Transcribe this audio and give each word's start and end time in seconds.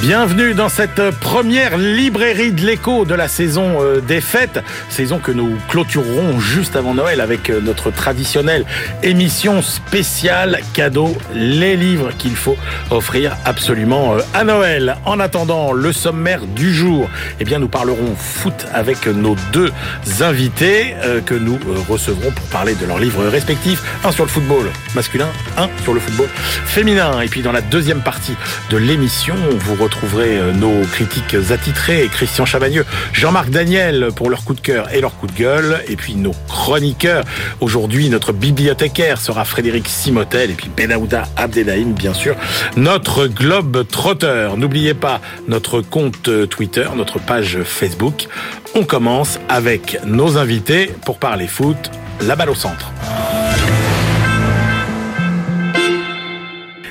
Bienvenue 0.00 0.54
dans 0.54 0.68
cette 0.68 1.10
première 1.10 1.76
librairie 1.76 2.52
de 2.52 2.64
l'écho 2.64 3.04
de 3.04 3.16
la 3.16 3.26
saison 3.26 3.82
euh, 3.82 4.00
des 4.00 4.20
fêtes, 4.20 4.60
saison 4.88 5.18
que 5.18 5.32
nous 5.32 5.58
clôturerons 5.68 6.38
juste 6.38 6.76
avant 6.76 6.94
Noël 6.94 7.20
avec 7.20 7.50
euh, 7.50 7.60
notre 7.60 7.90
traditionnelle 7.90 8.64
émission 9.02 9.60
spéciale 9.60 10.60
cadeau, 10.72 11.16
les 11.34 11.74
livres 11.74 12.12
qu'il 12.16 12.36
faut 12.36 12.56
offrir 12.92 13.36
absolument 13.44 14.14
euh, 14.14 14.20
à 14.34 14.44
Noël. 14.44 14.96
En 15.04 15.18
attendant 15.18 15.72
le 15.72 15.92
sommaire 15.92 16.46
du 16.46 16.72
jour, 16.72 17.10
eh 17.40 17.44
bien 17.44 17.58
nous 17.58 17.68
parlerons 17.68 18.14
foot 18.14 18.68
avec 18.72 19.08
nos 19.08 19.34
deux 19.52 19.72
invités 20.20 20.94
que 21.26 21.34
nous 21.34 21.58
recevrons 21.88 22.30
pour 22.30 22.46
parler 22.46 22.76
de 22.76 22.86
leurs 22.86 22.98
livres 23.00 23.26
respectifs, 23.26 23.82
un 24.04 24.12
sur 24.12 24.24
le 24.24 24.30
football 24.30 24.66
masculin, 24.94 25.28
un 25.56 25.68
sur 25.82 25.92
le 25.92 26.00
football 26.00 26.28
féminin. 26.64 27.20
Et 27.20 27.26
puis 27.26 27.42
dans 27.42 27.52
la 27.52 27.62
deuxième 27.62 28.00
partie 28.00 28.36
de 28.70 28.76
l'émission, 28.76 29.34
vous 29.58 29.74
retrouverez 29.88 30.38
euh, 30.38 30.52
nos 30.52 30.82
critiques 30.86 31.34
attitrés, 31.50 32.08
Christian 32.12 32.44
Chavagneux, 32.44 32.84
Jean-Marc 33.14 33.48
Daniel 33.48 34.08
pour 34.14 34.28
leur 34.28 34.44
coup 34.44 34.52
de 34.52 34.60
cœur 34.60 34.92
et 34.92 35.00
leur 35.00 35.16
coup 35.16 35.26
de 35.26 35.32
gueule, 35.32 35.82
et 35.88 35.96
puis 35.96 36.14
nos 36.14 36.34
chroniqueurs. 36.46 37.24
Aujourd'hui, 37.60 38.10
notre 38.10 38.32
bibliothécaire 38.32 39.18
sera 39.18 39.44
Frédéric 39.46 39.88
Simotel, 39.88 40.50
et 40.50 40.54
puis 40.54 40.70
Benahouda 40.74 41.24
Abdelhaim, 41.36 41.92
bien 41.92 42.12
sûr, 42.12 42.36
notre 42.76 43.26
globe 43.26 43.86
trotteur. 43.88 44.58
N'oubliez 44.58 44.94
pas 44.94 45.20
notre 45.48 45.80
compte 45.80 46.30
Twitter, 46.50 46.86
notre 46.94 47.18
page 47.18 47.58
Facebook. 47.64 48.28
On 48.74 48.84
commence 48.84 49.40
avec 49.48 49.98
nos 50.04 50.36
invités 50.36 50.92
pour 51.06 51.18
parler 51.18 51.46
foot, 51.46 51.90
la 52.20 52.36
balle 52.36 52.50
au 52.50 52.54
centre. 52.54 52.92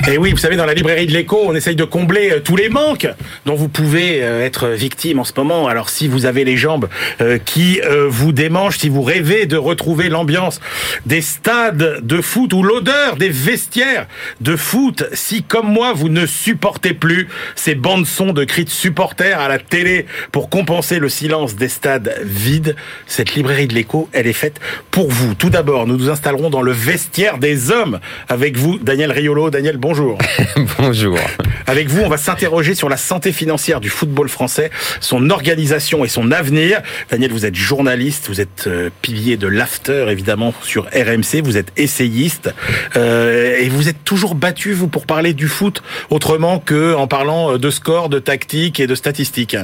Et 0.09 0.17
oui, 0.17 0.31
vous 0.31 0.37
savez, 0.37 0.55
dans 0.55 0.65
la 0.65 0.73
librairie 0.73 1.05
de 1.05 1.11
l'écho, 1.11 1.37
on 1.43 1.53
essaye 1.53 1.75
de 1.75 1.83
combler 1.83 2.31
euh, 2.31 2.39
tous 2.39 2.55
les 2.55 2.69
manques 2.69 3.09
dont 3.45 3.55
vous 3.55 3.67
pouvez 3.67 4.23
euh, 4.23 4.45
être 4.45 4.69
victime 4.69 5.19
en 5.19 5.25
ce 5.25 5.33
moment. 5.35 5.67
Alors 5.67 5.89
si 5.89 6.07
vous 6.07 6.25
avez 6.25 6.45
les 6.45 6.55
jambes 6.55 6.87
euh, 7.19 7.37
qui 7.39 7.81
vous 8.07 8.31
démangent, 8.31 8.77
si 8.77 8.87
vous 8.87 9.01
rêvez 9.01 9.47
de 9.47 9.57
retrouver 9.57 10.07
l'ambiance 10.07 10.61
des 11.05 11.21
stades 11.21 11.99
de 12.05 12.21
foot 12.21 12.53
ou 12.53 12.63
l'odeur 12.63 13.17
des 13.17 13.27
vestiaires 13.27 14.07
de 14.39 14.55
foot, 14.55 15.03
si 15.11 15.43
comme 15.43 15.67
moi 15.67 15.91
vous 15.91 16.07
ne 16.07 16.25
supportez 16.25 16.93
plus 16.93 17.27
ces 17.55 17.75
bandes 17.75 18.05
sons 18.05 18.31
de 18.31 18.45
cris 18.45 18.63
de 18.63 18.69
supporters 18.69 19.39
à 19.39 19.49
la 19.49 19.59
télé 19.59 20.05
pour 20.31 20.49
compenser 20.49 20.99
le 20.99 21.09
silence 21.09 21.55
des 21.55 21.69
stades 21.69 22.15
vides, 22.23 22.77
cette 23.07 23.35
librairie 23.35 23.67
de 23.67 23.73
l'écho, 23.73 24.07
elle 24.13 24.27
est 24.27 24.33
faite 24.33 24.61
pour 24.89 25.09
vous. 25.09 25.35
Tout 25.35 25.49
d'abord, 25.49 25.85
nous 25.85 25.97
nous 25.97 26.09
installerons 26.09 26.49
dans 26.49 26.61
le 26.61 26.71
vestiaire 26.71 27.39
des 27.39 27.71
hommes 27.71 27.99
avec 28.29 28.55
vous, 28.55 28.79
Daniel 28.79 29.11
Riolo. 29.11 29.49
Daniel, 29.49 29.75
bonjour 29.77 29.96
bonjour. 29.97 30.17
bonjour. 30.79 31.17
Avec 31.65 31.87
vous, 31.89 32.01
on 32.01 32.09
va 32.09 32.17
s'interroger 32.17 32.75
sur 32.75 32.87
la 32.87 32.97
santé 32.97 33.31
financière 33.31 33.79
du 33.79 33.89
football 33.89 34.29
français, 34.29 34.69
son 34.99 35.29
organisation 35.31 36.05
et 36.05 36.07
son 36.07 36.31
avenir. 36.31 36.81
Daniel, 37.09 37.31
vous 37.31 37.45
êtes 37.45 37.55
journaliste, 37.55 38.27
vous 38.27 38.39
êtes 38.39 38.65
euh, 38.67 38.89
pilier 39.01 39.37
de 39.37 39.47
l'after, 39.47 40.07
évidemment, 40.09 40.53
sur 40.61 40.85
RMC, 40.85 41.41
vous 41.43 41.57
êtes 41.57 41.71
essayiste, 41.77 42.53
euh, 42.95 43.57
et 43.57 43.69
vous 43.69 43.89
êtes 43.89 44.03
toujours 44.03 44.35
battu, 44.35 44.73
vous, 44.73 44.87
pour 44.87 45.05
parler 45.05 45.33
du 45.33 45.47
foot, 45.47 45.81
autrement 46.09 46.59
que 46.59 46.93
en 46.93 47.07
parlant 47.07 47.53
euh, 47.53 47.57
de 47.57 47.69
score, 47.71 48.09
de 48.09 48.19
tactique 48.19 48.79
et 48.79 48.87
de 48.87 48.95
statistiques. 48.95 49.57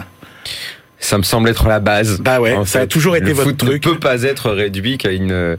Ça 1.04 1.18
me 1.18 1.24
semble 1.24 1.50
être 1.50 1.68
la 1.68 1.82
base. 1.82 2.22
Bah 2.22 2.40
ouais, 2.40 2.56
ça 2.66 2.80
a 2.80 2.88
toujours 2.88 3.18
été 3.18 3.28
le 3.28 3.34
votre 3.34 3.50
foot 3.50 3.58
truc. 3.58 3.86
ne 3.86 3.92
peut 3.92 4.00
pas 4.00 4.24
être 4.24 4.52
réduit 4.52 4.98
qu'à 4.98 5.12
une 5.12 5.58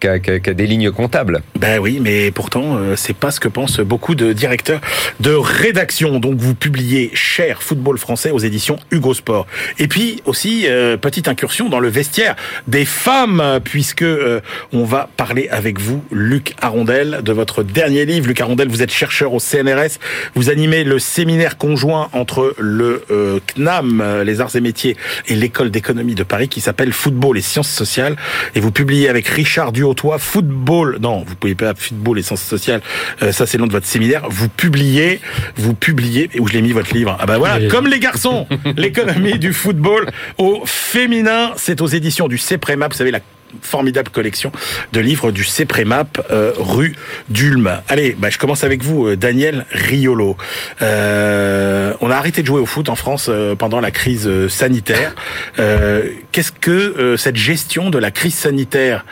qu'à 0.00 0.18
des 0.18 0.66
lignes 0.66 0.90
comptables. 0.90 1.42
Bah 1.54 1.78
oui, 1.80 1.98
mais 2.00 2.30
pourtant 2.30 2.78
euh, 2.78 2.96
c'est 2.96 3.14
pas 3.14 3.30
ce 3.30 3.38
que 3.38 3.48
pensent 3.48 3.80
beaucoup 3.80 4.14
de 4.14 4.32
directeurs 4.32 4.80
de 5.20 5.32
rédaction. 5.32 6.18
Donc 6.18 6.38
vous 6.38 6.54
publiez 6.54 7.10
Cher 7.12 7.62
football 7.62 7.98
français 7.98 8.30
aux 8.30 8.38
éditions 8.38 8.78
Hugo 8.90 9.12
Sport. 9.12 9.46
Et 9.78 9.86
puis 9.86 10.22
aussi 10.24 10.64
euh, 10.66 10.96
petite 10.96 11.28
incursion 11.28 11.68
dans 11.68 11.80
le 11.80 11.88
vestiaire 11.88 12.34
des 12.66 12.86
femmes 12.86 13.60
puisque 13.62 14.00
euh, 14.00 14.40
on 14.72 14.84
va 14.84 15.10
parler 15.18 15.48
avec 15.50 15.78
vous 15.78 16.02
Luc 16.10 16.54
Arondel 16.62 17.20
de 17.22 17.32
votre 17.32 17.62
dernier 17.62 18.06
livre. 18.06 18.28
Luc 18.28 18.40
Arondel, 18.40 18.68
vous 18.68 18.80
êtes 18.80 18.92
chercheur 18.92 19.34
au 19.34 19.40
CNRS, 19.40 19.98
vous 20.34 20.48
animez 20.48 20.84
le 20.84 20.98
séminaire 20.98 21.58
conjoint 21.58 22.08
entre 22.14 22.54
le 22.58 23.02
CNAM, 23.46 24.22
les 24.24 24.40
arts 24.40 24.56
et 24.56 24.60
métiers 24.62 24.85
et 25.26 25.34
l'école 25.34 25.70
d'économie 25.70 26.14
de 26.14 26.22
Paris 26.22 26.48
qui 26.48 26.60
s'appelle 26.60 26.92
Football 26.92 27.38
et 27.38 27.40
sciences 27.40 27.70
sociales. 27.70 28.16
Et 28.54 28.60
vous 28.60 28.70
publiez 28.70 29.08
avec 29.08 29.26
Richard 29.26 29.72
Duhautois 29.72 30.18
Football. 30.18 30.98
Non, 31.00 31.24
vous 31.26 31.34
pouvez 31.34 31.54
pas 31.54 31.74
Football 31.74 32.18
et 32.18 32.22
sciences 32.22 32.42
sociales. 32.42 32.82
Euh, 33.22 33.32
ça, 33.32 33.46
c'est 33.46 33.56
le 33.56 33.62
nom 33.62 33.66
de 33.66 33.72
votre 33.72 33.86
séminaire. 33.86 34.22
Vous 34.28 34.48
publiez, 34.48 35.20
vous 35.56 35.74
publiez, 35.74 36.30
où 36.38 36.46
je 36.46 36.52
l'ai 36.52 36.62
mis 36.62 36.72
votre 36.72 36.94
livre. 36.94 37.16
Ah 37.18 37.26
bah 37.26 37.38
voilà, 37.38 37.66
comme 37.68 37.86
les 37.86 37.98
garçons, 37.98 38.46
l'économie 38.76 39.38
du 39.38 39.52
football 39.52 40.10
au 40.38 40.62
féminin. 40.66 41.52
C'est 41.56 41.80
aux 41.80 41.86
éditions 41.86 42.28
du 42.28 42.38
CEPREMA. 42.38 42.88
Vous 42.88 42.94
savez, 42.94 43.10
la 43.10 43.20
formidable 43.62 44.10
collection 44.10 44.52
de 44.92 45.00
livres 45.00 45.32
du 45.32 45.44
CEPREMAP 45.44 46.20
euh, 46.30 46.52
rue 46.56 46.94
d'Ulm. 47.28 47.70
Allez, 47.88 48.16
bah, 48.18 48.30
je 48.30 48.38
commence 48.38 48.64
avec 48.64 48.82
vous, 48.82 49.06
euh, 49.06 49.16
Daniel 49.16 49.66
Riolo. 49.70 50.36
Euh, 50.82 51.92
on 52.00 52.10
a 52.10 52.16
arrêté 52.16 52.42
de 52.42 52.46
jouer 52.46 52.60
au 52.60 52.66
foot 52.66 52.88
en 52.88 52.96
France 52.96 53.30
pendant 53.58 53.80
la 53.80 53.90
crise 53.90 54.28
sanitaire. 54.48 55.14
Qu'est-ce 55.56 56.52
que 56.52 57.16
cette 57.16 57.36
gestion 57.36 57.90
de 57.90 57.98
la 57.98 58.10
crise 58.10 58.34
sanitaire 58.34 59.04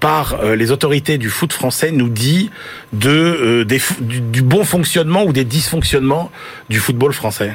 par 0.00 0.42
les 0.44 0.70
autorités 0.70 1.18
du 1.18 1.28
foot 1.28 1.52
français 1.52 1.90
nous 1.90 2.08
dit 2.08 2.50
du 2.92 4.42
bon 4.42 4.64
fonctionnement 4.64 5.24
ou 5.24 5.32
des 5.32 5.44
dysfonctionnements 5.44 6.30
du 6.68 6.78
football 6.78 7.12
français? 7.12 7.52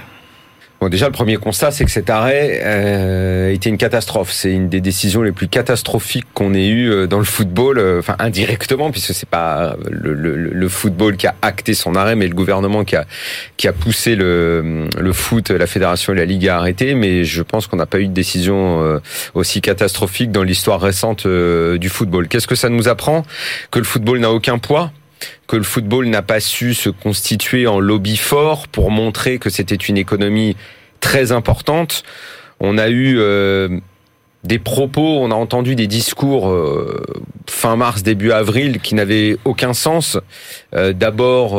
Bon, 0.80 0.90
déjà, 0.90 1.08
le 1.08 1.12
premier 1.12 1.38
constat, 1.38 1.72
c'est 1.72 1.86
que 1.86 1.92
cet 1.92 2.12
arrêt 2.12 2.62
euh, 2.64 3.52
était 3.52 3.70
une 3.70 3.80
catastrophe. 3.80 4.32
C'est 4.32 4.52
une 4.52 4.70
des 4.70 4.80
décisions 4.80 5.24
les 5.24 5.32
plus 5.32 5.48
catastrophiques 5.48 6.28
qu'on 6.36 6.54
ait 6.54 6.68
eues 6.68 6.92
euh, 6.92 7.08
dans 7.08 7.18
le 7.18 7.24
football, 7.24 7.80
euh, 7.80 7.98
enfin 7.98 8.16
indirectement, 8.20 8.92
puisque 8.92 9.16
c'est 9.16 9.28
pas 9.28 9.76
le, 9.90 10.14
le, 10.14 10.36
le, 10.36 10.70
football 10.70 11.18
qui 11.18 11.26
a 11.26 11.34
acté 11.42 11.74
son 11.74 11.96
arrêt, 11.96 12.16
mais 12.16 12.28
le 12.28 12.36
gouvernement 12.36 12.84
qui 12.84 12.96
a 12.96 13.06
qui 13.58 13.68
a 13.68 13.74
poussé 13.74 14.16
le, 14.16 14.88
le 15.00 15.14
foot, 15.14 15.50
la 15.50 15.66
fédération 15.66 16.14
et 16.14 16.16
la 16.16 16.26
ligue 16.26 16.48
à 16.48 16.58
arrêter. 16.58 16.94
Mais 16.94 17.24
je 17.24 17.42
pense 17.42 17.66
qu'on 17.66 17.78
n'a 17.78 17.88
pas 17.88 18.00
eu 18.00 18.08
de 18.08 18.14
décision 18.14 18.84
euh, 18.84 19.00
aussi 19.34 19.62
catastrophique 19.62 20.32
dans 20.32 20.44
l'histoire 20.44 20.80
récente 20.80 21.26
du 21.26 21.90
football. 21.90 22.28
Qu'est-ce 22.28 22.48
que 22.48 22.56
ça 22.56 22.70
nous 22.70 22.88
apprend? 22.88 23.24
Que 23.72 23.80
le 23.80 23.86
football 23.86 24.20
n'a 24.20 24.32
aucun 24.32 24.60
poids? 24.60 24.92
Que 25.48 25.56
le 25.56 25.64
football 25.64 26.08
n'a 26.08 26.22
pas 26.22 26.40
su 26.40 26.74
se 26.74 26.90
constituer 26.90 27.68
en 27.68 27.80
lobby 27.80 28.18
fort 28.18 28.68
pour 28.68 28.92
montrer 28.92 29.40
que 29.40 29.50
c'était 29.50 29.76
une 29.76 29.98
économie 29.98 30.58
très 31.00 31.32
importante. 31.32 32.04
On 32.60 32.78
a 32.78 32.90
eu 32.90 33.18
euh, 33.18 33.80
des 34.44 34.60
propos, 34.60 35.20
on 35.22 35.32
a 35.32 35.36
entendu 35.36 35.76
des 35.76 35.88
discours 35.88 36.50
euh, 36.50 37.02
fin 37.50 37.76
mars, 37.76 38.04
début 38.04 38.32
avril 38.32 38.80
qui 38.80 38.96
n'avaient 38.96 39.38
aucun 39.46 39.74
sens. 39.74 40.18
Euh, 40.76 40.92
d'abord, 40.94 41.52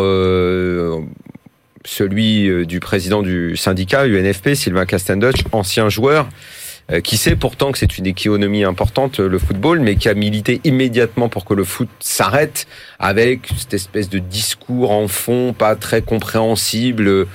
celui 1.85 2.67
du 2.67 2.81
président 2.81 3.23
du 3.23 3.57
syndicat 3.57 4.07
UNFP, 4.07 4.55
Sylvain 4.55 4.85
Castendoch, 4.85 5.37
ancien 5.53 5.89
joueur, 5.89 6.27
euh, 6.27 6.33
qui 7.05 7.19
sait 7.19 7.37
pourtant 7.37 7.71
que 7.71 7.79
c'est 7.79 7.99
une 7.99 8.07
économie 8.07 8.65
importante, 8.65 9.21
le 9.21 9.39
football, 9.39 9.81
mais 9.81 9.97
qui 9.97 10.09
a 10.09 10.15
milité 10.15 10.61
immédiatement 10.65 11.29
pour 11.29 11.45
que 11.45 11.53
le 11.53 11.65
foot 11.65 11.89
s'arrête 12.01 12.67
avec 12.99 13.49
cette 13.59 13.75
espèce 13.75 14.09
de 14.09 14.19
discours 14.19 14.91
en 14.91 15.07
fond 15.07 15.53
pas 15.53 15.77
très 15.77 16.01
compréhensible 16.01 17.27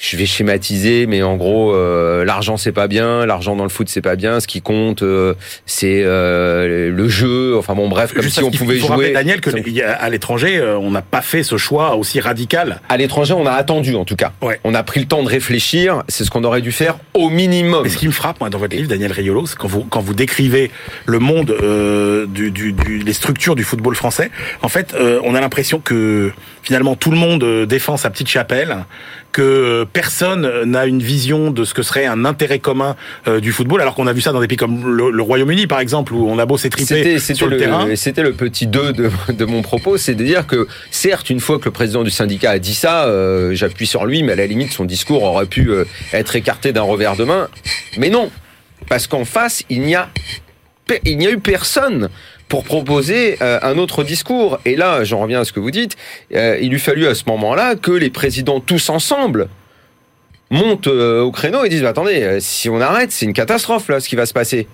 je 0.00 0.16
vais 0.16 0.24
schématiser, 0.24 1.06
mais 1.06 1.22
en 1.22 1.36
gros, 1.36 1.74
euh, 1.74 2.24
l'argent 2.24 2.56
c'est 2.56 2.72
pas 2.72 2.88
bien, 2.88 3.26
l'argent 3.26 3.54
dans 3.54 3.64
le 3.64 3.68
foot 3.68 3.86
c'est 3.90 4.00
pas 4.00 4.16
bien. 4.16 4.40
Ce 4.40 4.46
qui 4.46 4.62
compte, 4.62 5.02
euh, 5.02 5.34
c'est 5.66 6.02
euh, 6.04 6.90
le 6.90 7.08
jeu. 7.08 7.54
Enfin 7.58 7.74
bon, 7.74 7.86
bref, 7.86 8.14
comme 8.14 8.26
si 8.26 8.42
on 8.42 8.50
pouvait 8.50 8.78
faut 8.78 8.94
jouer. 8.94 9.12
Daniel, 9.12 9.42
que 9.42 9.50
à 9.84 10.08
l'étranger, 10.08 10.58
on 10.80 10.90
n'a 10.90 11.02
pas 11.02 11.20
fait 11.20 11.42
ce 11.42 11.58
choix 11.58 11.96
aussi 11.96 12.18
radical. 12.18 12.80
À 12.88 12.96
l'étranger, 12.96 13.34
on 13.34 13.44
a 13.44 13.52
attendu 13.52 13.94
en 13.94 14.06
tout 14.06 14.16
cas. 14.16 14.32
Ouais. 14.40 14.58
On 14.64 14.74
a 14.74 14.82
pris 14.82 15.00
le 15.00 15.06
temps 15.06 15.22
de 15.22 15.28
réfléchir. 15.28 16.02
C'est 16.08 16.24
ce 16.24 16.30
qu'on 16.30 16.44
aurait 16.44 16.62
dû 16.62 16.72
faire 16.72 16.96
au 17.12 17.28
minimum. 17.28 17.84
Et 17.84 17.90
ce 17.90 17.98
qui 17.98 18.06
me 18.06 18.12
frappe, 18.12 18.40
moi, 18.40 18.48
dans 18.48 18.58
votre 18.58 18.74
livre, 18.74 18.88
Daniel 18.88 19.12
Riolo, 19.12 19.44
c'est 19.44 19.58
quand 19.58 19.68
vous 19.68 19.84
quand 19.84 20.00
vous 20.00 20.14
décrivez 20.14 20.70
le 21.04 21.18
monde 21.18 21.54
du, 22.32 22.50
du, 22.50 22.72
du, 22.72 22.98
les 23.00 23.12
structures 23.12 23.54
du 23.54 23.64
football 23.64 23.94
français. 23.94 24.30
En 24.62 24.68
fait, 24.68 24.96
on 25.24 25.34
a 25.34 25.40
l'impression 25.42 25.78
que 25.78 26.32
finalement 26.62 26.96
tout 26.96 27.10
le 27.10 27.18
monde 27.18 27.66
défend 27.66 27.98
sa 27.98 28.08
petite 28.08 28.28
chapelle 28.28 28.78
que 29.32 29.86
personne 29.92 30.64
n'a 30.64 30.86
une 30.86 31.02
vision 31.02 31.50
de 31.50 31.64
ce 31.64 31.74
que 31.74 31.82
serait 31.82 32.06
un 32.06 32.24
intérêt 32.24 32.58
commun 32.58 32.96
euh, 33.28 33.40
du 33.40 33.52
football, 33.52 33.80
alors 33.80 33.94
qu'on 33.94 34.06
a 34.06 34.12
vu 34.12 34.20
ça 34.20 34.32
dans 34.32 34.40
des 34.40 34.48
pays 34.48 34.56
comme 34.56 34.96
le, 34.96 35.22
Royaume-Uni, 35.22 35.66
par 35.66 35.80
exemple, 35.80 36.14
où 36.14 36.28
on 36.28 36.38
a 36.38 36.46
beau 36.46 36.58
s'étriper 36.58 37.18
sur 37.18 37.46
le, 37.46 37.56
terrain. 37.56 37.86
C'était 37.94 38.22
le 38.22 38.32
petit 38.32 38.66
2 38.66 38.92
de, 38.92 39.10
de, 39.32 39.44
mon 39.44 39.62
propos, 39.62 39.96
c'est 39.96 40.14
de 40.14 40.24
dire 40.24 40.46
que, 40.46 40.66
certes, 40.90 41.30
une 41.30 41.40
fois 41.40 41.58
que 41.58 41.66
le 41.66 41.70
président 41.70 42.02
du 42.02 42.10
syndicat 42.10 42.50
a 42.50 42.58
dit 42.58 42.74
ça, 42.74 43.04
euh, 43.04 43.54
j'appuie 43.54 43.86
sur 43.86 44.06
lui, 44.06 44.22
mais 44.22 44.32
à 44.32 44.36
la 44.36 44.46
limite, 44.46 44.72
son 44.72 44.84
discours 44.84 45.22
aurait 45.22 45.46
pu 45.46 45.70
euh, 45.70 45.84
être 46.12 46.36
écarté 46.36 46.72
d'un 46.72 46.82
revers 46.82 47.16
de 47.16 47.24
main. 47.24 47.48
Mais 47.98 48.10
non, 48.10 48.30
parce 48.88 49.06
qu'en 49.06 49.24
face, 49.24 49.64
il 49.70 49.82
n'y 49.82 49.94
a, 49.94 50.08
il 51.04 51.18
n'y 51.18 51.26
a 51.26 51.30
eu 51.30 51.38
personne 51.38 52.08
pour 52.50 52.64
proposer 52.64 53.38
euh, 53.40 53.60
un 53.62 53.78
autre 53.78 54.02
discours. 54.02 54.58
Et 54.66 54.76
là, 54.76 55.04
j'en 55.04 55.20
reviens 55.20 55.40
à 55.40 55.44
ce 55.46 55.52
que 55.52 55.60
vous 55.60 55.70
dites, 55.70 55.96
euh, 56.34 56.58
il 56.60 56.70
lui 56.70 56.80
fallut 56.80 57.06
à 57.06 57.14
ce 57.14 57.22
moment-là 57.28 57.76
que 57.76 57.92
les 57.92 58.10
présidents 58.10 58.60
tous 58.60 58.90
ensemble 58.90 59.48
montent 60.50 60.88
euh, 60.88 61.22
au 61.22 61.30
créneau 61.30 61.64
et 61.64 61.68
disent, 61.68 61.82
bah, 61.82 61.90
attendez, 61.90 62.38
si 62.40 62.68
on 62.68 62.80
arrête, 62.80 63.12
c'est 63.12 63.24
une 63.24 63.32
catastrophe 63.32 63.88
là, 63.88 64.00
ce 64.00 64.08
qui 64.08 64.16
va 64.16 64.26
se 64.26 64.32
passer. 64.32 64.66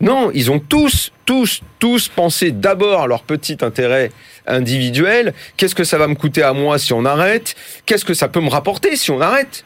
Non, 0.00 0.30
ils 0.32 0.50
ont 0.50 0.60
tous, 0.60 1.12
tous, 1.26 1.60
tous 1.80 2.08
pensé 2.08 2.52
d'abord 2.52 3.02
à 3.02 3.06
leur 3.08 3.24
petit 3.24 3.58
intérêt 3.62 4.12
individuel. 4.46 5.34
Qu'est-ce 5.56 5.74
que 5.74 5.84
ça 5.84 5.98
va 5.98 6.06
me 6.06 6.14
coûter 6.14 6.44
à 6.44 6.52
moi 6.52 6.78
si 6.78 6.92
on 6.92 7.04
arrête? 7.04 7.56
Qu'est-ce 7.84 8.04
que 8.04 8.14
ça 8.14 8.28
peut 8.28 8.40
me 8.40 8.48
rapporter 8.48 8.96
si 8.96 9.10
on 9.10 9.20
arrête? 9.20 9.64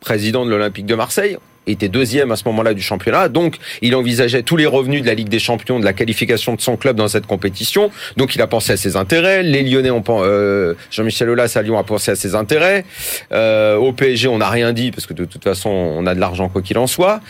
Président 0.00 0.46
de 0.46 0.50
l'Olympique 0.50 0.86
de 0.86 0.94
Marseille 0.94 1.36
était 1.72 1.88
deuxième 1.88 2.30
à 2.30 2.36
ce 2.36 2.44
moment-là 2.46 2.74
du 2.74 2.82
championnat, 2.82 3.28
donc 3.28 3.56
il 3.82 3.94
envisageait 3.94 4.42
tous 4.42 4.56
les 4.56 4.66
revenus 4.66 5.02
de 5.02 5.06
la 5.06 5.14
Ligue 5.14 5.28
des 5.28 5.38
Champions, 5.38 5.78
de 5.78 5.84
la 5.84 5.92
qualification 5.92 6.54
de 6.54 6.60
son 6.60 6.76
club 6.76 6.96
dans 6.96 7.08
cette 7.08 7.26
compétition. 7.26 7.90
Donc 8.16 8.34
il 8.34 8.42
a 8.42 8.46
pensé 8.46 8.72
à 8.72 8.76
ses 8.76 8.96
intérêts. 8.96 9.42
Les 9.42 9.62
Lyonnais 9.62 9.90
ont 9.90 10.02
euh, 10.08 10.74
Jean-Michel 10.90 11.30
Aulas 11.30 11.52
à 11.56 11.62
Lyon 11.62 11.78
a 11.78 11.84
pensé 11.84 12.10
à 12.10 12.16
ses 12.16 12.34
intérêts. 12.34 12.84
Euh, 13.32 13.76
au 13.76 13.92
PSG, 13.92 14.28
on 14.28 14.38
n'a 14.38 14.48
rien 14.48 14.72
dit 14.72 14.90
parce 14.90 15.06
que 15.06 15.14
de 15.14 15.24
toute 15.24 15.44
façon, 15.44 15.70
on 15.70 16.06
a 16.06 16.14
de 16.14 16.20
l'argent 16.20 16.48
quoi 16.48 16.62
qu'il 16.62 16.78
en 16.78 16.86
soit. 16.86 17.20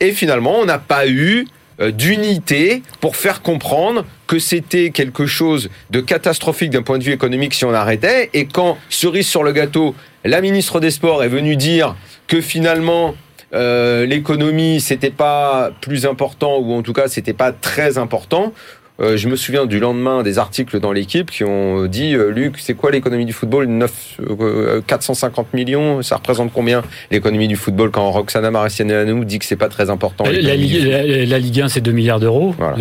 Et 0.00 0.12
finalement, 0.12 0.58
on 0.58 0.64
n'a 0.64 0.78
pas 0.78 1.08
eu 1.08 1.46
euh, 1.80 1.90
d'unité 1.90 2.82
pour 3.00 3.16
faire 3.16 3.42
comprendre 3.42 4.04
que 4.26 4.38
c'était 4.38 4.90
quelque 4.90 5.26
chose 5.26 5.70
de 5.90 6.00
catastrophique 6.00 6.70
d'un 6.70 6.82
point 6.82 6.98
de 6.98 7.04
vue 7.04 7.12
économique 7.12 7.54
si 7.54 7.64
on 7.64 7.74
arrêtait. 7.74 8.30
Et 8.32 8.46
quand, 8.46 8.78
cerise 8.88 9.26
sur 9.26 9.42
le 9.42 9.52
gâteau, 9.52 9.94
la 10.24 10.40
ministre 10.40 10.80
des 10.80 10.90
Sports 10.90 11.24
est 11.24 11.28
venue 11.28 11.56
dire 11.56 11.96
que 12.26 12.40
finalement 12.40 13.14
euh, 13.54 14.04
l'économie 14.06 14.80
c'était 14.80 15.10
pas 15.10 15.70
plus 15.80 16.06
important 16.06 16.58
ou 16.58 16.72
en 16.74 16.82
tout 16.82 16.92
cas 16.92 17.08
c'était 17.08 17.32
pas 17.32 17.52
très 17.52 17.98
important. 17.98 18.52
Euh, 19.00 19.16
je 19.16 19.28
me 19.28 19.34
souviens 19.34 19.66
du 19.66 19.80
lendemain 19.80 20.22
des 20.22 20.38
articles 20.38 20.78
dans 20.78 20.92
l'équipe 20.92 21.28
qui 21.28 21.42
ont 21.42 21.86
dit 21.86 22.14
euh, 22.14 22.30
Luc, 22.30 22.58
c'est 22.60 22.74
quoi 22.74 22.92
l'économie 22.92 23.24
du 23.24 23.32
football? 23.32 23.66
9, 23.66 23.92
euh, 24.40 24.80
450 24.86 25.52
millions, 25.52 26.00
ça 26.02 26.14
représente 26.16 26.52
combien? 26.52 26.82
L'économie 27.10 27.48
du 27.48 27.56
football 27.56 27.90
quand 27.90 28.08
Roxana 28.12 28.52
Maracineanu 28.52 29.24
dit 29.24 29.40
que 29.40 29.46
c'est 29.46 29.56
pas 29.56 29.68
très 29.68 29.90
important 29.90 30.22
La, 30.24 30.54
Ligue, 30.54 30.84
la- 30.86 31.02
la 31.26 31.38
Ligue 31.40 31.60
1, 31.62 31.68
c'est 31.68 31.80
2 31.80 31.90
milliards 31.90 32.20
d'euros. 32.20 32.54
Voilà. 32.56 32.76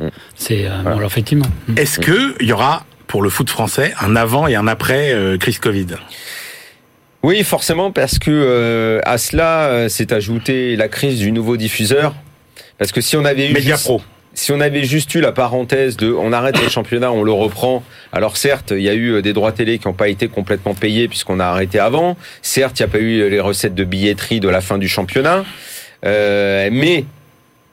Euh, 0.00 0.08
C'est 0.36 0.66
euh, 0.66 0.82
bon, 0.84 0.90
alors 0.90 1.02
effectivement. 1.10 1.46
Est-ce 1.76 1.98
que 1.98 2.36
il 2.40 2.46
y 2.48 2.52
aura 2.52 2.84
pour 3.08 3.20
le 3.20 3.28
foot 3.28 3.50
français 3.50 3.92
un 4.00 4.14
avant 4.14 4.46
et 4.46 4.54
un 4.54 4.68
après 4.68 5.12
euh, 5.12 5.36
crise 5.36 5.58
Covid? 5.58 5.86
Oui, 7.22 7.42
forcément, 7.44 7.90
parce 7.90 8.18
que 8.18 8.30
euh, 8.30 9.00
à 9.04 9.18
cela 9.18 9.66
euh, 9.68 9.88
s'est 9.88 10.12
ajouté 10.12 10.74
la 10.76 10.88
crise 10.88 11.18
du 11.18 11.32
nouveau 11.32 11.56
diffuseur. 11.56 12.14
Parce 12.78 12.92
que 12.92 13.00
si 13.02 13.16
on 13.16 13.24
avait 13.26 13.50
eu 13.50 13.52
Média 13.52 13.74
juste- 13.74 13.84
Pro. 13.84 14.00
si 14.32 14.52
on 14.52 14.60
avait 14.60 14.84
juste 14.84 15.14
eu 15.14 15.20
la 15.20 15.32
parenthèse 15.32 15.98
de 15.98 16.10
on 16.10 16.32
arrête 16.32 16.60
le 16.62 16.68
championnat, 16.70 17.12
on 17.12 17.22
le 17.22 17.32
reprend. 17.32 17.82
Alors 18.12 18.38
certes, 18.38 18.72
il 18.74 18.82
y 18.82 18.88
a 18.88 18.94
eu 18.94 19.10
euh, 19.16 19.22
des 19.22 19.34
droits 19.34 19.52
télé 19.52 19.78
qui 19.78 19.86
n'ont 19.86 19.92
pas 19.92 20.08
été 20.08 20.28
complètement 20.28 20.72
payés 20.74 21.08
puisqu'on 21.08 21.40
a 21.40 21.44
arrêté 21.44 21.78
avant. 21.78 22.16
Certes, 22.40 22.80
il 22.80 22.84
n'y 22.84 22.88
a 22.88 22.92
pas 22.92 22.98
eu 23.00 23.28
les 23.28 23.40
recettes 23.40 23.74
de 23.74 23.84
billetterie 23.84 24.40
de 24.40 24.48
la 24.48 24.62
fin 24.62 24.78
du 24.78 24.88
championnat. 24.88 25.44
Euh, 26.06 26.70
mais 26.72 27.04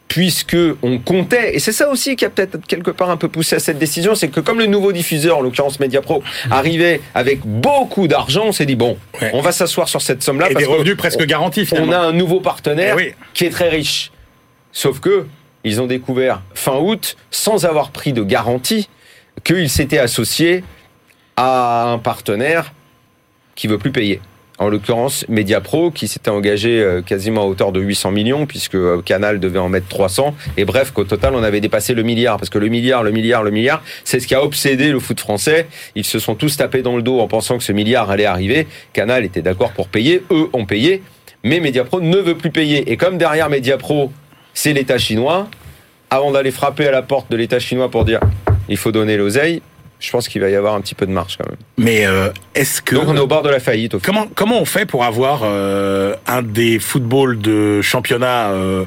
puisque 0.07 0.55
on 0.81 0.99
comptait, 0.99 1.55
et 1.55 1.59
c'est 1.59 1.71
ça 1.73 1.89
aussi 1.89 2.15
qui 2.15 2.23
a 2.25 2.29
peut-être 2.29 2.65
quelque 2.65 2.91
part 2.91 3.09
un 3.09 3.17
peu 3.17 3.27
poussé 3.27 3.57
à 3.57 3.59
cette 3.59 3.77
décision, 3.77 4.15
c'est 4.15 4.29
que 4.29 4.39
comme 4.39 4.57
le 4.59 4.65
nouveau 4.65 4.91
diffuseur, 4.93 5.37
en 5.37 5.41
l'occurrence 5.41 5.79
Mediapro, 5.79 6.23
arrivait 6.49 7.01
avec 7.13 7.41
beaucoup 7.45 8.07
d'argent, 8.07 8.45
on 8.45 8.51
s'est 8.51 8.65
dit 8.65 8.75
bon, 8.75 8.97
Ouais. 9.21 9.31
on 9.33 9.41
va 9.41 9.51
s'asseoir 9.51 9.89
sur 9.89 10.01
cette 10.01 10.23
somme-là 10.23 10.49
Et 10.49 10.53
parce 10.53 10.63
des 10.65 10.69
que 10.71 10.73
revenus 10.75 10.95
presque 10.97 11.23
garantis 11.25 11.61
on 11.63 11.75
finalement. 11.75 11.93
a 11.93 11.97
un 11.99 12.13
nouveau 12.13 12.39
partenaire 12.39 12.95
Eh 12.97 13.03
oui. 13.03 13.13
qui 13.33 13.45
est 13.45 13.49
très 13.49 13.69
riche. 13.69 14.11
Sauf 14.71 14.99
que 14.99 15.25
ils 15.63 15.81
ont 15.81 15.87
découvert 15.87 16.41
fin 16.53 16.77
août, 16.77 17.17
sans 17.31 17.65
avoir 17.65 17.91
pris 17.91 18.13
de 18.13 18.23
garantie, 18.23 18.87
qu'ils 19.43 19.69
s'étaient 19.69 19.97
associés 19.99 20.63
à 21.35 21.91
un 21.91 21.97
partenaire 21.99 22.73
qui 23.55 23.67
veut 23.67 23.77
plus 23.77 23.91
payer. 23.91 24.21
En 24.59 24.69
l'occurrence, 24.69 25.23
Mediapro, 25.29 25.91
qui 25.91 26.07
s'était 26.07 26.31
engagé 26.31 26.81
euh, 26.81 27.03
quasiment 27.03 27.43
à 27.43 27.45
hauteur 27.45 27.71
de 27.71 27.79
800 27.79 28.09
millions, 28.11 28.45
puisque 28.47 28.73
euh, 28.73 29.03
Canal 29.03 29.39
devait 29.39 29.59
en 29.59 29.69
mettre 29.69 29.87
300. 29.87 30.35
Et 30.57 30.65
bref, 30.65 30.91
qu'au 30.91 31.03
total, 31.03 31.35
on 31.35 31.43
avait 31.43 31.61
dépassé 31.61 31.93
le 31.93 32.01
milliard. 32.01 32.37
Parce 32.37 32.49
que 32.49 32.57
le 32.57 32.67
milliard, 32.67 33.03
le 33.03 33.11
milliard, 33.11 33.43
le 33.43 33.51
milliard, 33.51 33.83
c'est 34.03 34.19
ce 34.19 34.25
qui 34.25 34.33
a 34.33 34.43
obsédé 34.43 34.91
le 34.91 34.99
foot 34.99 35.19
français. 35.19 35.67
Ils 35.93 36.05
se 36.05 36.17
sont 36.17 36.33
tous 36.33 36.57
tapés 36.57 36.81
dans 36.81 36.95
le 36.95 37.03
dos 37.03 37.19
en 37.19 37.27
pensant 37.27 37.59
que 37.59 37.63
ce 37.63 37.71
milliard 37.71 38.09
allait 38.09 38.25
arriver. 38.25 38.67
Canal 38.93 39.23
était 39.25 39.43
d'accord 39.43 39.73
pour 39.73 39.89
payer. 39.89 40.23
Eux 40.31 40.49
ont 40.53 40.65
payé. 40.65 41.03
Mais 41.43 41.59
Mediapro 41.59 42.01
ne 42.01 42.17
veut 42.17 42.35
plus 42.35 42.51
payer. 42.51 42.91
Et 42.91 42.97
comme 42.97 43.19
derrière 43.19 43.51
Mediapro, 43.51 44.11
c'est 44.55 44.73
l'État 44.73 44.97
chinois, 44.97 45.47
avant 46.09 46.31
d'aller 46.31 46.51
frapper 46.51 46.87
à 46.87 46.91
la 46.91 47.03
porte 47.03 47.29
de 47.29 47.37
l'État 47.37 47.59
chinois 47.59 47.91
pour 47.91 48.05
dire 48.05 48.21
il 48.69 48.77
faut 48.77 48.91
donner 48.91 49.17
l'oseille, 49.17 49.61
je 49.99 50.11
pense 50.11 50.27
qu'il 50.27 50.41
va 50.41 50.49
y 50.49 50.55
avoir 50.55 50.75
un 50.75 50.81
petit 50.81 50.95
peu 50.95 51.05
de 51.05 51.11
marche 51.11 51.37
quand 51.37 51.49
même. 51.49 51.57
Mais 51.77 52.05
euh, 52.05 52.29
est-ce 52.55 52.81
que 52.81 52.95
Donc 52.95 53.05
on 53.07 53.15
est 53.15 53.19
au 53.19 53.27
bord 53.27 53.43
de 53.43 53.49
la 53.49 53.59
faillite. 53.59 53.95
Au 53.95 53.99
comment 53.99 54.27
comment 54.35 54.59
on 54.59 54.65
fait 54.65 54.85
pour 54.85 55.03
avoir 55.03 55.41
euh, 55.43 56.15
un 56.27 56.41
des 56.41 56.79
footballs 56.79 57.39
de 57.39 57.81
championnat 57.81 58.49
euh, 58.49 58.85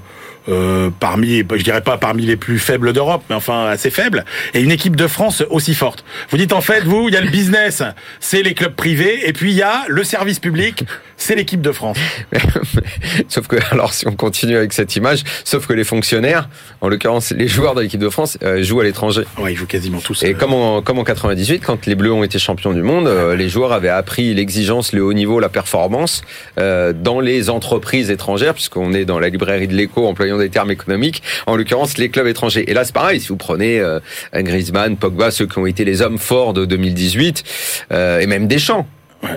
euh, 0.49 0.91
parmi, 0.99 1.39
je 1.39 1.63
dirais 1.63 1.83
pas 1.83 1.99
parmi 1.99 2.25
les 2.25 2.37
plus 2.37 2.59
faibles 2.59 2.93
d'Europe, 2.93 3.23
mais 3.29 3.37
enfin 3.37 3.67
assez 3.67 3.91
faible, 3.91 4.25
et 4.55 4.61
une 4.61 4.71
équipe 4.71 4.97
de 4.97 5.07
France 5.07 5.43
aussi 5.51 5.75
forte. 5.75 6.05
Vous 6.31 6.37
dites 6.37 6.53
en 6.53 6.61
fait, 6.61 6.81
vous, 6.85 7.09
il 7.09 7.15
y 7.15 7.17
a 7.17 7.21
le 7.21 7.31
business, 7.31 7.83
c'est 8.21 8.43
les 8.43 8.55
clubs 8.55 8.75
privés, 8.75 9.29
et 9.29 9.33
puis 9.33 9.51
il 9.51 9.57
y 9.57 9.63
a 9.63 9.85
le 9.89 10.05
service 10.05 10.39
public, 10.39 10.85
c'est 11.17 11.35
l'équipe 11.35 11.61
de 11.61 11.73
France. 11.73 11.99
sauf 13.29 13.47
que, 13.47 13.57
alors 13.71 13.93
si 13.93 14.07
on 14.07 14.13
continue 14.13 14.57
avec 14.57 14.73
cette 14.73 14.97
image, 14.97 15.23
sauf 15.45 15.67
que 15.67 15.73
les 15.73 15.85
fonctionnaires, 15.85 16.49
en 16.81 16.89
l'occurrence 16.89 17.31
les 17.33 17.49
joueurs 17.49 17.75
de 17.75 17.83
l'équipe 17.83 18.01
de 18.01 18.09
France, 18.09 18.39
euh, 18.43 18.63
jouent 18.63 18.81
à 18.81 18.85
l'étranger. 18.85 19.23
Ouais, 19.39 19.53
ils 19.53 19.57
jouent 19.57 19.67
quasiment 19.67 20.01
tous. 20.01 20.23
Et 20.23 20.31
euh, 20.31 20.35
comme 20.35 20.55
en, 20.55 20.83
comme 20.83 20.99
en 20.99 21.05
98, 21.05 21.61
quand 21.61 21.87
les 21.87 21.95
Bleus 21.95 22.13
ont 22.13 22.25
été 22.25 22.39
champions 22.39 22.73
du 22.73 22.83
monde, 22.83 23.09
les 23.37 23.49
joueurs 23.49 23.73
avaient 23.73 23.89
appris 23.89 24.33
l'exigence, 24.35 24.93
le 24.93 25.03
haut 25.05 25.13
niveau, 25.13 25.41
la 25.41 25.49
performance 25.49 26.23
euh, 26.59 26.93
dans 26.93 27.21
les 27.21 27.51
entreprises 27.51 28.11
étrangères, 28.11 28.55
puisqu'on 28.55 28.93
est 28.93 29.05
dans 29.05 29.19
la 29.19 29.29
librairie 29.29 29.69
de 29.69 29.75
l'écho, 29.75 30.07
employant 30.07 30.39
des 30.41 30.51
termes 30.51 30.71
économiques, 30.71 31.23
en 31.47 31.57
l'occurrence 31.57 31.99
les 31.99 32.09
clubs 32.09 32.27
étrangers. 32.27 32.71
Et 32.71 32.75
là, 32.75 32.85
c'est 32.85 32.95
pareil, 32.95 33.21
si 33.21 33.29
vous 33.29 33.37
prenez 33.37 33.81
euh, 33.81 34.01
Griezmann, 34.35 34.97
Pogba, 34.97 35.31
ceux 35.31 35.47
qui 35.47 35.59
ont 35.59 35.67
été 35.67 35.85
les 35.85 36.03
hommes 36.03 36.19
forts 36.19 36.53
de 36.53 36.65
2018, 36.65 37.45
euh, 37.93 38.21
et 38.21 38.27
même 38.27 38.47
Deschamps, 38.47 38.87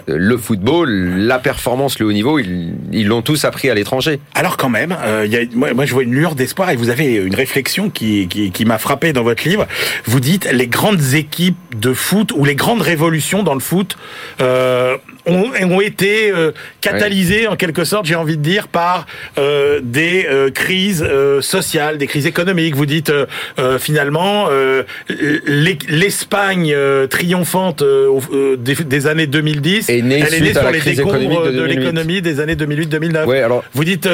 le 0.08 0.38
football, 0.38 0.90
la 0.90 1.40
performance, 1.40 2.00
le 2.00 2.06
haut 2.06 2.14
niveau, 2.14 2.40
ils 2.40 3.06
l'ont 3.06 3.22
tous 3.22 3.44
appris 3.46 3.70
à 3.70 3.74
l'étranger. 3.74 4.20
Alors 4.34 4.58
quand 4.58 4.70
même, 4.70 4.96
euh, 5.04 5.24
il 5.26 5.32
y 5.32 5.38
a, 5.38 5.42
moi, 5.54 5.74
moi, 5.74 5.86
je 5.86 5.94
vois 5.94 6.04
une 6.04 6.14
lueur 6.14 6.36
d'espoir 6.36 6.70
et 6.70 6.76
vous 6.76 6.90
avez 6.90 7.16
une 7.16 7.36
réflexion 7.36 7.90
qui, 7.90 8.28
qui, 8.28 8.52
qui 8.52 8.66
m'a 8.66 8.78
frappé 8.78 9.14
dans 9.14 9.24
votre 9.24 9.48
livre. 9.48 9.68
Vous 10.06 10.20
dites 10.20 10.50
les 10.52 10.68
grandes 10.68 11.14
équipes 11.14 11.58
de 11.76 11.94
foot 11.94 12.32
ou 12.34 12.46
les 12.46 12.56
grandes 12.56 12.82
révolutions 12.82 13.44
dans 13.44 13.54
le 13.54 13.60
foot 13.60 13.98
euh, 14.42 14.98
ont, 15.26 15.52
ont 15.70 15.82
été 15.82 16.32
euh, 16.32 16.52
catalysées 16.82 17.48
en 17.48 17.56
quelque 17.56 17.84
sorte, 17.86 18.06
j'ai 18.06 18.16
envie 18.16 18.38
de 18.38 18.42
dire, 18.42 18.68
par 18.68 19.06
euh, 19.38 19.80
des 19.82 20.26
euh, 20.30 20.50
crises 20.52 21.04
euh, 21.08 21.42
sociales, 21.42 21.98
des 21.98 22.08
crises 22.08 22.26
économiques. 22.28 22.76
Vous 22.76 22.86
dites 22.86 23.10
euh, 23.10 23.26
euh, 23.60 23.80
finalement 23.80 24.48
euh, 24.52 24.84
l'E- 25.10 25.78
l'Espagne 25.88 26.72
euh, 26.76 27.08
triomphante 27.08 27.84
des, 28.58 28.76
des 28.76 29.08
années 29.08 29.28
2010, 29.28 29.90
Est 29.90 30.02
née 30.02 30.24
elle 30.26 30.34
est 30.34 30.40
née 30.42 30.54
sur 30.54 30.70
les 30.72 30.80
décombres 30.82 31.44
de 31.46 31.52
de 31.52 31.58
2008. 31.58 31.76
l'économie 31.80 32.22
des 32.22 32.40
années 32.40 32.56
2008-2009. 32.56 33.26
Ouais, 33.26 33.42
alors 33.42 33.64
Vous 33.74 33.84
dites 33.84 34.08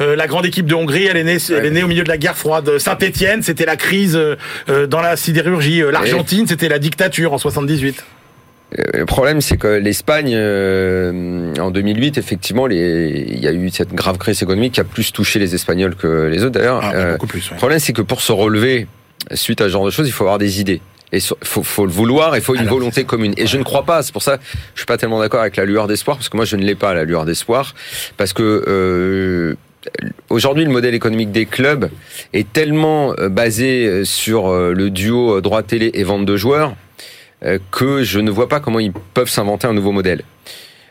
la 0.00 0.26
grande 0.26 0.46
équipe 0.46 0.66
de 0.66 0.74
Hongrie, 0.74 1.06
elle 1.06 1.16
est 1.16 1.24
née, 1.24 1.38
elle 1.50 1.66
est 1.66 1.70
née 1.70 1.82
au 1.82 1.88
milieu 1.88 2.04
de 2.04 2.08
la 2.08 2.18
guerre 2.18 2.36
froide. 2.36 2.78
Saint-Étienne, 2.78 3.42
c'était 3.42 3.66
la 3.66 3.76
crise 3.76 4.18
dans 4.88 5.00
la 5.00 5.16
sidérurgie. 5.16 5.82
L'Argentine, 5.90 6.46
c'était 6.46 6.68
la 6.68 6.78
dictature 6.78 7.32
en 7.32 7.38
78. 7.38 8.02
Euh, 8.78 8.82
Le 8.98 9.06
problème, 9.06 9.40
c'est 9.40 9.56
que 9.56 9.66
l'Espagne, 9.68 10.32
euh, 10.34 11.54
en 11.58 11.70
2008, 11.70 12.18
effectivement, 12.18 12.66
les- 12.66 13.24
il 13.28 13.38
y 13.38 13.46
a 13.48 13.52
eu 13.52 13.70
cette 13.70 13.94
grave 13.94 14.18
crise 14.18 14.42
économique 14.42 14.74
qui 14.74 14.80
a 14.80 14.84
plus 14.84 15.12
touché 15.12 15.38
les 15.38 15.54
Espagnols 15.54 15.94
que 15.94 16.26
les 16.26 16.42
autres. 16.42 16.52
D'ailleurs, 16.58 16.80
Ah, 16.82 16.92
Euh, 16.94 17.12
beaucoup 17.12 17.26
plus. 17.26 17.40
ouais. 17.48 17.52
le 17.54 17.56
problème, 17.56 17.78
c'est 17.78 17.92
que 17.92 18.02
pour 18.02 18.20
se 18.20 18.32
relever 18.32 18.86
suite 19.34 19.60
à 19.60 19.64
ce 19.64 19.70
genre 19.70 19.84
de 19.86 19.90
choses, 19.90 20.06
il 20.08 20.12
faut 20.12 20.24
avoir 20.24 20.38
des 20.38 20.60
idées. 20.60 20.80
Et 21.12 21.16
il 21.18 21.22
faut, 21.22 21.62
faut 21.62 21.86
le 21.86 21.92
vouloir, 21.92 22.36
il 22.36 22.42
faut 22.42 22.54
une 22.54 22.60
Alors, 22.62 22.74
volonté 22.74 23.04
commune. 23.04 23.32
Et 23.38 23.46
je 23.46 23.56
ne 23.56 23.62
crois 23.62 23.84
pas, 23.84 24.02
c'est 24.02 24.12
pour 24.12 24.22
ça 24.22 24.36
que 24.36 24.42
je 24.74 24.80
suis 24.80 24.86
pas 24.86 24.98
tellement 24.98 25.18
d'accord 25.20 25.40
avec 25.40 25.56
la 25.56 25.64
lueur 25.64 25.86
d'espoir, 25.86 26.18
parce 26.18 26.28
que 26.28 26.36
moi 26.36 26.44
je 26.44 26.56
ne 26.56 26.62
l'ai 26.64 26.74
pas, 26.74 26.92
la 26.92 27.04
lueur 27.04 27.24
d'espoir, 27.24 27.74
parce 28.18 28.34
que 28.34 28.42
euh, 28.68 29.54
aujourd'hui 30.28 30.64
le 30.66 30.70
modèle 30.70 30.94
économique 30.94 31.32
des 31.32 31.46
clubs 31.46 31.88
est 32.34 32.52
tellement 32.52 33.14
euh, 33.18 33.30
basé 33.30 33.86
euh, 33.86 34.04
sur 34.04 34.48
euh, 34.48 34.74
le 34.74 34.90
duo 34.90 35.36
euh, 35.36 35.40
droit 35.40 35.62
télé 35.62 35.90
et 35.94 36.04
vente 36.04 36.26
de 36.26 36.36
joueurs 36.36 36.70
euh, 36.70 36.74
que 37.70 38.02
je 38.02 38.20
ne 38.20 38.30
vois 38.30 38.48
pas 38.48 38.60
comment 38.60 38.80
ils 38.80 38.92
peuvent 38.92 39.28
s'inventer 39.28 39.66
un 39.66 39.72
nouveau 39.72 39.92
modèle. 39.92 40.22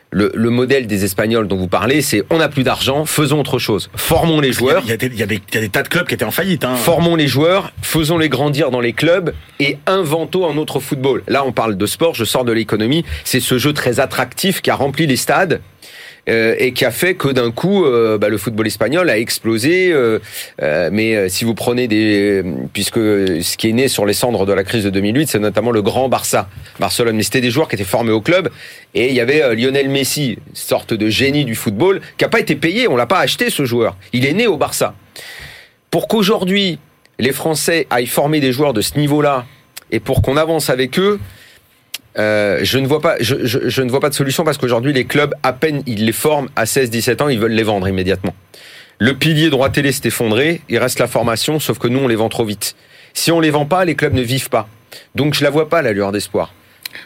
Le, 0.10 0.32
le 0.34 0.50
modèle 0.50 0.88
des 0.88 1.04
Espagnols 1.04 1.50
dont 1.50 1.58
vous 1.58 1.68
parlez, 1.68 2.01
c'est 2.01 2.24
on 2.30 2.38
n'a 2.38 2.48
plus 2.48 2.63
d'argent, 2.63 3.04
faisons 3.04 3.42
autre 3.42 3.60
chose. 3.60 3.89
Formons 3.94 4.39
les 4.39 4.54
joueurs. 4.54 4.82
Il 4.86 4.89
y, 4.89 4.94
a 4.94 4.98
des, 4.98 5.08
il, 5.08 5.18
y 5.18 5.24
a 5.24 5.25
des, 5.25 5.42
il 5.50 5.56
y 5.56 5.58
a 5.58 5.62
des 5.62 5.68
tas 5.68 5.84
de 5.84 5.89
clubs 5.89 6.08
qui 6.08 6.13
étaient 6.13 6.24
en 6.24 6.32
faillite. 6.32 6.63
Hein. 6.63 6.75
Formons 6.75 7.18
les 7.18 7.27
joueurs, 7.27 7.74
faisons-les 7.82 8.30
grandir 8.30 8.72
dans 8.72 8.80
les 8.80 8.94
clubs 8.94 9.34
et 9.60 9.77
inventons 9.86 10.50
un 10.50 10.56
autre 10.56 10.80
football. 10.80 11.24
Là, 11.27 11.44
on 11.46 11.51
parle 11.51 11.75
de 11.75 11.86
sport, 11.86 12.16
je 12.16 12.24
sors 12.24 12.46
de 12.46 12.54
l'économie. 12.54 13.04
C'est 13.25 13.42
ce 13.42 13.58
jeu 13.58 13.74
très 13.74 14.00
attractif 14.00 14.62
qui 14.62 14.72
a 14.72 14.75
rempli 14.75 15.08
les 15.08 15.18
stades 15.18 15.60
euh, 16.29 16.55
et 16.57 16.74
qui 16.74 16.86
a 16.86 16.91
fait 16.91 17.15
que 17.15 17.29
d'un 17.29 17.51
coup, 17.51 17.86
euh, 17.86 18.17
bah, 18.17 18.29
le 18.29 18.38
football 18.38 18.67
espagnol 18.67 19.10
a 19.10 19.17
explosé. 19.17 19.91
Euh, 19.91 20.19
mais 20.91 21.29
si 21.29 21.46
vous 21.46 21.53
prenez 21.53 21.88
des, 21.88 22.43
puisque 22.74 22.98
ce 22.98 23.57
qui 23.57 23.69
est 23.69 23.74
né 23.74 23.88
sur 23.88 24.05
les 24.05 24.13
cendres 24.13 24.46
de 24.46 24.53
la 24.53 24.63
crise 24.63 24.84
de 24.84 24.89
2008, 24.89 25.27
c'est 25.27 25.39
notamment 25.39 25.72
le 25.72 25.81
grand 25.81 26.10
Barça, 26.10 26.50
Barcelone. 26.79 27.15
Mais 27.15 27.24
c'était 27.24 27.41
des 27.41 27.51
joueurs 27.51 27.67
qui 27.67 27.75
étaient 27.75 27.84
formés 27.84 28.12
au 28.12 28.22
club 28.22 28.50
et 28.93 29.10
il 29.10 29.13
y 29.13 29.22
avait 29.22 29.55
Lionel 29.55 29.89
Messi, 29.89 30.39
sorte 30.53 30.93
de 30.93 31.10
génie 31.10 31.46
du 31.46 31.55
football, 31.55 32.01
qui 32.17 32.25
a 32.25 32.29
pas 32.29 32.39
été 32.39 32.55
payé. 32.55 32.88
On 32.88 32.96
l'a 32.96 33.05
pas 33.05 33.19
acheté 33.19 33.50
ce 33.50 33.65
joueur. 33.65 33.96
Il 34.13 34.25
est 34.25 34.34
né 34.34 34.48
au 34.48 34.57
Barça. 34.57 34.96
Pour 35.91 36.07
qu'aujourd'hui 36.07 36.79
les 37.19 37.31
Français 37.31 37.88
aillent 37.89 38.05
former 38.05 38.39
des 38.39 38.51
joueurs 38.51 38.74
de 38.74 38.81
ce 38.81 38.98
niveau-là 38.98 39.46
et 39.91 40.00
pour 40.00 40.22
qu'on 40.22 40.38
avance 40.38 40.69
avec 40.69 41.00
eux, 41.00 41.19
euh, 42.17 42.59
je 42.63 42.79
ne 42.79 42.88
vois 42.88 43.01
pas, 43.01 43.15
je, 43.19 43.45
je, 43.45 43.69
je, 43.69 43.81
ne 43.81 43.89
vois 43.89 44.00
pas 44.00 44.09
de 44.09 44.15
solution 44.15 44.43
parce 44.43 44.57
qu'aujourd'hui 44.57 44.93
les 44.93 45.05
clubs 45.05 45.33
à 45.43 45.53
peine 45.53 45.83
ils 45.86 46.05
les 46.05 46.12
forment 46.12 46.50
à 46.55 46.63
16-17 46.65 47.24
ans, 47.24 47.29
ils 47.29 47.39
veulent 47.39 47.51
les 47.51 47.63
vendre 47.63 47.88
immédiatement. 47.88 48.36
Le 49.00 49.13
pilier 49.13 49.50
droit 49.50 49.69
télé 49.69 49.91
s'est 49.91 50.07
effondré, 50.07 50.62
il 50.69 50.79
reste 50.79 51.00
la 51.00 51.07
formation, 51.07 51.59
sauf 51.59 51.77
que 51.77 51.88
nous 51.88 52.00
on 52.00 52.07
les 52.07 52.15
vend 52.15 52.29
trop 52.29 52.45
vite. 52.45 52.75
Si 53.13 53.31
on 53.31 53.39
les 53.39 53.51
vend 53.51 53.65
pas, 53.65 53.86
les 53.86 53.95
clubs 53.95 54.13
ne 54.13 54.21
vivent 54.21 54.50
pas. 54.50 54.67
Donc 55.15 55.33
je 55.33 55.43
la 55.43 55.50
vois 55.50 55.69
pas 55.69 55.81
la 55.81 55.93
lueur 55.93 56.12
d'espoir. 56.12 56.53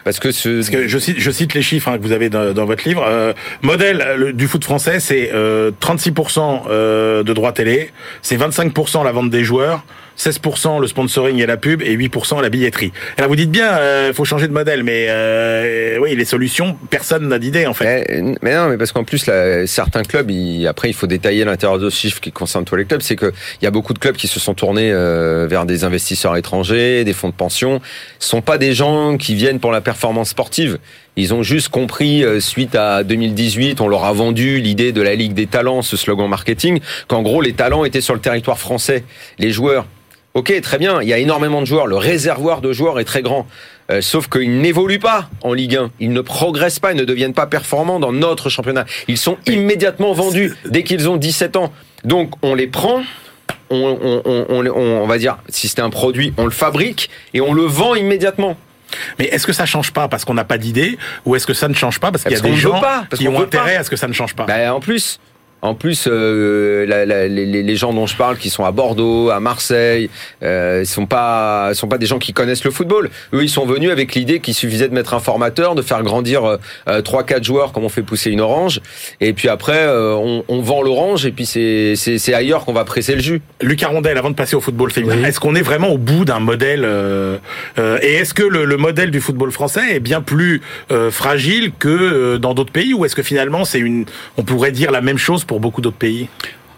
Parce 0.04 0.18
que, 0.18 0.32
ce... 0.32 0.56
Parce 0.56 0.70
que 0.70 0.88
je 0.88 0.98
cite, 0.98 1.18
je 1.18 1.30
cite 1.30 1.54
les 1.54 1.62
chiffres 1.62 1.88
hein, 1.88 1.98
que 1.98 2.02
vous 2.02 2.12
avez 2.12 2.28
dans, 2.30 2.52
dans 2.52 2.64
votre 2.64 2.88
livre. 2.88 3.04
Euh, 3.06 3.32
modèle 3.62 4.32
du 4.34 4.46
foot 4.46 4.64
français, 4.64 5.00
c'est 5.00 5.30
euh, 5.32 5.70
36% 5.80 6.62
euh, 6.68 7.22
de 7.22 7.32
droits 7.32 7.52
télé, 7.52 7.90
c'est 8.22 8.36
25% 8.36 9.04
la 9.04 9.12
vente 9.12 9.30
des 9.30 9.44
joueurs, 9.44 9.84
16% 10.18 10.80
le 10.80 10.86
sponsoring 10.86 11.38
et 11.40 11.46
la 11.46 11.56
pub 11.56 11.82
et 11.82 11.96
8% 11.96 12.40
la 12.40 12.48
billetterie. 12.48 12.92
Alors 13.18 13.28
vous 13.28 13.36
dites 13.36 13.50
bien, 13.50 13.72
euh, 13.72 14.12
faut 14.12 14.24
changer 14.24 14.48
de 14.48 14.52
modèle, 14.52 14.82
mais 14.82 15.06
euh, 15.08 15.98
oui, 16.00 16.14
les 16.14 16.24
solutions, 16.24 16.76
personne 16.90 17.28
n'a 17.28 17.38
d'idée 17.38 17.66
en 17.66 17.74
fait. 17.74 18.06
Mais, 18.42 18.54
non, 18.54 18.68
mais 18.68 18.76
parce 18.76 18.92
qu'en 18.92 19.04
plus, 19.04 19.26
là, 19.26 19.66
certains 19.66 20.02
clubs, 20.02 20.30
ils, 20.30 20.66
après, 20.66 20.88
il 20.90 20.94
faut 20.94 21.06
détailler 21.06 21.44
l'intérieur 21.44 21.78
de 21.78 21.90
ce 21.90 21.96
chiffre 21.96 22.20
qui 22.20 22.32
concerne 22.32 22.64
tous 22.64 22.76
les 22.76 22.84
clubs, 22.84 23.02
c'est 23.02 23.16
que 23.16 23.32
il 23.60 23.64
y 23.64 23.68
a 23.68 23.70
beaucoup 23.70 23.94
de 23.94 23.98
clubs 23.98 24.16
qui 24.16 24.28
se 24.28 24.40
sont 24.40 24.54
tournés 24.54 24.90
euh, 24.92 25.46
vers 25.48 25.66
des 25.66 25.84
investisseurs 25.84 26.36
étrangers, 26.36 27.04
des 27.04 27.12
fonds 27.12 27.28
de 27.28 27.34
pension. 27.34 27.80
Ce 28.18 28.28
sont 28.28 28.42
pas 28.42 28.58
des 28.58 28.74
gens 28.74 29.16
qui 29.16 29.34
viennent 29.34 29.60
pour 29.60 29.72
la 29.72 29.80
performance 29.80 30.30
sportive. 30.30 30.78
Ils 31.16 31.34
ont 31.34 31.42
juste 31.42 31.68
compris, 31.68 32.24
euh, 32.24 32.40
suite 32.40 32.74
à 32.74 33.04
2018, 33.04 33.80
on 33.80 33.88
leur 33.88 34.04
a 34.04 34.12
vendu 34.12 34.60
l'idée 34.60 34.92
de 34.92 35.02
la 35.02 35.14
Ligue 35.14 35.34
des 35.34 35.46
talents, 35.46 35.82
ce 35.82 35.96
slogan 35.96 36.28
marketing, 36.28 36.80
qu'en 37.06 37.22
gros, 37.22 37.42
les 37.42 37.52
talents 37.52 37.84
étaient 37.84 38.00
sur 38.00 38.14
le 38.14 38.20
territoire 38.20 38.58
français. 38.58 39.04
Les 39.38 39.50
joueurs 39.50 39.86
Ok, 40.34 40.58
très 40.62 40.78
bien, 40.78 41.02
il 41.02 41.08
y 41.08 41.12
a 41.12 41.18
énormément 41.18 41.60
de 41.60 41.66
joueurs, 41.66 41.86
le 41.86 41.98
réservoir 41.98 42.62
de 42.62 42.72
joueurs 42.72 42.98
est 42.98 43.04
très 43.04 43.20
grand. 43.20 43.46
Euh, 43.90 44.00
sauf 44.00 44.28
qu'ils 44.28 44.62
n'évoluent 44.62 44.98
pas 44.98 45.28
en 45.42 45.52
Ligue 45.52 45.76
1, 45.76 45.90
ils 46.00 46.10
ne 46.10 46.22
progressent 46.22 46.78
pas, 46.78 46.92
ils 46.92 46.96
ne 46.96 47.04
deviennent 47.04 47.34
pas 47.34 47.46
performants 47.46 48.00
dans 48.00 48.12
notre 48.12 48.48
championnat. 48.48 48.86
Ils 49.08 49.18
sont 49.18 49.36
immédiatement 49.46 50.14
vendus 50.14 50.54
dès 50.64 50.84
qu'ils 50.84 51.10
ont 51.10 51.18
17 51.18 51.56
ans. 51.56 51.70
Donc 52.04 52.32
on 52.40 52.54
les 52.54 52.66
prend, 52.66 53.02
on, 53.68 54.22
on, 54.24 54.46
on, 54.48 54.66
on 54.70 55.06
va 55.06 55.18
dire, 55.18 55.36
si 55.50 55.68
c'est 55.68 55.80
un 55.80 55.90
produit, 55.90 56.32
on 56.38 56.46
le 56.46 56.50
fabrique 56.50 57.10
et 57.34 57.42
on 57.42 57.52
le 57.52 57.64
vend 57.64 57.94
immédiatement. 57.94 58.56
Mais 59.18 59.26
est-ce 59.26 59.46
que 59.46 59.52
ça 59.52 59.66
change 59.66 59.92
pas 59.92 60.08
parce 60.08 60.24
qu'on 60.24 60.34
n'a 60.34 60.44
pas 60.44 60.58
d'idée 60.58 60.98
ou 61.24 61.36
est-ce 61.36 61.46
que 61.46 61.54
ça 61.54 61.68
ne 61.68 61.74
change 61.74 62.00
pas 62.00 62.10
parce 62.10 62.24
qu'il 62.24 62.32
y 62.32 62.36
a 62.36 62.40
des 62.40 62.56
gens 62.56 62.80
pas, 62.80 63.04
qui 63.14 63.28
ont 63.28 63.40
intérêt 63.40 63.74
pas. 63.74 63.80
à 63.80 63.84
ce 63.84 63.90
que 63.90 63.96
ça 63.96 64.08
ne 64.08 64.12
change 64.12 64.34
pas? 64.34 64.44
Ben, 64.44 64.70
En 64.70 64.80
plus, 64.80 65.18
en 65.62 65.74
plus, 65.74 66.08
euh, 66.10 66.84
la, 66.86 67.06
la, 67.06 67.28
les, 67.28 67.46
les, 67.46 67.76
gens 67.76 67.92
dont 67.92 68.06
je 68.06 68.16
parle, 68.16 68.36
qui 68.36 68.50
sont 68.50 68.64
à 68.64 68.72
Bordeaux, 68.72 69.30
à 69.30 69.38
Marseille, 69.38 70.10
euh, 70.42 70.84
sont 70.84 71.06
pas, 71.06 71.72
sont 71.74 71.86
pas 71.86 71.98
des 71.98 72.06
gens 72.06 72.18
qui 72.18 72.32
connaissent 72.32 72.64
le 72.64 72.72
football. 72.72 73.10
Eux, 73.32 73.44
ils 73.44 73.48
sont 73.48 73.64
venus 73.64 73.90
avec 73.90 74.16
l'idée 74.16 74.40
qu'il 74.40 74.54
suffisait 74.54 74.88
de 74.88 74.94
mettre 74.94 75.14
un 75.14 75.20
formateur, 75.20 75.76
de 75.76 75.82
faire 75.82 76.02
grandir 76.02 76.58
euh, 76.88 77.00
trois, 77.02 77.22
quatre 77.22 77.44
joueurs 77.44 77.72
comme 77.72 77.84
on 77.84 77.88
fait 77.88 78.02
pousser 78.02 78.30
une 78.30 78.40
orange, 78.40 78.80
et 79.20 79.32
puis 79.32 79.48
après, 79.48 79.78
euh, 79.78 80.14
on, 80.14 80.44
on, 80.48 80.60
vend 80.62 80.82
l'orange, 80.82 81.26
et 81.26 81.30
puis 81.30 81.46
c'est, 81.46 81.94
c'est, 81.94 82.34
ailleurs 82.34 82.64
qu'on 82.64 82.72
va 82.72 82.84
presser 82.84 83.14
le 83.14 83.20
jus. 83.20 83.40
Lucas 83.60 83.88
Rondel, 83.88 84.18
avant 84.18 84.30
de 84.30 84.34
passer 84.34 84.56
au 84.56 84.60
football 84.60 84.90
féminin, 84.90 85.16
oui. 85.18 85.28
est-ce 85.28 85.38
qu'on 85.38 85.54
est 85.54 85.62
vraiment 85.62 85.90
au 85.90 85.98
bout 85.98 86.24
d'un 86.24 86.40
modèle 86.40 86.82
euh, 86.84 87.38
Et 88.02 88.14
est-ce 88.14 88.34
que 88.34 88.42
le, 88.42 88.64
le, 88.64 88.76
modèle 88.76 89.12
du 89.12 89.20
football 89.20 89.52
français 89.52 89.94
est 89.94 90.00
bien 90.00 90.22
plus 90.22 90.60
fragile 91.10 91.70
que 91.78 92.36
dans 92.36 92.52
d'autres 92.52 92.72
pays, 92.72 92.94
ou 92.94 93.04
est-ce 93.04 93.14
que 93.14 93.22
finalement 93.22 93.64
c'est 93.64 93.78
une, 93.78 94.06
on 94.36 94.42
pourrait 94.42 94.72
dire 94.72 94.90
la 94.90 95.00
même 95.00 95.18
chose 95.18 95.44
pour 95.44 95.51
beaucoup 95.60 95.80
d'autres 95.80 95.96
pays? 95.96 96.28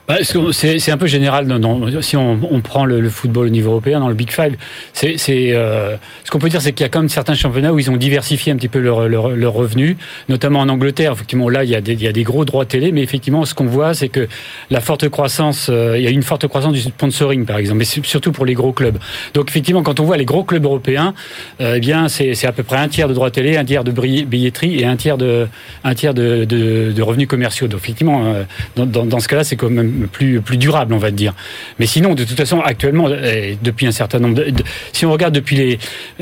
Bah, 0.06 0.18
c'est 0.22 0.90
un 0.90 0.98
peu 0.98 1.06
général. 1.06 1.46
Non, 1.46 1.58
non, 1.58 2.02
si 2.02 2.16
on, 2.16 2.38
on 2.50 2.60
prend 2.60 2.84
le, 2.84 3.00
le, 3.00 3.08
football 3.08 3.46
au 3.46 3.50
niveau 3.50 3.70
européen, 3.70 4.00
dans 4.00 4.08
le 4.08 4.14
Big 4.14 4.30
Five, 4.30 4.56
c'est 4.92 5.16
euh, 5.30 5.96
ce 6.24 6.30
qu'on 6.30 6.38
peut 6.38 6.50
dire, 6.50 6.60
c'est 6.60 6.72
qu'il 6.72 6.84
y 6.84 6.86
a 6.86 6.90
quand 6.90 7.00
même 7.00 7.08
certains 7.08 7.34
championnats 7.34 7.72
où 7.72 7.78
ils 7.78 7.90
ont 7.90 7.96
diversifié 7.96 8.52
un 8.52 8.56
petit 8.56 8.68
peu 8.68 8.80
leurs 8.80 9.08
leur, 9.08 9.30
leur 9.30 9.52
revenus, 9.54 9.96
notamment 10.28 10.60
en 10.60 10.68
Angleterre. 10.68 11.12
Effectivement, 11.12 11.48
là, 11.48 11.64
il 11.64 11.70
y 11.70 11.74
a 11.74 11.80
des, 11.80 11.94
il 11.94 12.02
y 12.02 12.08
a 12.08 12.12
des 12.12 12.22
gros 12.22 12.44
droits 12.44 12.66
télé, 12.66 12.92
mais 12.92 13.02
effectivement, 13.02 13.44
ce 13.46 13.54
qu'on 13.54 13.64
voit, 13.64 13.94
c'est 13.94 14.08
que 14.10 14.28
la 14.70 14.80
forte 14.80 15.08
croissance, 15.08 15.68
euh, 15.70 15.96
il 15.96 16.04
y 16.04 16.06
a 16.06 16.10
une 16.10 16.22
forte 16.22 16.46
croissance 16.48 16.74
du 16.74 16.80
sponsoring, 16.80 17.46
par 17.46 17.56
exemple, 17.56 17.78
mais 17.78 17.84
surtout 17.84 18.32
pour 18.32 18.44
les 18.44 18.54
gros 18.54 18.72
clubs. 18.72 18.98
Donc, 19.32 19.48
effectivement, 19.48 19.82
quand 19.82 20.00
on 20.00 20.04
voit 20.04 20.18
les 20.18 20.26
gros 20.26 20.44
clubs 20.44 20.64
européens, 20.64 21.14
euh, 21.60 21.74
eh 21.76 21.80
bien, 21.80 22.08
c'est 22.08 22.44
à 22.44 22.52
peu 22.52 22.62
près 22.62 22.76
un 22.76 22.88
tiers 22.88 23.08
de 23.08 23.14
droits 23.14 23.30
télé, 23.30 23.56
un 23.56 23.64
tiers 23.64 23.84
de 23.84 23.92
billetterie 23.92 24.80
et 24.80 24.84
un 24.84 24.96
tiers 24.96 25.16
de, 25.16 25.46
un 25.82 25.94
tiers 25.94 26.12
de, 26.12 26.44
de, 26.44 26.92
de 26.92 27.02
revenus 27.02 27.28
commerciaux. 27.28 27.68
Donc, 27.68 27.80
effectivement, 27.80 28.26
euh, 28.26 28.42
dans, 28.76 28.84
dans, 28.84 29.06
dans 29.06 29.20
ce 29.20 29.28
cas-là, 29.28 29.44
c'est 29.44 29.56
quand 29.56 29.70
même 29.70 29.93
plus, 30.12 30.40
plus 30.40 30.56
durable, 30.56 30.94
on 30.94 30.98
va 30.98 31.10
dire. 31.10 31.34
Mais 31.78 31.86
sinon, 31.86 32.14
de 32.14 32.24
toute 32.24 32.36
façon, 32.36 32.60
actuellement, 32.60 33.08
depuis 33.08 33.86
un 33.86 33.92
certain 33.92 34.18
nombre 34.18 34.34
de, 34.34 34.52
si 34.92 35.06
on 35.06 35.12
regarde 35.12 35.34
depuis 35.34 35.56
les, 35.56 35.78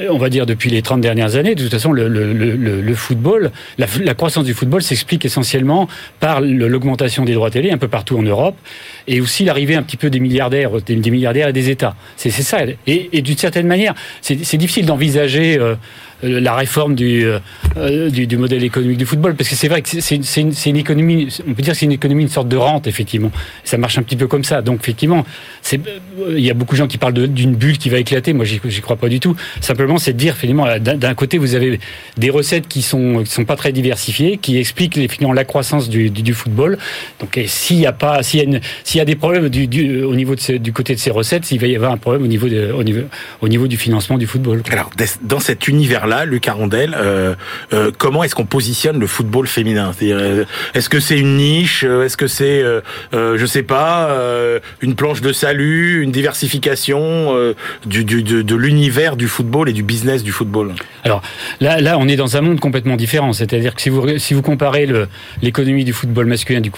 on 0.08 0.18
va 0.18 0.28
dire 0.28 0.46
depuis 0.46 0.70
les 0.70 0.82
30 0.82 1.00
dernières 1.00 1.36
années, 1.36 1.54
de 1.54 1.62
toute 1.62 1.72
façon, 1.72 1.92
le, 1.92 2.08
le, 2.08 2.32
le, 2.32 2.56
le 2.56 2.94
football, 2.94 3.50
la, 3.78 4.14
croissance 4.14 4.44
du 4.44 4.54
football 4.54 4.82
s'explique 4.82 5.24
essentiellement 5.24 5.88
par 6.20 6.40
l'augmentation 6.40 7.24
des 7.24 7.34
droits 7.34 7.50
télé 7.50 7.70
un 7.70 7.78
peu 7.78 7.88
partout 7.88 8.18
en 8.18 8.22
Europe 8.22 8.56
et 9.06 9.20
aussi 9.20 9.44
l'arrivée 9.44 9.74
un 9.74 9.82
petit 9.82 9.96
peu 9.96 10.10
des 10.10 10.20
milliardaires, 10.20 10.70
des, 10.80 10.96
des 10.96 11.10
milliardaires 11.10 11.48
et 11.48 11.52
des 11.52 11.70
États. 11.70 11.94
C'est 12.16 12.30
ça. 12.30 12.58
Et, 12.86 13.10
et 13.12 13.22
d'une 13.22 13.36
certaine 13.36 13.66
manière, 13.66 13.94
c'est 14.20 14.56
difficile 14.56 14.86
d'envisager 14.86 15.58
euh, 15.58 15.74
la 16.22 16.54
réforme 16.54 16.94
du, 16.94 17.24
euh, 17.76 18.10
du, 18.10 18.26
du, 18.26 18.36
modèle 18.36 18.62
économique 18.62 18.98
du 18.98 19.06
football, 19.06 19.34
parce 19.34 19.48
que 19.48 19.56
c'est 19.56 19.68
vrai 19.68 19.82
que 19.82 19.88
c'est 20.00 20.16
une, 20.16 20.52
une, 20.66 20.76
économie, 20.76 21.28
on 21.48 21.54
peut 21.54 21.62
dire 21.62 21.74
c'est 21.74 21.86
une 21.86 21.92
économie, 21.92 22.22
une 22.22 22.28
sorte 22.28 22.48
de 22.48 22.56
rente, 22.56 22.86
effectivement. 22.86 23.30
Ça 23.64 23.78
marche 23.78 23.98
un 23.98 24.02
petit 24.02 24.16
peu 24.16 24.26
comme 24.26 24.44
ça. 24.44 24.62
Donc, 24.62 24.80
effectivement, 24.80 25.24
il 25.72 26.40
y 26.40 26.50
a 26.50 26.54
beaucoup 26.54 26.74
de 26.74 26.78
gens 26.78 26.86
qui 26.86 26.98
parlent 26.98 27.14
d'une 27.14 27.54
bulle 27.54 27.78
qui 27.78 27.90
va 27.90 27.98
éclater. 27.98 28.32
Moi, 28.32 28.44
j'y 28.44 28.80
crois 28.80 28.96
pas 28.96 29.08
du 29.08 29.20
tout. 29.20 29.36
Simplement, 29.60 29.98
c'est 29.98 30.12
de 30.12 30.18
dire, 30.18 30.36
finalement, 30.36 30.66
d'un 30.78 31.14
côté, 31.14 31.38
vous 31.38 31.54
avez 31.54 31.80
des 32.16 32.30
recettes 32.30 32.68
qui 32.68 32.82
sont, 32.82 33.22
qui 33.24 33.30
sont 33.30 33.44
pas 33.44 33.56
très 33.56 33.72
diversifiées, 33.72 34.38
qui 34.38 34.58
expliquent 34.58 35.10
finalement 35.10 35.34
la 35.34 35.44
croissance 35.44 35.88
du, 35.88 36.10
du, 36.10 36.34
football. 36.34 36.78
Donc, 37.20 37.38
s'il 37.46 37.80
y 37.80 37.86
a 37.86 37.92
pas, 37.92 38.22
s'il 38.22 38.48
y, 38.48 38.96
y 38.96 39.00
a 39.00 39.04
des 39.04 39.16
problèmes 39.16 39.48
du, 39.48 39.66
du, 39.66 40.02
au 40.02 40.14
niveau 40.14 40.34
de 40.34 40.58
du 40.58 40.72
côté 40.72 40.94
de 40.94 41.00
ces 41.00 41.10
recettes, 41.10 41.50
il 41.50 41.60
va 41.60 41.66
y 41.66 41.76
avoir 41.76 41.92
un 41.92 41.96
problème 41.96 42.22
au 42.22 42.26
niveau, 42.26 42.48
de, 42.48 42.72
au 42.72 42.84
niveau, 42.84 43.02
au 43.40 43.48
niveau 43.48 43.66
du 43.66 43.76
financement 43.76 44.18
du 44.18 44.26
football. 44.26 44.62
Alors, 44.70 44.90
dans 45.22 45.40
cet 45.40 45.68
univers-là, 45.68 46.11
là, 46.12 46.24
Lucas 46.26 46.52
Rondel, 46.52 46.94
euh, 46.98 47.34
euh, 47.72 47.90
comment 47.96 48.22
est-ce 48.22 48.34
qu'on 48.34 48.44
positionne 48.44 48.98
le 48.98 49.06
football 49.06 49.46
féminin? 49.46 49.92
Euh, 50.02 50.44
Est-ce 50.74 50.88
que 50.88 51.00
c'est 51.00 51.18
une 51.18 51.36
niche 51.36 51.84
Est-ce 51.84 52.16
que 52.16 52.26
c'est, 52.26 52.62
je 53.12 53.46
sais 53.46 53.62
pas, 53.62 54.10
une 54.80 54.94
planche 54.94 55.20
de 55.20 55.32
salut, 55.32 56.02
une 56.02 56.12
diversification 56.12 57.32
du, 57.86 58.04
du, 58.04 58.22
de, 58.22 58.42
de 58.42 58.54
l'univers 58.54 59.16
du 59.16 59.28
football 59.28 59.68
et 59.68 59.72
du 59.72 59.82
business 59.82 60.22
du 60.22 60.32
football? 60.32 60.72
Alors 61.04 61.22
là, 61.60 61.80
là, 61.80 61.96
on 61.98 62.08
est 62.08 62.16
dans 62.16 62.36
un 62.36 62.40
monde 62.40 62.60
complètement 62.60 62.96
différent. 62.96 63.32
C'est-à-dire 63.32 63.74
que 63.74 63.80
si 63.80 63.88
vous 63.88 64.18
si 64.18 64.34
vous 64.34 64.42
comparez 64.42 64.86
l'économie 65.40 65.84
du 65.84 65.92
football 65.92 66.26
masculin 66.26 66.60
du, 66.60 66.70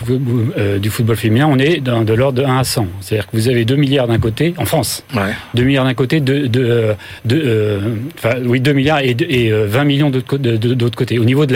du 0.78 0.90
football 0.90 1.16
féminin, 1.16 1.48
on 1.50 1.58
est 1.58 1.80
dans, 1.80 2.02
de 2.02 2.14
l'ordre 2.14 2.40
de 2.40 2.46
1 2.46 2.58
à 2.58 2.64
100. 2.64 2.86
C'est-à-dire 3.00 3.26
que 3.26 3.36
vous 3.36 3.48
avez 3.48 3.64
2 3.64 3.76
milliards 3.76 4.06
d'un 4.06 4.18
côté 4.18 4.54
en 4.58 4.64
France, 4.64 5.04
ouais. 5.14 5.32
2 5.54 5.62
milliards 5.64 5.84
d'un 5.84 5.94
côté, 5.94 6.20
de, 6.20 6.46
de, 6.46 6.94
de 7.24 7.80
enfin 8.18 8.36
oui 8.44 8.60
2 8.60 8.72
milliards 8.72 9.00
et, 9.00 9.14
et 9.28 9.50
20 9.50 9.85
millions 9.85 10.11
d'autre 10.11 10.97
côté. 10.97 11.19
Au 11.19 11.25
niveau 11.25 11.47
de 11.47 11.54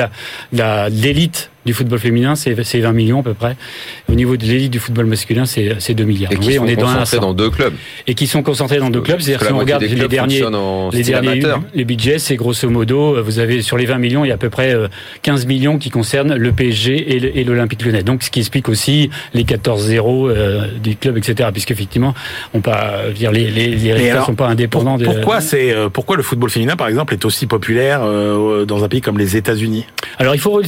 la 0.53 0.89
l'élite 0.89 1.51
du 1.69 1.75
football 1.75 1.99
féminin, 1.99 2.35
c'est 2.35 2.55
20 2.55 2.93
millions 2.93 3.21
à 3.21 3.23
peu 3.23 3.35
près. 3.35 3.57
Au 4.11 4.15
niveau 4.15 4.37
de 4.37 4.45
l'élite 4.45 4.73
du 4.73 4.79
football 4.79 5.07
masculin, 5.07 5.45
c'est 5.45 5.95
2 5.95 6.05
milliards. 6.05 6.33
Et 6.33 6.37
qui 6.37 6.49
oui, 6.49 6.55
sont 6.55 6.65
on 6.65 6.67
est 6.67 6.77
concentrés 6.77 7.19
dans, 7.19 7.35
deux 7.35 7.51
clubs. 7.51 7.75
Et 8.07 8.15
qui 8.15 8.27
sont 8.27 8.43
concentrés 8.43 8.79
dans 8.79 8.91
deux 8.91 9.03
clubs. 9.03 9.21
C'est-à-dire 9.21 9.47
si 9.47 9.53
on 9.53 9.59
regarde 9.59 9.83
les 9.83 10.09
derniers, 10.09 10.43
les 10.93 11.03
derniers 11.03 11.43
les 11.75 11.85
budgets, 11.85 12.19
c'est 12.19 12.37
grosso 12.37 12.69
modo, 12.71 13.23
vous 13.23 13.39
avez 13.39 13.61
sur 13.61 13.77
les 13.77 13.85
20 13.85 13.99
millions, 13.99 14.25
il 14.25 14.29
y 14.29 14.31
a 14.31 14.35
à 14.35 14.39
peu 14.39 14.51
près 14.51 14.75
15 15.23 15.47
millions 15.47 15.79
qui 15.79 15.91
concernent 15.91 16.35
le 16.35 16.53
PSG 16.53 17.39
et 17.39 17.45
l'Olympique 17.45 17.85
Lyonnais. 17.85 18.03
Donc 18.03 18.23
ce 18.23 18.31
qui 18.31 18.41
explique 18.41 18.69
aussi 18.69 19.11
les 19.35 19.45
14-0 19.45 20.31
euh, 20.31 20.67
du 20.83 20.97
club, 20.97 21.19
etc. 21.19 21.51
Puisqu'effectivement, 21.53 22.15
on 22.55 22.61
pas 22.61 23.11
dire 23.15 23.31
les, 23.31 23.51
les, 23.51 23.69
les 23.69 23.93
résultats 23.93 24.21
ne 24.21 24.25
sont 24.25 24.35
pas 24.35 24.49
indépendants. 24.49 24.99
Pour, 24.99 25.15
pourquoi, 25.15 25.41
c'est 25.41 25.73
euh, 25.73 25.89
pourquoi 25.89 26.17
le 26.17 26.23
football 26.23 26.51
féminin, 26.51 26.77
par 26.77 26.89
exemple, 26.89 27.13
est 27.15 27.25
aussi 27.25 27.47
populaire 27.47 28.01
euh, 28.03 28.65
dans 28.65 28.85
un 28.85 28.89
pays 28.89 29.01
comme 29.01 29.19
les 29.19 29.37
États-Unis? 29.37 29.85
Alors 30.19 30.35
il 30.35 30.41
faut 30.41 30.61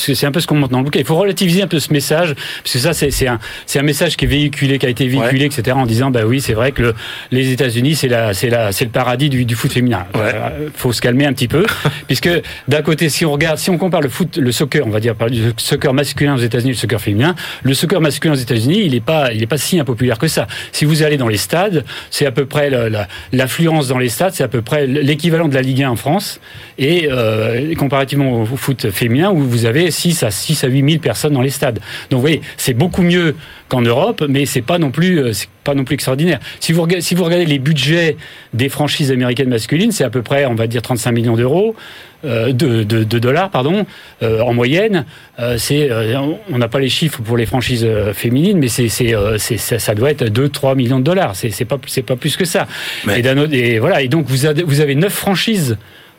parce 0.00 0.06
que 0.06 0.14
c'est 0.14 0.24
un 0.26 0.32
peu 0.32 0.40
ce 0.40 0.46
qu'on 0.46 0.54
montre 0.54 0.72
dans 0.72 0.78
le 0.78 0.84
bouquin. 0.84 0.98
Il 1.00 1.04
faut 1.04 1.16
relativiser 1.16 1.60
un 1.62 1.66
peu 1.66 1.78
ce 1.78 1.92
message, 1.92 2.34
parce 2.62 2.72
que 2.72 2.78
ça, 2.78 2.94
c'est 2.94 3.26
un, 3.28 3.82
message 3.82 4.16
qui 4.16 4.24
est 4.24 4.28
véhiculé, 4.28 4.78
qui 4.78 4.86
a 4.86 4.88
été 4.88 5.06
véhiculé, 5.06 5.44
etc., 5.44 5.76
en 5.76 5.84
disant, 5.84 6.10
bah 6.10 6.22
oui, 6.26 6.40
c'est 6.40 6.54
vrai 6.54 6.72
que 6.72 6.80
le, 6.80 6.94
les 7.30 7.52
États-Unis, 7.52 7.94
c'est 7.96 8.08
le 8.08 8.88
paradis 8.90 9.28
du, 9.28 9.44
du 9.44 9.54
foot 9.54 9.70
féminin. 9.72 10.06
Ouais. 10.14 10.20
Euh, 10.34 10.68
faut 10.74 10.92
se 10.94 11.02
calmer 11.02 11.26
un 11.26 11.34
petit 11.34 11.48
peu, 11.48 11.66
puisque 12.06 12.30
d'un 12.66 12.80
côté, 12.80 13.10
si 13.10 13.26
on 13.26 13.32
regarde, 13.32 13.58
si 13.58 13.68
on 13.68 13.76
compare 13.76 14.00
le 14.00 14.08
foot, 14.08 14.38
le 14.38 14.52
soccer, 14.52 14.86
on 14.86 14.90
va 14.90 15.00
dire, 15.00 15.14
le 15.28 15.52
soccer 15.58 15.92
masculin 15.92 16.34
aux 16.34 16.38
États-Unis, 16.38 16.70
le 16.70 16.76
soccer 16.76 17.00
féminin, 17.00 17.34
le 17.62 17.74
soccer 17.74 18.00
masculin 18.00 18.32
aux 18.32 18.38
États-Unis, 18.38 18.80
il 18.84 18.94
est 18.94 19.04
pas, 19.04 19.32
il 19.34 19.42
est 19.42 19.46
pas 19.46 19.58
si 19.58 19.78
impopulaire 19.78 20.18
que 20.18 20.28
ça. 20.28 20.46
Si 20.72 20.86
vous 20.86 21.02
allez 21.02 21.18
dans 21.18 21.28
les 21.28 21.36
stades, 21.36 21.84
c'est 22.10 22.24
à 22.24 22.32
peu 22.32 22.46
près 22.46 22.70
la- 22.70 22.88
la- 22.88 23.08
l'affluence 23.32 23.88
dans 23.88 23.98
les 23.98 24.08
stades, 24.08 24.32
c'est 24.32 24.44
à 24.44 24.48
peu 24.48 24.62
près 24.62 24.86
l'équivalent 24.86 25.48
de 25.48 25.54
la 25.54 25.62
Ligue 25.62 25.82
1 25.82 25.90
en 25.90 25.96
France, 25.96 26.40
et 26.78 27.08
euh, 27.10 27.74
comparativement 27.74 28.42
au 28.42 28.46
foot 28.56 28.90
féminin 28.90 29.30
où 29.30 29.38
vous 29.40 29.66
avez 29.66 29.89
6 29.90 30.22
à 30.22 30.30
6 30.30 30.64
à 30.64 30.68
8 30.68 30.90
000 30.90 31.00
personnes 31.02 31.32
dans 31.34 31.42
les 31.42 31.50
stades. 31.50 31.78
Donc 32.10 32.18
vous 32.18 32.20
voyez, 32.22 32.40
c'est 32.56 32.74
beaucoup 32.74 33.02
mieux 33.02 33.34
qu'en 33.68 33.80
Europe, 33.82 34.24
mais 34.28 34.46
c'est 34.46 34.62
pas 34.62 34.78
non 34.78 34.90
plus 34.90 35.18
euh, 35.20 35.32
pas 35.64 35.74
non 35.74 35.84
plus 35.84 35.94
extraordinaire. 35.94 36.40
Si 36.58 36.72
vous 36.72 36.82
regardez, 36.82 37.02
si 37.02 37.14
vous 37.14 37.24
regardez 37.24 37.46
les 37.46 37.58
budgets 37.58 38.16
des 38.54 38.68
franchises 38.68 39.12
américaines 39.12 39.48
masculines, 39.50 39.92
c'est 39.92 40.04
à 40.04 40.10
peu 40.10 40.22
près 40.22 40.46
on 40.46 40.54
va 40.54 40.66
dire 40.66 40.82
35 40.82 41.12
millions 41.12 41.36
d'euros 41.36 41.74
euh, 42.24 42.52
de, 42.52 42.82
de, 42.82 43.04
de 43.04 43.18
dollars 43.18 43.50
pardon 43.50 43.86
euh, 44.22 44.40
en 44.40 44.52
moyenne. 44.54 45.04
Euh, 45.38 45.56
c'est 45.58 45.88
on 46.50 46.58
n'a 46.58 46.68
pas 46.68 46.80
les 46.80 46.88
chiffres 46.88 47.22
pour 47.22 47.36
les 47.36 47.46
franchises 47.46 47.86
féminines, 48.14 48.58
mais 48.58 48.68
c'est 48.68 48.88
c'est 48.88 49.14
c'est- 49.38 49.56
ça, 49.58 49.78
ça 49.78 49.94
doit 49.94 50.10
être 50.10 50.24
2 50.28 50.48
3 50.48 50.74
millions 50.74 50.98
de 50.98 51.04
dollars. 51.04 51.36
C'est 51.36 51.50
c'est 51.50 51.64
pas 51.64 51.78
c'est 51.86 52.02
pas 52.02 52.16
plus 52.16 52.36
que 52.36 52.44
ça. 52.44 52.66
Mais- 53.06 53.20
Et, 53.20 53.30
autre- 53.30 53.52
et 53.54 53.78
voilà 53.78 54.02
et 54.02 54.08
donc 54.08 54.26
vous 54.28 54.46
avez 54.46 54.62
vous 54.62 54.80
avez 54.80 54.94
9 54.94 55.12
franchises 55.12 55.76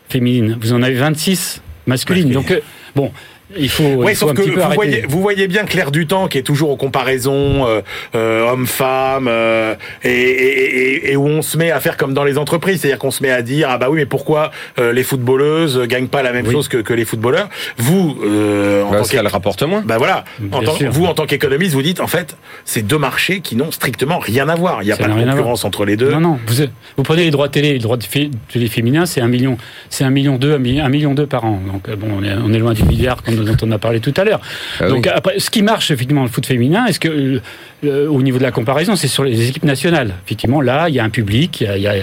féminines, 0.10 0.58
vous 0.60 0.74
en 0.74 0.82
avez 0.82 0.96
26 0.96 1.62
masculines. 1.88 2.30
Donc 2.32 2.54
bon, 2.96 3.12
il 3.58 3.70
faut, 3.70 3.84
Oui, 3.84 4.12
il 4.12 4.16
faut 4.16 4.28
sauf 4.28 4.32
un 4.32 4.34
que 4.34 4.42
petit 4.42 4.52
peu 4.52 4.62
vous 4.62 4.72
voyez, 4.74 5.06
vous 5.08 5.22
voyez 5.22 5.48
bien 5.48 5.64
Claire 5.66 5.92
Dutemps 5.92 6.28
qui 6.28 6.38
est 6.38 6.44
toujours 6.44 6.70
aux 6.72 6.76
comparaisons 6.78 7.66
euh, 7.68 7.82
euh, 8.16 8.48
homme-femme 8.50 9.28
euh, 9.28 9.76
et, 10.04 10.10
et, 10.10 11.08
et- 11.08 11.12
et 11.12 11.16
où 11.16 11.26
on 11.28 11.42
se 11.42 11.58
met 11.58 11.72
à 11.72 11.80
faire 11.80 11.98
comme 11.98 12.14
dans 12.14 12.24
les 12.24 12.38
entreprises, 12.38 12.82
c'est-à-dire 12.82 13.00
qu'on 13.00 13.12
se 13.12 13.24
met 13.24 13.32
à 13.32 13.42
dire 13.42 13.68
ah 13.72 13.78
bah 13.78 13.88
oui 13.90 13.98
mais 14.00 14.06
pourquoi 14.06 14.52
euh, 14.80 14.94
les 14.94 15.04
footballeuses 15.04 15.82
gagnent 15.88 16.08
pas 16.08 16.22
la 16.24 16.32
même 16.32 16.46
Oui. 16.48 16.52
chose 16.54 16.68
que, 16.68 16.78
que 16.78 16.94
les 16.94 17.06
footballeurs? 17.06 17.50
Vous 17.78 18.18
euh, 18.24 18.84
en 18.84 18.92
Bah, 18.92 18.98
tant 19.00 19.04
qu'elle 19.06 19.28
rapporte 19.28 19.64
moins. 19.64 19.82
bah 19.86 19.98
voilà, 19.98 20.24
en 20.52 20.60
Bien 20.60 20.64
tant- 20.70 20.76
sûr. 20.76 20.92
vous 20.92 21.06
en 21.06 21.14
tant 21.14 21.26
qu'économiste, 21.26 21.74
vous 21.74 21.82
dites 21.82 22.00
en 22.00 22.08
fait 22.08 22.38
c'est 22.66 22.82
deux 22.86 22.98
marchés 22.98 23.42
qui 23.42 23.56
n'ont 23.56 23.72
strictement 23.72 24.20
rien 24.20 24.48
à 24.50 24.56
voir. 24.56 24.82
Il 24.84 24.86
n'y 24.86 24.92
a 24.92 24.96
Ça 24.96 25.04
pas 25.04 25.10
de 25.10 25.24
concurrence 25.30 25.66
entre 25.66 25.86
les 25.86 25.98
deux. 25.98 26.12
Non, 26.12 26.20
non. 26.20 26.40
Vous, 26.48 26.64
vous 26.98 27.04
prenez 27.04 27.24
les 27.24 27.32
droits 27.32 27.50
télé, 27.50 27.74
les 27.74 27.80
droits 27.80 27.98
télé 27.98 28.68
féminins, 28.68 29.06
c'est 29.06 29.22
un 29.22 29.28
million, 29.28 29.58
c'est 29.90 30.04
un 30.04 30.10
million 30.10 30.36
deux, 30.38 30.54
un 30.54 30.58
million, 30.60 30.86
un 30.86 30.90
million 30.90 31.14
deux 31.14 31.26
par 31.28 31.46
an. 31.46 31.60
Donc 31.72 31.90
euh, 31.90 31.96
bon, 31.96 32.08
on 32.20 32.24
est, 32.24 32.34
on 32.34 32.54
est 32.54 32.60
loin 32.60 32.74
du 32.74 32.84
milliard 32.84 33.24
comme- 33.24 33.41
dont 33.44 33.58
on 33.62 33.72
a 33.72 33.78
parlé 33.78 34.00
tout 34.00 34.14
à 34.18 34.24
l'heure. 34.24 34.42
Ah 34.80 34.88
Donc 34.88 35.06
oui. 35.06 35.12
après, 35.14 35.40
ce 35.40 35.50
qui 35.50 35.62
marche 35.62 35.92
effectivement 35.92 36.24
le 36.24 36.30
foot 36.30 36.46
féminin, 36.46 36.86
est-ce 36.86 37.00
que 37.00 37.08
euh, 37.10 37.42
euh, 37.86 38.08
au 38.08 38.22
niveau 38.22 38.38
de 38.38 38.44
la 38.44 38.52
comparaison, 38.52 38.96
c'est 38.96 39.08
sur 39.08 39.24
les 39.24 39.50
équipes 39.50 39.64
nationales? 39.66 40.14
Effectivement, 40.26 40.62
là, 40.62 40.90
il 40.90 40.96
y 40.96 41.00
a 41.00 41.04
un 41.04 41.10
public, 41.10 41.62
il 41.62 41.82
y 41.82 41.88
a, 41.88 41.94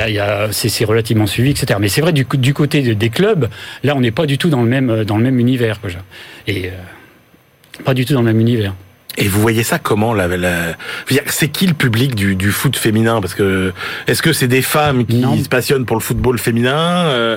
a, 0.00 0.02
a, 0.04 0.44
a- 0.44 0.52
c'est, 0.52 0.84
relativement 0.84 1.26
suivi, 1.26 1.50
etc. 1.50 1.78
Mais 1.80 1.88
c'est 1.88 2.00
vrai 2.00 2.12
du, 2.12 2.24
côté 2.54 2.82
de- 2.82 2.92
des 2.94 3.10
clubs, 3.10 3.48
là, 3.84 3.94
on 3.96 4.00
n'est 4.00 4.10
pas 4.10 4.26
du 4.26 4.38
tout 4.38 4.48
dans 4.50 4.62
le 4.62 4.68
même 4.68 5.04
dans 5.04 5.16
le 5.16 5.22
même 5.22 5.38
univers, 5.38 5.80
quoi. 5.80 5.90
Et 6.46 6.66
euh, 6.66 6.70
pas 7.84 7.94
du 7.94 8.04
tout 8.04 8.14
dans 8.14 8.20
le 8.20 8.26
même 8.26 8.40
univers. 8.40 8.74
Et 9.18 9.28
vous 9.28 9.40
voyez 9.42 9.62
ça 9.62 9.78
comment 9.78 10.14
la, 10.14 10.26
la... 10.26 10.68
je 11.06 11.14
veux 11.14 11.20
dire, 11.20 11.22
C'est 11.26 11.48
qui 11.48 11.66
le 11.66 11.74
public 11.74 12.14
du, 12.14 12.34
du 12.34 12.50
foot 12.50 12.76
féminin? 12.76 13.20
Parce 13.20 13.34
que 13.34 13.72
est-ce 14.06 14.22
que 14.22 14.32
c'est 14.32 14.48
des 14.48 14.62
femmes 14.62 15.04
qui 15.04 15.16
Non. 15.16 15.36
se 15.42 15.48
passionnent 15.48 15.84
pour 15.84 15.96
le 15.96 16.02
football 16.02 16.38
féminin 16.38 17.04
euh, 17.08 17.36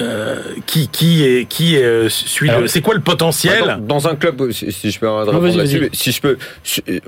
euh, 0.00 0.42
Qui 0.66 0.88
qui 0.88 1.24
est 1.24 1.46
qui 1.48 1.76
euh, 1.78 2.08
suit 2.10 2.50
le- 2.50 2.66
C'est 2.66 2.82
quoi 2.82 2.94
le 2.94 3.00
potentiel? 3.00 3.64
Dans, 3.64 3.78
dans 3.78 4.08
un 4.08 4.16
club, 4.16 4.50
si, 4.52 4.70
si 4.70 4.90
je 4.90 4.98
peux 4.98 5.08
répondre 5.10 5.46
là-dessus, 5.56 5.88
si 5.92 6.12
je 6.12 6.20
peux, 6.20 6.36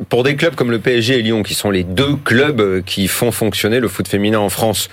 pour 0.08 0.23
des 0.25 0.37
clubs 0.37 0.54
comme 0.54 0.70
le 0.70 0.78
PSG 0.78 1.18
et 1.18 1.23
Lyon, 1.23 1.42
qui 1.42 1.54
sont 1.54 1.70
les 1.70 1.85
deux 1.85 2.16
clubs 2.25 2.82
qui 2.85 3.08
font 3.08 3.32
fonctionner 3.32 3.80
le 3.80 3.88
foot 3.88 4.08
féminin 4.08 4.38
en 4.38 4.49
France, 4.49 4.88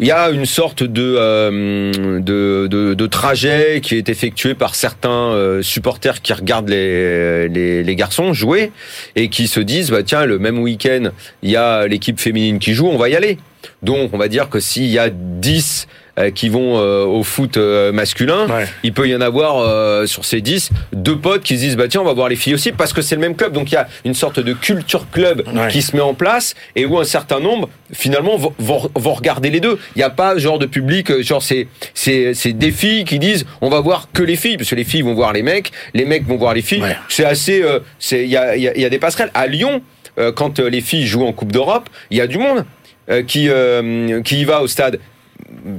il 0.00 0.06
y 0.06 0.10
a 0.10 0.30
une 0.30 0.46
sorte 0.46 0.82
de, 0.82 1.14
euh, 1.16 1.92
de, 2.18 2.66
de, 2.66 2.94
de 2.94 3.06
trajet 3.06 3.80
qui 3.82 3.96
est 3.96 4.08
effectué 4.08 4.54
par 4.54 4.74
certains 4.74 5.32
euh, 5.32 5.62
supporters 5.62 6.22
qui 6.22 6.32
regardent 6.32 6.70
les, 6.70 7.48
les, 7.48 7.96
garçons 7.96 8.32
jouer 8.32 8.72
et 9.16 9.28
qui 9.28 9.46
se 9.46 9.60
disent 9.60 9.90
bah 9.90 10.02
tiens 10.02 10.24
le 10.24 10.38
même 10.38 10.58
week-end 10.58 11.10
il 11.42 11.50
y 11.50 11.56
a 11.56 11.86
l'équipe 11.86 12.18
féminine 12.18 12.58
qui 12.58 12.74
joue 12.74 12.88
on 12.88 12.96
va 12.96 13.10
y 13.10 13.16
aller. 13.16 13.38
Donc 13.82 14.12
on 14.12 14.18
va 14.18 14.28
dire 14.28 14.48
que 14.48 14.60
s'il 14.60 14.86
y 14.86 14.98
a 14.98 15.08
10 15.10 15.86
euh, 15.86 16.01
qui 16.34 16.48
vont 16.50 16.78
euh, 16.78 17.04
au 17.04 17.22
foot 17.22 17.56
euh, 17.56 17.90
masculin 17.92 18.46
Ouais. 18.48 18.66
il 18.82 18.92
peut 18.92 19.08
y 19.08 19.14
en 19.16 19.20
avoir 19.22 19.58
euh, 19.60 20.06
sur 20.06 20.24
ces 20.26 20.40
10 20.42 20.70
deux 20.92 21.16
potes 21.16 21.42
qui 21.42 21.56
se 21.56 21.60
disent 21.62 21.76
bah 21.76 21.88
tiens 21.88 22.02
on 22.02 22.04
va 22.04 22.12
voir 22.12 22.28
les 22.28 22.36
filles 22.36 22.52
aussi 22.54 22.70
parce 22.72 22.92
que 22.92 23.00
c'est 23.00 23.14
le 23.14 23.20
même 23.22 23.34
club 23.34 23.52
donc 23.54 23.70
il 23.70 23.74
y 23.74 23.78
a 23.78 23.88
une 24.04 24.12
sorte 24.14 24.38
de 24.38 24.52
culture 24.52 25.06
club 25.10 25.42
Ouais. 25.54 25.68
qui 25.68 25.80
se 25.80 25.96
met 25.96 26.02
en 26.02 26.12
place 26.14 26.54
et 26.76 26.84
où 26.84 26.98
un 26.98 27.04
certain 27.04 27.40
nombre 27.40 27.70
finalement 27.92 28.36
vont, 28.36 28.52
vont, 28.58 28.90
vont 28.94 29.14
regarder 29.14 29.48
les 29.50 29.60
deux 29.60 29.78
il 29.96 29.98
n'y 30.00 30.02
a 30.04 30.10
pas 30.10 30.36
genre 30.36 30.58
de 30.58 30.66
public 30.66 31.10
euh, 31.10 31.22
genre 31.22 31.42
c'est 31.42 31.66
c'est 31.94 32.34
c'est 32.34 32.52
des 32.52 32.72
filles 32.72 33.04
qui 33.04 33.18
disent 33.18 33.46
on 33.62 33.70
va 33.70 33.80
voir 33.80 34.08
que 34.12 34.22
les 34.22 34.36
filles 34.36 34.56
parce 34.58 34.68
que 34.70 34.74
les 34.74 34.84
filles 34.84 35.02
vont 35.02 35.14
voir 35.14 35.32
les 35.32 35.42
mecs 35.42 35.72
les 35.94 36.04
mecs 36.04 36.26
vont 36.26 36.36
voir 36.36 36.52
les 36.52 36.62
filles 36.62 36.82
Ouais. 36.82 36.96
c'est 37.08 37.24
assez 37.24 37.62
euh, 37.62 37.80
c'est 37.98 38.22
il 38.24 38.30
y 38.30 38.36
a 38.36 38.54
il 38.56 38.62
y 38.62 38.80
y 38.80 38.84
a 38.84 38.90
des 38.90 38.98
passerelles 38.98 39.30
à 39.34 39.46
Lyon 39.46 39.80
euh, 40.18 40.30
quand 40.30 40.58
euh, 40.60 40.68
les 40.68 40.82
filles 40.82 41.06
jouent 41.06 41.24
en 41.26 41.32
Coupe 41.32 41.52
d'Europe 41.52 41.88
il 42.10 42.18
y 42.18 42.20
a 42.20 42.26
du 42.26 42.36
monde 42.38 42.66
euh, 43.10 43.22
qui 43.22 43.48
euh, 43.48 44.20
qui 44.22 44.40
y 44.40 44.44
va 44.44 44.62
au 44.62 44.66
stade 44.66 44.98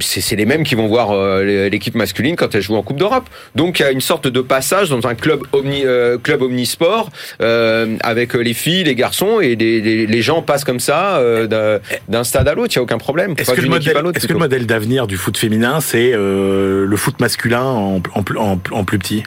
c'est 0.00 0.20
c'est 0.20 0.36
les 0.36 0.46
mêmes 0.46 0.64
qui 0.64 0.74
vont 0.74 0.86
voir 0.86 1.10
euh, 1.12 1.68
l'équipe 1.68 1.94
masculine 1.94 2.36
quand 2.36 2.54
elle 2.54 2.62
joue 2.62 2.74
en 2.74 2.82
Coupe 2.82 2.98
d'Europe. 2.98 3.28
Donc 3.54 3.80
il 3.80 3.82
y 3.82 3.86
a 3.86 3.90
une 3.90 4.00
sorte 4.00 4.26
de 4.26 4.40
passage 4.40 4.90
dans 4.90 5.06
un 5.06 5.14
club 5.14 5.42
omni 5.52 5.82
euh, 5.84 6.18
club 6.18 6.42
omnisport 6.42 7.10
euh, 7.40 7.96
avec 8.00 8.34
les 8.34 8.54
filles, 8.54 8.84
les 8.84 8.94
garçons 8.94 9.40
et 9.40 9.56
les, 9.56 10.22
gens 10.22 10.42
passent 10.42 10.64
comme 10.64 10.80
ça 10.80 11.16
euh, 11.18 11.80
d'un- 12.08 12.24
stade 12.24 12.48
à 12.48 12.54
l'autre. 12.54 12.72
Il 12.72 12.76
y 12.76 12.78
a 12.78 12.82
aucun 12.82 12.98
problème. 12.98 13.34
Est-ce 13.36 13.52
que, 13.52 13.60
le 13.60 13.68
modèle, 13.68 13.94
que 13.94 14.32
le 14.32 14.64
d'avenir 14.64 15.06
du 15.06 15.16
foot 15.16 15.36
féminin, 15.36 15.80
c'est 15.80 16.12
euh, 16.14 16.86
le 16.86 16.96
foot 16.96 17.20
masculin 17.20 17.62
en, 17.64 18.00
en, 18.14 18.58
en 18.70 18.84
plus 18.84 18.98
petit? 18.98 19.24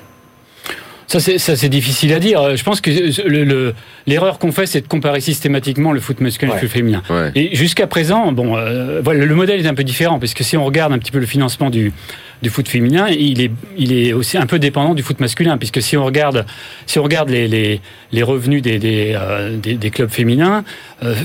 Ça, 1.07 1.21
c'est, 1.21 1.37
ça, 1.37 1.55
c'est 1.55 1.69
difficile 1.69 2.11
à 2.13 2.19
dire. 2.19 2.55
Je 2.57 2.63
pense 2.65 2.81
que 2.81 2.89
le, 3.29 3.43
le- 3.45 3.73
l'erreur 4.07 4.39
qu'on 4.39 4.51
fait, 4.51 4.65
c'est 4.65 4.81
de 4.81 4.87
comparer 4.87 5.21
systématiquement 5.21 5.93
le 5.93 6.01
foot 6.01 6.19
masculin 6.19 6.51
Ouais. 6.51 6.57
et 6.57 6.61
le 6.61 6.67
foot 6.67 6.75
féminin. 6.77 7.01
Ouais. 7.09 7.31
Et 7.35 7.55
jusqu'à 7.55 7.87
présent, 7.87 8.33
bon, 8.33 8.57
euh, 8.57 8.99
voilà, 9.01 9.23
le 9.23 9.35
modèle 9.35 9.59
est 9.65 9.67
un 9.69 9.73
peu 9.73 9.85
différent, 9.85 10.19
parce 10.19 10.33
que 10.33 10.43
si 10.43 10.57
on 10.57 10.65
regarde 10.65 10.91
un 10.91 10.99
petit 10.99 11.11
peu 11.11 11.19
le 11.19 11.25
financement 11.25 11.69
du, 11.69 11.93
du 12.41 12.49
foot 12.49 12.67
féminin, 12.67 13.07
il 13.09 13.41
est, 13.41 13.51
il 13.77 13.93
est 13.93 14.13
aussi 14.13 14.37
un 14.37 14.45
peu 14.45 14.59
dépendant 14.59 14.93
du 14.93 15.03
foot 15.03 15.19
masculin, 15.19 15.57
puisque 15.57 15.81
si 15.81 15.97
on 15.97 16.05
regarde, 16.05 16.45
si 16.85 16.99
on 16.99 17.03
regarde 17.03 17.29
les, 17.29 17.47
les, 17.47 17.81
les 18.11 18.23
revenus 18.23 18.61
des, 18.61 18.79
des, 18.79 19.13
euh, 19.15 19.57
des, 19.57 19.73
des 19.75 19.89
clubs 19.89 20.09
féminins, 20.09 20.63
euh, 21.03 21.15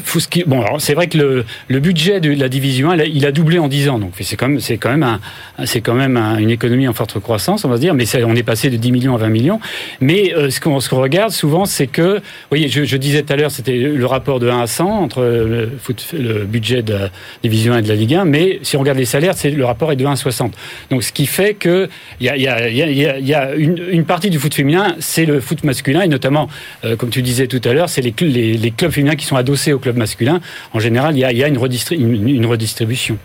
bon, 0.46 0.64
c'est 0.78 0.94
vrai 0.94 1.06
que 1.06 1.18
le, 1.18 1.44
le 1.68 1.80
budget 1.80 2.20
de 2.20 2.30
la 2.32 2.48
division 2.48 2.90
1, 2.90 2.96
il 3.04 3.26
a- 3.26 3.32
doublé 3.32 3.58
en 3.58 3.68
10 3.68 3.88
ans, 3.88 3.98
donc 3.98 4.12
c'est 4.20 4.36
quand 4.36 4.48
même, 4.48 4.60
c'est 4.60 4.76
quand 4.76 4.90
même, 4.90 5.02
un, 5.02 5.20
c'est 5.66 5.80
quand 5.80 5.94
même 5.94 6.16
un- 6.18 6.36
une 6.38 6.50
économie 6.50 6.86
en 6.88 6.92
forte 6.92 7.18
croissance, 7.20 7.64
on 7.64 7.68
va 7.68 7.76
se 7.76 7.80
dire, 7.80 7.94
mais 7.94 8.04
ça, 8.04 8.18
on 8.26 8.34
est 8.36 8.42
passé 8.42 8.68
de 8.68 8.76
10 8.76 8.92
millions 8.92 9.14
à 9.14 9.18
20 9.18 9.28
millions. 9.30 9.60
Mais 10.00 10.34
euh, 10.34 10.50
ce 10.50 10.60
qu'on 10.60 10.80
ce 10.80 10.88
qu'on 10.90 11.00
regarde 11.00 11.30
souvent, 11.32 11.64
c'est 11.64 11.86
que, 11.86 12.16
vous 12.16 12.20
voyez, 12.50 12.68
je, 12.68 12.84
je 12.84 12.96
disais 12.98 13.22
tout 13.22 13.32
à 13.32 13.36
l'heure, 13.36 13.50
c'était 13.50 13.76
le 13.78 14.06
rapport 14.06 14.38
de 14.40 14.48
1 14.50 14.60
à 14.60 14.66
100 14.66 14.84
entre 14.86 15.22
le, 15.22 15.70
foot, 15.80 16.06
le 16.12 16.44
budget 16.44 16.82
de 16.82 16.92
la 16.94 17.08
division 17.42 17.72
1 17.72 17.78
et 17.78 17.82
de 17.82 17.88
la 17.88 17.94
Ligue 17.94 18.14
1, 18.14 18.24
mais 18.26 18.58
si 18.62 18.76
on 18.76 18.80
regarde 18.80 18.98
les 18.98 19.04
salaires, 19.06 19.34
c'est 19.34 19.50
le 19.50 19.64
rapport 19.64 19.90
est 19.92 19.96
de 19.96 20.04
1 20.04 20.12
à 20.12 20.16
60. 20.16 20.54
Donc 20.90 21.01
ce 21.02 21.12
qui 21.12 21.26
fait 21.26 21.54
que 21.54 21.88
il 22.20 22.26
y 22.26 23.34
a, 23.34 23.54
une, 23.54 24.04
partie 24.04 24.30
du 24.30 24.38
foot 24.38 24.54
féminin, 24.54 24.96
c'est 25.00 25.26
le 25.26 25.40
foot 25.40 25.64
masculin, 25.64 26.02
et 26.02 26.08
notamment, 26.08 26.48
euh, 26.84 26.96
comme 26.96 27.10
tu 27.10 27.22
disais 27.22 27.46
tout 27.46 27.60
à 27.64 27.72
l'heure, 27.72 27.88
c'est 27.88 28.00
les, 28.00 28.12
cl- 28.12 28.32
les, 28.32 28.54
les 28.54 28.70
clubs 28.70 28.90
féminins 28.90 29.16
qui 29.16 29.26
sont 29.26 29.36
adossés 29.36 29.72
au 29.72 29.78
club 29.78 29.96
masculin. 29.96 30.40
En 30.72 30.80
général, 30.80 31.16
il 31.16 31.20
y 31.20 31.44
a, 31.44 31.48
une, 31.48 31.58
redistri- 31.58 31.96
une, 31.96 32.28
une 32.28 32.46
redistribution. 32.46 33.18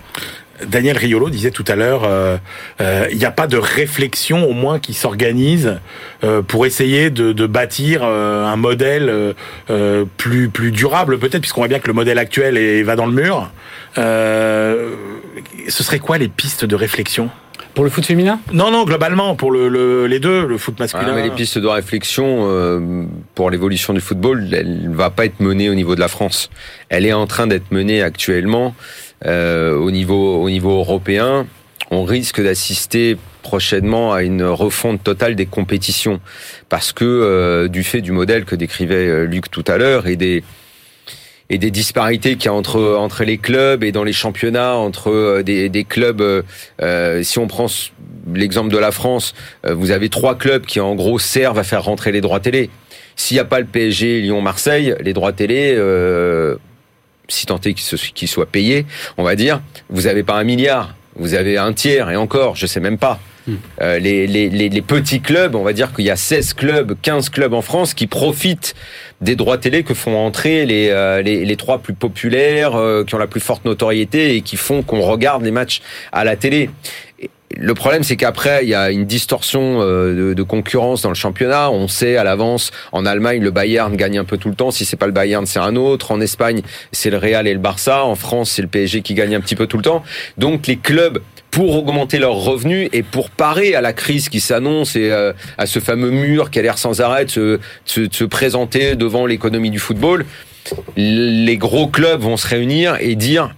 Daniel 0.65 0.97
Riolo 0.97 1.29
disait 1.29 1.51
tout 1.51 1.65
à 1.67 1.75
l'heure, 1.75 2.03
euh, 2.03 2.37
euh, 2.81 3.05
il 3.11 3.17
n'y 3.19 3.25
a 3.25 3.31
pas 3.31 3.45
de 3.45 3.57
réflexion 3.57 4.49
au 4.49 4.53
moins 4.53 4.79
qui 4.79 4.93
s'organise 4.93 5.77
pour 6.47 6.65
essayer 6.65 7.11
de, 7.11 7.45
bâtir 7.45 8.03
un 8.03 8.55
modèle 8.55 9.35
plus 10.17 10.49
plus 10.49 10.71
durable 10.71 11.19
peut-être 11.19 11.41
puisqu'on 11.41 11.61
voit 11.61 11.67
bien 11.67 11.77
que 11.77 11.87
le 11.87 11.93
modèle 11.93 12.17
actuel 12.17 12.57
est, 12.57 12.81
va 12.81 12.95
dans 12.95 13.05
le 13.05 13.11
mur. 13.11 13.51
Ce 13.95 15.83
serait 15.83 15.99
quoi 15.99 16.17
les 16.17 16.27
pistes 16.27 16.65
de 16.65 16.75
réflexion? 16.75 17.29
Pour 17.77 17.83
le 17.83 17.91
foot 17.91 18.07
féminin 18.07 18.39
Non 18.53 18.71
non 18.71 18.85
globalement 18.85 19.35
pour 19.35 19.51
le, 19.51 19.69
le- 19.69 20.07
les 20.07 20.19
deux 20.19 20.47
le 20.47 20.57
foot 20.57 20.73
Ah, 20.79 20.81
masculin. 20.81 21.13
mais 21.13 21.21
les 21.21 21.29
pistes 21.29 21.59
de 21.59 21.67
réflexion 21.67 22.47
euh, 22.49 23.03
pour 23.35 23.51
l'évolution 23.51 23.93
du 23.93 24.01
football, 24.01 24.49
elle 24.51 24.89
ne 24.89 24.95
va 24.95 25.11
pas 25.11 25.25
être 25.25 25.39
menée 25.39 25.69
au 25.69 25.75
niveau 25.75 25.93
de 25.93 25.99
la 25.99 26.07
France. 26.07 26.49
Elle 26.89 27.05
est 27.05 27.13
en 27.13 27.27
train 27.27 27.45
d'être 27.45 27.69
menée 27.71 28.01
actuellement 28.01 28.73
euh, 29.27 29.77
au 29.77 29.91
niveau 29.91 30.41
au 30.41 30.49
niveau 30.49 30.71
européen. 30.79 31.45
On 31.91 32.03
risque 32.03 32.41
d'assister 32.41 33.15
prochainement 33.43 34.11
à 34.11 34.23
une 34.23 34.41
refonte 34.43 35.03
totale 35.03 35.35
des 35.35 35.45
compétitions 35.45 36.19
parce 36.69 36.91
que 36.91 37.05
euh, 37.05 37.67
du 37.67 37.83
fait 37.83 38.01
du 38.01 38.11
modèle 38.11 38.43
que 38.45 38.55
décrivait 38.55 39.27
Luc 39.27 39.51
tout 39.51 39.63
à 39.67 39.77
l'heure 39.77 40.07
et 40.07 40.15
des 40.15 40.43
et 41.49 41.57
des 41.57 41.71
disparités 41.71 42.35
qu'il 42.35 42.45
y 42.45 42.47
a 42.49 42.53
entre 42.53 42.95
entre 42.95 43.23
les 43.23 43.37
clubs 43.37 43.83
et 43.83 43.91
dans 43.91 44.03
les 44.03 44.13
championnats 44.13 44.75
entre 44.75 45.09
euh, 45.09 45.43
des, 45.43 45.69
des 45.69 45.83
clubs. 45.83 46.21
Euh, 46.21 46.41
euh, 46.81 47.23
si 47.23 47.39
on 47.39 47.47
prend 47.47 47.67
l'exemple 48.33 48.71
de 48.71 48.77
la 48.77 48.91
France, 48.91 49.33
vous 49.63 49.91
avez 49.91 50.09
trois 50.09 50.37
clubs 50.37 50.65
qui 50.65 50.79
en 50.79 50.95
gros 50.95 51.19
servent 51.19 51.59
à 51.59 51.63
faire 51.63 51.83
rentrer 51.83 52.11
les 52.11 52.21
droits 52.21 52.39
télé. 52.39 52.69
S'il 53.15 53.35
n'y 53.35 53.41
a 53.41 53.45
pas 53.45 53.59
le 53.59 53.65
PSG, 53.65 54.21
Lyon, 54.21 54.41
Marseille, 54.41 54.95
les 54.99 55.13
droits 55.13 55.31
télé, 55.31 55.75
si 57.29 57.45
tant 57.45 57.59
est 57.61 57.73
qu'ils 57.73 58.27
soient 58.27 58.45
payés, 58.45 58.85
on 59.17 59.23
va 59.23 59.35
dire, 59.35 59.61
vous 59.89 60.03
n'avez 60.03 60.23
pas 60.23 60.35
un 60.35 60.43
milliard, 60.43 60.95
vous 61.15 61.33
avez 61.33 61.57
un 61.57 61.71
tiers 61.71 62.09
et 62.09 62.17
encore, 62.17 62.55
je 62.57 62.67
sais 62.67 62.81
même 62.81 62.97
pas. 62.97 63.19
Euh, 63.81 63.99
les, 63.99 64.27
les, 64.27 64.49
les, 64.49 64.81
petits 64.81 65.21
clubs, 65.21 65.55
on 65.55 65.63
va 65.63 65.73
dire 65.73 65.93
qu'il 65.93 66.05
y 66.05 66.09
a 66.09 66.15
16 66.15 66.53
clubs, 66.53 66.95
15 67.01 67.29
clubs 67.29 67.53
en 67.53 67.61
France 67.61 67.93
qui 67.93 68.07
profitent 68.07 68.75
des 69.21 69.35
droits 69.35 69.57
télé 69.57 69.83
que 69.83 69.93
font 69.93 70.17
entrer 70.17 70.65
les, 70.65 70.89
euh, 70.89 71.21
les, 71.21 71.45
les, 71.45 71.55
trois 71.55 71.79
plus 71.79 71.93
populaires, 71.93 72.75
euh, 72.75 73.03
qui 73.03 73.15
ont 73.15 73.19
la 73.19 73.27
plus 73.27 73.39
forte 73.39 73.65
notoriété 73.65 74.35
et 74.35 74.41
qui 74.41 74.57
font 74.57 74.81
qu'on 74.81 75.01
regarde 75.01 75.43
les 75.43 75.51
matchs 75.51 75.81
à 76.11 76.23
la 76.23 76.35
télé. 76.35 76.69
Le 77.55 77.73
problème, 77.73 78.03
c'est 78.03 78.17
qu'après, 78.17 78.59
il 78.63 78.69
y 78.69 78.75
a 78.75 78.91
une 78.91 79.05
distorsion 79.05 79.79
de, 79.79 80.33
de, 80.35 80.43
concurrence 80.43 81.01
dans 81.01 81.09
le 81.09 81.15
championnat. 81.15 81.71
On 81.71 81.87
sait 81.87 82.17
à 82.17 82.25
l'avance, 82.25 82.71
en 82.91 83.05
Allemagne, 83.05 83.41
le 83.41 83.51
Bayern 83.51 83.95
gagne 83.95 84.19
un 84.19 84.25
peu 84.25 84.37
tout 84.37 84.49
le 84.49 84.55
temps. 84.55 84.69
Si 84.69 84.83
c'est 84.83 84.97
pas 84.97 85.05
le 85.05 85.13
Bayern, 85.13 85.45
c'est 85.45 85.59
un 85.59 85.77
autre. 85.77 86.11
En 86.11 86.19
Espagne, 86.19 86.61
c'est 86.91 87.09
le 87.09 87.17
Real 87.17 87.47
et 87.47 87.53
le 87.53 87.59
Barça. 87.59 88.03
En 88.03 88.15
France, 88.15 88.51
c'est 88.51 88.61
le 88.61 88.67
PSG 88.67 89.01
qui 89.01 89.13
gagne 89.13 89.33
un 89.33 89.39
petit 89.39 89.55
peu 89.55 89.65
tout 89.65 89.77
le 89.77 89.83
temps. 89.83 90.03
Donc, 90.37 90.67
les 90.67 90.75
clubs 90.75 91.19
pour 91.57 91.75
augmenter 91.75 92.19
leurs 92.19 92.35
revenus 92.35 92.87
et 92.93 93.01
pour 93.01 93.31
parer 93.31 93.73
à 93.73 93.81
la 93.81 93.91
crise 93.91 94.29
qui 94.29 94.41
s'annonce 94.41 94.95
et 94.95 95.11
euh, 95.11 95.33
à 95.57 95.65
ce 95.65 95.79
fameux 95.79 96.11
mur 96.11 96.51
qui 96.51 96.59
a 96.59 96.61
l'air 96.61 96.77
sans 96.77 97.01
arrêt 97.01 97.25
de 97.25 97.31
se, 97.31 97.59
se, 97.83 98.23
présenter 98.25 98.95
devant 98.95 99.25
l'économie 99.25 99.71
du 99.71 99.79
football, 99.79 100.23
les 100.95 101.57
gros 101.57 101.87
clubs 101.87 102.21
vont 102.21 102.37
se 102.37 102.47
réunir 102.47 102.97
et 102.99 103.15
dire 103.15 103.55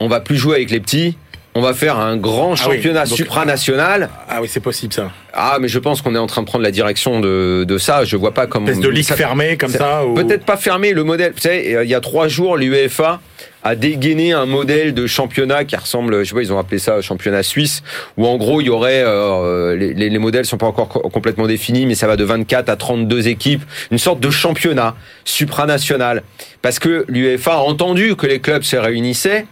on 0.00 0.08
va 0.08 0.20
plus 0.20 0.38
jouer 0.38 0.54
avec 0.54 0.70
les 0.70 0.80
petits, 0.80 1.18
on 1.56 1.62
va 1.62 1.72
faire 1.72 1.98
un 1.98 2.18
grand 2.18 2.52
ah 2.52 2.56
championnat 2.56 3.06
supranational. 3.06 4.10
Ah 4.28 4.40
oui, 4.42 4.48
c'est 4.50 4.60
possible 4.60 4.92
ça. 4.92 5.10
Ah, 5.32 5.56
mais 5.58 5.68
je 5.68 5.78
pense 5.78 6.02
qu'on 6.02 6.14
est 6.14 6.18
en 6.18 6.26
train 6.26 6.42
de 6.42 6.46
prendre 6.46 6.62
la 6.62 6.70
direction 6.70 7.20
de, 7.20 7.64
de 7.66 7.78
ça. 7.78 8.04
Je 8.04 8.16
vois 8.16 8.34
pas 8.34 8.46
comment. 8.46 8.66
Espèce 8.66 8.84
de 8.84 8.90
ligue 8.90 9.06
fermée 9.06 9.56
comme 9.56 9.70
ça. 9.70 10.02
Peut-être 10.14 10.44
pas 10.44 10.58
fermée. 10.58 10.92
Le 10.92 11.02
modèle, 11.02 11.32
vous 11.32 11.40
savez, 11.40 11.78
il 11.82 11.88
y 11.88 11.94
a 11.94 12.00
trois 12.00 12.28
jours, 12.28 12.58
l'UEFA 12.58 13.20
a 13.62 13.74
dégainé 13.74 14.32
un 14.32 14.46
modèle 14.46 14.92
de 14.92 15.06
championnat 15.06 15.64
qui 15.64 15.74
ressemble, 15.74 16.20
je 16.20 16.28
sais 16.28 16.34
pas, 16.36 16.42
ils 16.42 16.52
ont 16.52 16.58
appelé 16.58 16.78
ça 16.78 17.00
championnat 17.00 17.42
suisse, 17.42 17.82
où 18.16 18.24
en 18.24 18.36
gros 18.36 18.60
il 18.60 18.68
y 18.68 18.70
aurait, 18.70 19.02
euh, 19.04 19.74
les, 19.74 19.92
les, 19.92 20.18
modèles 20.18 20.44
sont 20.44 20.56
pas 20.56 20.66
encore 20.66 20.88
complètement 20.88 21.48
définis, 21.48 21.84
mais 21.84 21.96
ça 21.96 22.06
va 22.06 22.14
de 22.14 22.22
24 22.22 22.68
à 22.68 22.76
32 22.76 23.26
équipes, 23.26 23.64
une 23.90 23.98
sorte 23.98 24.20
de 24.20 24.30
championnat 24.30 24.94
supranational, 25.24 26.22
parce 26.62 26.78
que 26.78 27.04
l'UEFA 27.08 27.54
a 27.54 27.58
entendu 27.58 28.14
que 28.14 28.28
les 28.28 28.38
clubs 28.38 28.62
se 28.62 28.76
réunissaient 28.76 29.46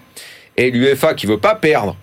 et 0.57 0.71
l'UEFA 0.71 1.15
qui 1.15 1.27
veut 1.27 1.39
pas 1.39 1.55
perdre 1.55 1.97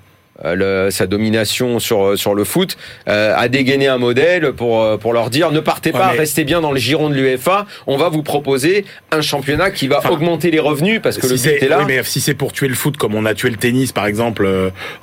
euh, 0.46 0.90
sa 0.90 1.08
domination 1.08 1.80
sur 1.80 2.04
euh, 2.04 2.16
sur 2.16 2.34
le 2.34 2.44
foot, 2.44 2.78
euh, 3.08 3.34
a 3.36 3.48
dégainé 3.48 3.88
un 3.88 3.98
modèle 3.98 4.54
pour 4.54 4.98
pour 5.00 5.14
leur 5.14 5.30
dire 5.30 5.52
ne 5.52 5.60
partez 5.60 5.92
pas, 5.92 6.10
restez 6.10 6.44
bien 6.44 6.62
dans 6.62 6.72
le 6.72 6.80
giron 6.80 7.10
de 7.10 7.16
l'UEFA. 7.16 7.66
On 7.88 7.98
va 7.98 8.10
vous 8.10 8.24
proposer 8.24 8.86
un 9.12 9.22
championnat 9.22 9.72
qui 9.72 9.88
va 9.88 10.02
augmenter 10.10 10.52
les 10.52 10.60
revenus 10.60 11.00
parce 11.02 11.18
que 11.18 11.28
le 11.28 11.36
but 11.36 11.64
est, 11.64 11.68
là. 11.68 11.80
Oui, 11.80 11.86
mais 11.88 12.04
si 12.04 12.22
c'est 12.22 12.34
pour 12.34 12.54
tuer 12.54 12.68
le 12.68 12.76
foot 12.76 12.98
comme 12.98 13.16
on 13.16 13.26
a 13.26 13.34
tué 13.34 13.50
le 13.50 13.58
tennis 13.58 13.92
par 13.92 14.06
exemple 14.06 14.48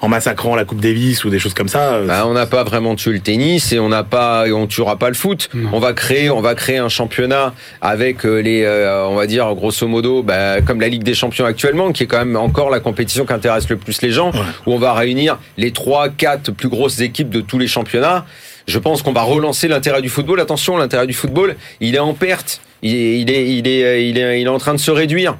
en 0.00 0.08
massacrant 0.08 0.56
la 0.56 0.64
Coupe 0.64 0.80
Davis 0.80 1.24
ou 1.24 1.30
des 1.30 1.38
choses 1.38 1.54
comme 1.54 1.68
ça. 1.68 2.00
Bah, 2.00 2.24
on 2.26 2.32
n'a 2.32 2.46
pas 2.46 2.64
vraiment 2.64 2.94
tué 2.94 3.12
le 3.12 3.20
tennis 3.20 3.72
et 3.72 3.78
on 3.78 3.88
n'a 3.88 4.04
pas 4.04 4.44
on 4.52 4.66
tuera 4.66 4.96
pas 4.96 5.08
le 5.08 5.14
foot. 5.14 5.50
On 5.72 5.78
va 5.78 5.92
créer 5.92 6.30
on 6.30 6.40
va 6.40 6.54
créer 6.54 6.78
un 6.78 6.88
championnat 6.88 7.54
avec 7.80 8.24
les 8.24 8.66
on 9.08 9.14
va 9.14 9.26
dire 9.26 9.54
grosso 9.54 9.86
modo 9.86 10.22
bah, 10.22 10.60
comme 10.62 10.80
la 10.80 10.88
Ligue 10.88 11.04
des 11.04 11.14
Champions 11.14 11.44
actuellement 11.44 11.92
qui 11.92 12.04
est 12.04 12.06
quand 12.06 12.18
même 12.18 12.36
encore 12.36 12.70
la 12.70 12.80
compétition 12.80 13.24
qui 13.24 13.32
intéresse 13.32 13.68
le 13.68 13.76
plus 13.76 14.02
les 14.02 14.10
gens 14.10 14.32
où 14.66 14.72
on 14.72 14.78
va 14.78 14.92
réunir 14.94 15.27
les 15.56 15.72
trois, 15.72 16.08
quatre 16.08 16.52
plus 16.52 16.68
grosses 16.68 17.00
équipes 17.00 17.30
de 17.30 17.40
tous 17.40 17.58
les 17.58 17.68
championnats, 17.68 18.24
je 18.68 18.78
pense 18.78 19.02
qu'on 19.02 19.12
va 19.12 19.22
relancer 19.22 19.66
l'intérêt 19.66 20.02
du 20.02 20.10
football. 20.10 20.40
Attention, 20.40 20.76
l'intérêt 20.76 21.06
du 21.06 21.14
football, 21.14 21.56
il 21.80 21.94
est 21.94 22.00
en 22.00 22.14
perte. 22.14 22.60
Il 22.82 22.94
est, 22.94 23.20
il 23.20 23.30
est, 23.30 23.58
il 23.58 23.66
est, 23.66 24.10
il 24.40 24.46
est, 24.46 24.48
en 24.48 24.58
train 24.58 24.74
de 24.74 24.78
se 24.78 24.90
réduire. 24.90 25.36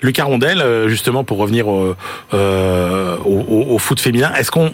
Lucas 0.00 0.24
Rondel, 0.24 0.60
euh, 0.60 0.88
justement, 0.88 1.24
pour 1.24 1.38
revenir 1.38 1.66
euh, 1.68 3.16
au, 3.24 3.78
foot 3.78 4.00
féminin, 4.00 4.32
est-ce 4.38 4.50
qu'on 4.50 4.72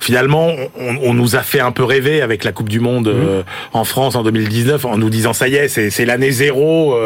finalement, 0.00 0.52
on, 0.76 1.12
nous 1.12 1.34
a 1.34 1.40
fait 1.40 1.58
un 1.58 1.72
peu 1.72 1.82
rêver 1.82 2.22
avec 2.22 2.44
la 2.44 2.52
Coupe 2.52 2.68
du 2.68 2.78
Monde 2.78 3.08
mmh. 3.08 3.26
euh, 3.28 3.42
en 3.72 3.82
France 3.82 4.14
en 4.14 4.22
2019, 4.22 4.84
en 4.84 4.96
nous 4.96 5.10
disant 5.10 5.32
ça 5.32 5.48
y 5.48 5.56
est, 5.56 5.68
c'est 5.68 6.04
l'année 6.04 6.30
zéro 6.30 6.96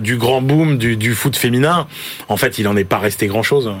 du 0.00 0.16
grand 0.16 0.40
boom 0.40 0.78
du, 0.78 0.96
du, 0.96 1.14
foot 1.14 1.36
féminin. 1.36 1.88
En 2.28 2.36
fait, 2.36 2.58
il 2.58 2.64
n'en 2.64 2.76
est 2.76 2.84
pas 2.84 2.98
resté 2.98 3.26
grand-chose. 3.26 3.72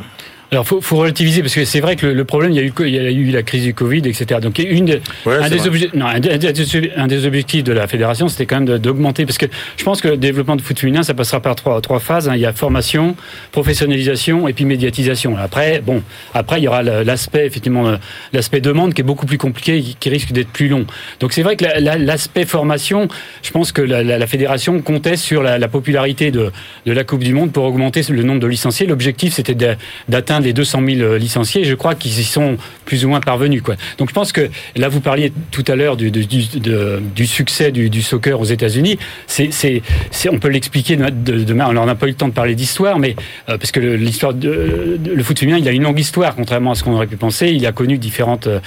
Alors, 0.52 0.66
faut, 0.66 0.80
faut 0.80 0.96
relativiser 0.96 1.42
parce 1.42 1.54
que 1.54 1.64
c'est 1.64 1.78
vrai 1.78 1.94
que 1.94 2.06
le, 2.06 2.24
problème, 2.24 2.50
il 2.50 2.56
y 2.56 2.58
a 2.58 2.62
eu, 2.64 2.72
il 2.80 2.88
y 2.88 2.98
a 2.98 3.10
eu 3.10 3.30
la 3.30 3.44
crise 3.44 3.62
du 3.62 3.72
Covid, 3.72 3.98
etc. 3.98 4.40
Donc, 4.42 4.58
une 4.58 4.98
un, 5.24 5.48
des 5.48 5.66
objectifs, 5.68 5.94
non, 5.94 6.06
un, 6.06 7.06
des 7.06 7.26
objectifs 7.26 7.62
de 7.62 7.72
la 7.72 7.86
fédération, 7.86 8.26
c'était 8.26 8.46
quand 8.46 8.60
même 8.60 8.78
d'augmenter, 8.78 9.26
parce 9.26 9.38
que 9.38 9.46
je 9.76 9.84
pense 9.84 10.00
que 10.00 10.08
le 10.08 10.16
développement 10.16 10.56
de 10.56 10.62
foot 10.62 10.76
féminin, 10.76 11.04
ça 11.04 11.14
passera 11.14 11.38
par 11.38 11.54
trois, 11.54 11.80
trois 11.80 12.00
phases. 12.00 12.28
Hein. 12.28 12.34
Il 12.34 12.40
y 12.40 12.46
a 12.46 12.52
formation, 12.52 13.14
professionnalisation 13.52 14.48
et 14.48 14.52
puis 14.52 14.64
médiatisation. 14.64 15.36
Après, 15.36 15.82
bon, 15.86 16.02
après, 16.34 16.58
il 16.58 16.64
y 16.64 16.68
aura 16.68 16.82
l'aspect 16.82 17.46
effectivement, 17.46 17.86
euh, 17.86 17.96
l'aspect 18.32 18.60
demande 18.60 18.92
qui 18.92 19.02
est 19.02 19.04
beaucoup 19.04 19.26
plus 19.26 19.38
compliqué 19.38 19.76
et 19.76 19.82
qui 19.82 20.08
risque 20.08 20.32
d'être 20.32 20.50
plus 20.50 20.66
long. 20.66 20.84
Donc, 21.20 21.32
c'est 21.32 21.42
vrai 21.42 21.54
que 21.54 21.64
l'aspect 21.78 22.44
formation, 22.44 23.06
je 23.42 23.50
pense 23.52 23.70
que 23.70 23.82
la, 23.82 24.02
la, 24.02 24.26
fédération 24.26 24.80
comptait 24.82 25.16
sur 25.16 25.44
la, 25.44 25.58
la 25.58 25.68
popularité 25.68 26.32
de, 26.32 26.50
de 26.86 26.92
la 26.92 27.04
Coupe 27.04 27.22
du 27.22 27.34
Monde 27.34 27.52
pour 27.52 27.64
augmenter 27.64 28.02
le 28.10 28.24
nombre 28.24 28.40
de 28.40 28.48
licenciés. 28.48 28.88
L'objectif, 28.88 29.34
c'était 29.34 29.76
d'atteindre 30.08 30.39
des 30.40 30.52
200 30.52 30.82
000 30.86 31.00
euh, 31.00 31.18
licenciés. 31.18 31.64
Je 31.64 31.74
crois 31.74 31.94
qu'ils 31.94 32.18
y 32.18 32.24
sont 32.24 32.56
plus 32.84 33.04
ou 33.04 33.08
moins 33.08 33.20
parvenus. 33.20 33.62
Quoi. 33.62 33.76
Donc 33.98 34.08
je 34.08 34.14
pense 34.14 34.32
que 34.32 34.48
là, 34.76 34.88
vous 34.88 35.00
parliez 35.00 35.32
tout 35.50 35.64
à 35.68 35.76
l'heure 35.76 35.96
du, 35.96 36.10
du, 36.10 36.26
du, 36.26 37.26
succès 37.26 37.70
du, 37.70 37.90
du, 37.90 38.02
soccer 38.02 38.40
aux 38.40 38.44
États-Unis. 38.44 38.98
C'est, 39.26 39.50
c'est, 39.52 39.82
on 40.28 40.38
peut 40.38 40.48
l'expliquer 40.48 40.96
demain. 40.96 41.66
On 41.68 41.86
n'a 41.86 41.94
pas 41.94 42.06
eu 42.06 42.10
le 42.10 42.16
temps 42.16 42.28
de 42.28 42.32
parler 42.32 42.54
d'histoire, 42.54 42.98
mais 42.98 43.14
euh, 43.48 43.58
parce 43.58 43.70
que 43.70 43.80
l'histoire 43.80 44.34
de, 44.34 44.98
le 45.02 45.22
foot 45.22 45.38
féminin, 45.38 45.58
il 45.58 45.68
a 45.68 45.72
une 45.72 45.84
longue 45.84 45.98
histoire, 45.98 46.34
contrairement 46.34 46.72
à 46.72 46.74
ce 46.74 46.82
qu'on 46.84 46.92
aurait 46.92 47.06
pu 47.06 47.16
penser. 47.16 47.48
Il 47.48 47.64
a 47.66 47.72
connu 47.72 47.98
différentes. 47.98 48.46
Euh, 48.46 48.60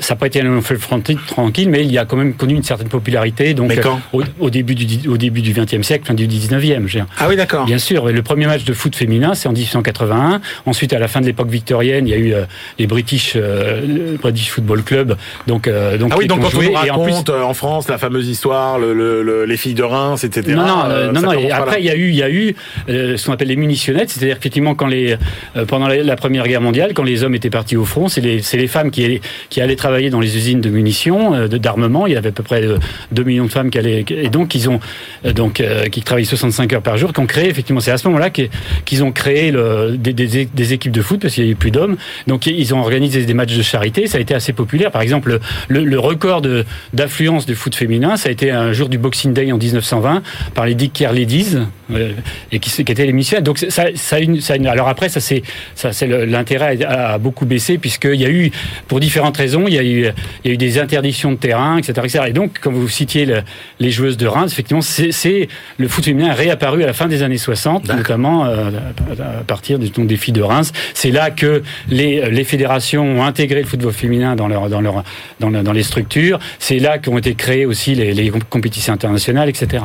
ça 0.00 0.14
n'a 0.14 0.18
pas 0.18 0.26
été 0.26 0.40
un 0.40 0.44
long 0.44 0.62
feu 0.62 0.78
tranquille, 1.26 1.68
mais 1.68 1.84
il 1.84 1.98
a 1.98 2.04
quand 2.04 2.16
même 2.16 2.34
connu 2.34 2.54
une 2.54 2.62
certaine 2.62 2.88
popularité. 2.88 3.54
Donc 3.54 3.72
au, 4.12 4.50
début 4.50 4.74
du 4.74 5.08
au 5.08 5.16
début 5.16 5.42
du 5.42 5.52
XXe 5.52 5.82
siècle, 5.82 6.06
fin 6.06 6.14
du 6.14 6.26
XIXe. 6.26 7.04
Ah 7.18 7.26
oui, 7.28 7.36
d'accord. 7.36 7.66
Bien 7.66 7.78
sûr. 7.78 8.06
Le 8.06 8.22
premier 8.22 8.46
match 8.46 8.64
de 8.64 8.72
foot 8.72 8.94
féminin, 8.94 9.34
c'est 9.34 9.48
en 9.48 9.52
1881. 9.52 10.40
Ensuite, 10.66 10.92
à 10.92 10.98
la 10.98 11.08
fin 11.14 11.20
de 11.20 11.26
l'époque 11.26 11.48
victorienne, 11.48 12.08
il 12.08 12.10
y 12.10 12.14
a 12.14 12.18
eu 12.18 12.34
euh, 12.34 12.44
les 12.78 12.88
British, 12.88 13.34
euh, 13.36 14.16
British 14.20 14.50
Football 14.50 14.82
Club. 14.82 15.16
Donc, 15.46 15.68
euh, 15.68 15.96
donc, 15.96 16.10
ah 16.12 16.16
oui, 16.18 16.26
donc 16.26 16.40
quand 16.40 16.58
on 16.58 16.72
raconte 16.72 17.30
en, 17.30 17.54
France 17.54 17.88
la 17.88 17.98
fameuse 17.98 18.28
histoire, 18.28 18.80
le, 18.80 19.44
les 19.44 19.56
filles 19.56 19.74
de 19.74 19.84
Reims, 19.84 20.24
etc. 20.24 20.56
Non, 20.56 20.66
non, 20.66 21.12
non, 21.12 21.20
non 21.22 21.32
et 21.32 21.52
après 21.52 21.80
il 21.80 21.86
y 21.86 21.90
a 21.90 21.94
eu, 21.94 22.08
il 22.08 22.16
y 22.16 22.22
a 22.22 22.30
eu 22.30 22.56
ce 22.88 23.24
qu'on 23.24 23.32
appelle 23.32 23.48
les 23.48 23.56
munitionnettes, 23.56 24.10
c'est-à-dire 24.10 24.36
effectivement 24.36 24.74
quand 24.74 24.88
les 24.88 25.16
pendant 25.68 25.86
la, 25.86 26.16
Première 26.16 26.48
Guerre 26.48 26.60
mondiale, 26.60 26.92
quand 26.94 27.04
les 27.04 27.22
hommes 27.22 27.34
étaient 27.34 27.50
partis 27.50 27.76
au 27.76 27.84
front, 27.84 28.08
c'est 28.08 28.20
les, 28.20 28.40
les 28.54 28.66
femmes 28.66 28.90
qui 28.90 29.04
allaient, 29.04 29.20
qui 29.50 29.60
allaient 29.60 29.76
travailler 29.76 30.10
dans 30.10 30.20
les 30.20 30.36
usines 30.36 30.60
de 30.60 30.70
munitions, 30.70 31.46
d'armement. 31.48 32.06
Il 32.06 32.14
y 32.14 32.16
avait 32.16 32.30
à 32.30 32.32
peu 32.32 32.42
près 32.42 32.62
2 33.12 33.22
millions 33.22 33.44
de 33.44 33.52
femmes 33.52 33.70
qui 33.70 33.78
allaient, 33.78 34.04
et 34.08 34.30
donc 34.30 34.54
ils 34.54 34.68
ont 34.68 34.80
donc 35.34 35.62
qui 35.92 36.02
travaillaient 36.02 36.26
65 36.26 36.72
heures 36.72 36.82
par 36.82 36.96
jour, 36.96 37.12
qui 37.12 37.20
ont 37.20 37.26
créé 37.26 37.48
effectivement, 37.48 37.80
c'est 37.80 37.92
à 37.92 37.98
ce 37.98 38.08
moment-là 38.08 38.30
qu'ils 38.30 39.04
ont 39.04 39.12
créé 39.12 39.52
le, 39.52 39.96
des, 39.96 40.12
des, 40.12 40.46
des, 40.46 40.72
équipes 40.72 40.92
de 40.92 41.02
foot 41.04 41.20
parce 41.20 41.34
qu'il 41.34 41.44
n'y 41.44 41.50
avait 41.50 41.58
plus 41.58 41.70
d'hommes. 41.70 41.96
Donc 42.26 42.46
ils 42.46 42.74
ont 42.74 42.80
organisé 42.80 43.24
des 43.24 43.34
matchs 43.34 43.56
de 43.56 43.62
charité. 43.62 44.06
Ça 44.06 44.18
a 44.18 44.20
été 44.20 44.34
assez 44.34 44.52
populaire. 44.52 44.90
Par 44.90 45.02
exemple, 45.02 45.38
le, 45.68 45.84
le 45.84 45.98
record 45.98 46.42
d'affluence 46.92 47.46
du 47.46 47.54
foot 47.54 47.74
féminin, 47.74 48.16
ça 48.16 48.28
a 48.28 48.32
été 48.32 48.50
un 48.50 48.72
jour 48.72 48.88
du 48.88 48.98
Boxing 48.98 49.32
Day 49.32 49.52
en 49.52 49.58
1920 49.58 50.22
par 50.54 50.66
les 50.66 50.74
Dick 50.74 50.92
Care 50.92 51.12
Ladies 51.12 51.58
euh, 51.92 52.12
et 52.52 52.58
qui, 52.58 52.70
qui 52.70 52.92
étaient 52.92 53.06
les 53.06 53.12
missions. 53.12 53.40
Donc 53.40 53.58
ça, 53.58 53.84
ça, 53.94 54.18
une, 54.20 54.40
ça 54.40 54.56
une, 54.56 54.66
alors 54.66 54.88
après 54.88 55.08
ça 55.08 55.20
c'est 55.20 55.42
ça 55.74 55.92
c'est 55.92 56.06
l'intérêt 56.06 56.82
a, 56.84 57.18
beaucoup 57.18 57.46
baissé 57.46 57.78
puisqu'il 57.78 58.20
y 58.20 58.24
a 58.24 58.30
eu 58.30 58.50
pour 58.88 59.00
différentes 59.00 59.36
raisons 59.36 59.64
il 59.66 59.74
y 59.74 59.78
a 59.78 59.82
eu 59.82 60.10
il 60.44 60.48
y 60.48 60.50
a 60.50 60.54
eu 60.54 60.56
des 60.56 60.78
interdictions 60.78 61.32
de 61.32 61.36
terrain 61.36 61.78
etc 61.78 61.92
etc. 62.04 62.24
Et 62.28 62.32
donc 62.32 62.58
comme 62.58 62.74
vous 62.74 62.88
citiez 62.88 63.42
les 63.80 63.90
joueuses 63.90 64.16
de 64.16 64.26
Reims, 64.26 64.52
effectivement 64.52 64.82
c'est 64.82 65.48
le 65.78 65.88
foot 65.88 66.04
féminin 66.04 66.32
réapparu 66.32 66.82
à 66.82 66.86
la 66.86 66.92
fin 66.92 67.06
des 67.06 67.22
années 67.22 67.38
60 67.38 67.88
notamment 67.88 68.46
euh, 68.46 68.70
à 69.20 69.44
partir 69.44 69.78
du 69.78 69.90
des 69.90 70.16
filles 70.16 70.34
de 70.34 70.42
Reims. 70.42 70.72
C'est 70.94 71.10
là 71.10 71.30
que 71.30 71.62
les, 71.88 72.30
les 72.30 72.44
fédérations 72.44 73.04
ont 73.18 73.24
intégré 73.24 73.60
le 73.60 73.66
football 73.66 73.92
féminin 73.92 74.36
dans, 74.36 74.48
leur, 74.48 74.70
dans, 74.70 74.80
leur, 74.80 75.04
dans, 75.40 75.72
les 75.72 75.82
structures. 75.82 76.38
C'est 76.58 76.78
là 76.78 76.98
qu'ont 76.98 77.18
été 77.18 77.34
créées 77.34 77.66
aussi 77.66 77.94
les 77.94 78.32
compétitions 78.48 78.94
internationales, 78.94 79.48
etc. 79.50 79.84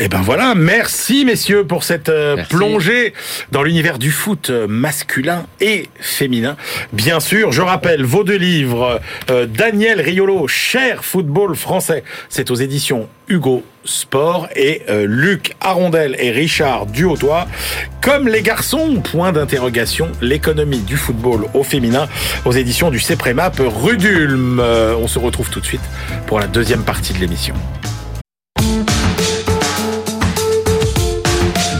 Et 0.00 0.06
ben 0.06 0.20
voilà, 0.20 0.54
merci 0.54 1.24
messieurs 1.24 1.64
pour 1.64 1.82
cette 1.82 2.08
euh, 2.08 2.36
plongée 2.48 3.14
dans 3.50 3.64
l'univers 3.64 3.98
du 3.98 4.12
foot 4.12 4.48
euh, 4.48 4.68
masculin 4.68 5.44
et 5.60 5.88
féminin. 5.98 6.56
Bien 6.92 7.18
sûr, 7.18 7.50
je 7.50 7.62
rappelle 7.62 8.04
vos 8.04 8.22
deux 8.22 8.36
livres, 8.36 9.00
euh, 9.28 9.46
Daniel 9.46 10.00
Riolo, 10.00 10.46
Cher 10.46 11.04
football 11.04 11.56
français, 11.56 12.04
c'est 12.28 12.52
aux 12.52 12.54
éditions 12.54 13.08
Hugo 13.26 13.64
Sport 13.84 14.48
et 14.54 14.82
Luc 15.04 15.54
Arondel 15.60 16.16
et 16.18 16.30
Richard 16.30 16.86
Duhautois. 16.86 17.46
Comme 18.00 18.28
les 18.28 18.42
garçons, 18.42 19.02
point 19.02 19.32
d'interrogation, 19.32 20.10
l'économie 20.22 20.80
du 20.80 20.96
football 20.96 21.46
au 21.54 21.62
féminin 21.62 22.08
aux 22.44 22.52
éditions 22.52 22.90
du 22.90 23.00
CEPREMAP 23.00 23.60
Rudulm. 23.60 24.60
on 24.60 25.08
se 25.08 25.18
retrouve 25.18 25.50
tout 25.50 25.60
de 25.60 25.66
suite 25.66 25.82
pour 26.26 26.38
la 26.40 26.46
deuxième 26.46 26.84
partie 26.84 27.12
de 27.12 27.18
l'émission. 27.18 27.54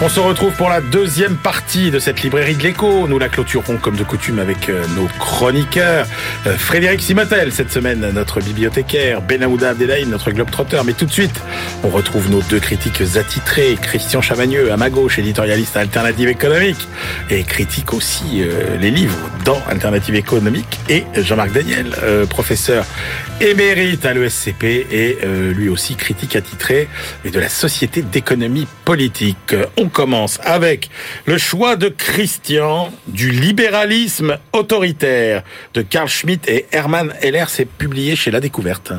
on 0.00 0.08
se 0.08 0.20
retrouve 0.20 0.52
pour 0.52 0.68
la 0.68 0.80
deuxième 0.80 1.36
partie 1.36 1.90
de 1.90 1.98
cette 1.98 2.22
librairie 2.22 2.54
de 2.54 2.62
l'écho. 2.62 3.08
Nous 3.08 3.18
la 3.18 3.28
clôturons 3.28 3.78
comme 3.78 3.96
de 3.96 4.04
coutume 4.04 4.38
avec 4.38 4.68
euh, 4.68 4.84
nos 4.96 5.06
chroniqueurs. 5.18 6.06
Euh, 6.46 6.56
Frédéric 6.56 7.00
Simatel, 7.00 7.52
cette 7.52 7.72
semaine, 7.72 8.08
notre 8.14 8.40
bibliothécaire. 8.40 9.22
Benahouda 9.22 9.70
Abdelhaim, 9.70 10.06
notre 10.08 10.30
globe-trotteur. 10.30 10.84
Mais 10.84 10.92
tout 10.92 11.06
de 11.06 11.10
suite, 11.10 11.40
on 11.82 11.88
retrouve 11.88 12.30
nos 12.30 12.42
deux 12.42 12.60
critiques 12.60 13.02
attitrés. 13.16 13.76
Christian 13.80 14.20
Chavagneux, 14.20 14.70
à 14.70 14.76
ma 14.76 14.88
gauche, 14.88 15.18
éditorialiste 15.18 15.76
à 15.76 15.80
Alternative 15.80 16.28
économique. 16.28 16.88
Et 17.28 17.42
critique 17.42 17.92
aussi 17.92 18.42
euh, 18.42 18.76
les 18.78 18.92
livres 18.92 19.18
dans 19.44 19.60
Alternative 19.68 20.14
économique. 20.14 20.78
Et 20.88 21.04
Jean-Marc 21.16 21.52
Daniel, 21.52 21.90
professeur 22.28 22.84
émérite 23.40 24.04
à 24.04 24.14
l'ESCP 24.14 24.64
et 24.64 25.18
lui 25.54 25.68
aussi 25.68 25.94
critique 25.94 26.36
attitré 26.36 26.88
et 27.24 27.30
de 27.30 27.38
la 27.38 27.48
Société 27.48 28.02
d'économie 28.02 28.66
politique. 28.84 29.54
On 29.76 29.88
commence 29.88 30.40
avec 30.42 30.90
le 31.26 31.38
choix 31.38 31.76
de 31.76 31.88
Christian 31.88 32.92
du 33.06 33.30
libéralisme 33.30 34.38
autoritaire 34.52 35.42
de 35.74 35.82
Carl 35.82 36.08
Schmitt 36.08 36.48
et 36.48 36.66
Hermann 36.72 37.14
Heller. 37.20 37.48
C'est 37.48 37.68
publié 37.68 38.16
chez 38.16 38.30
La 38.30 38.40
Découverte. 38.40 38.92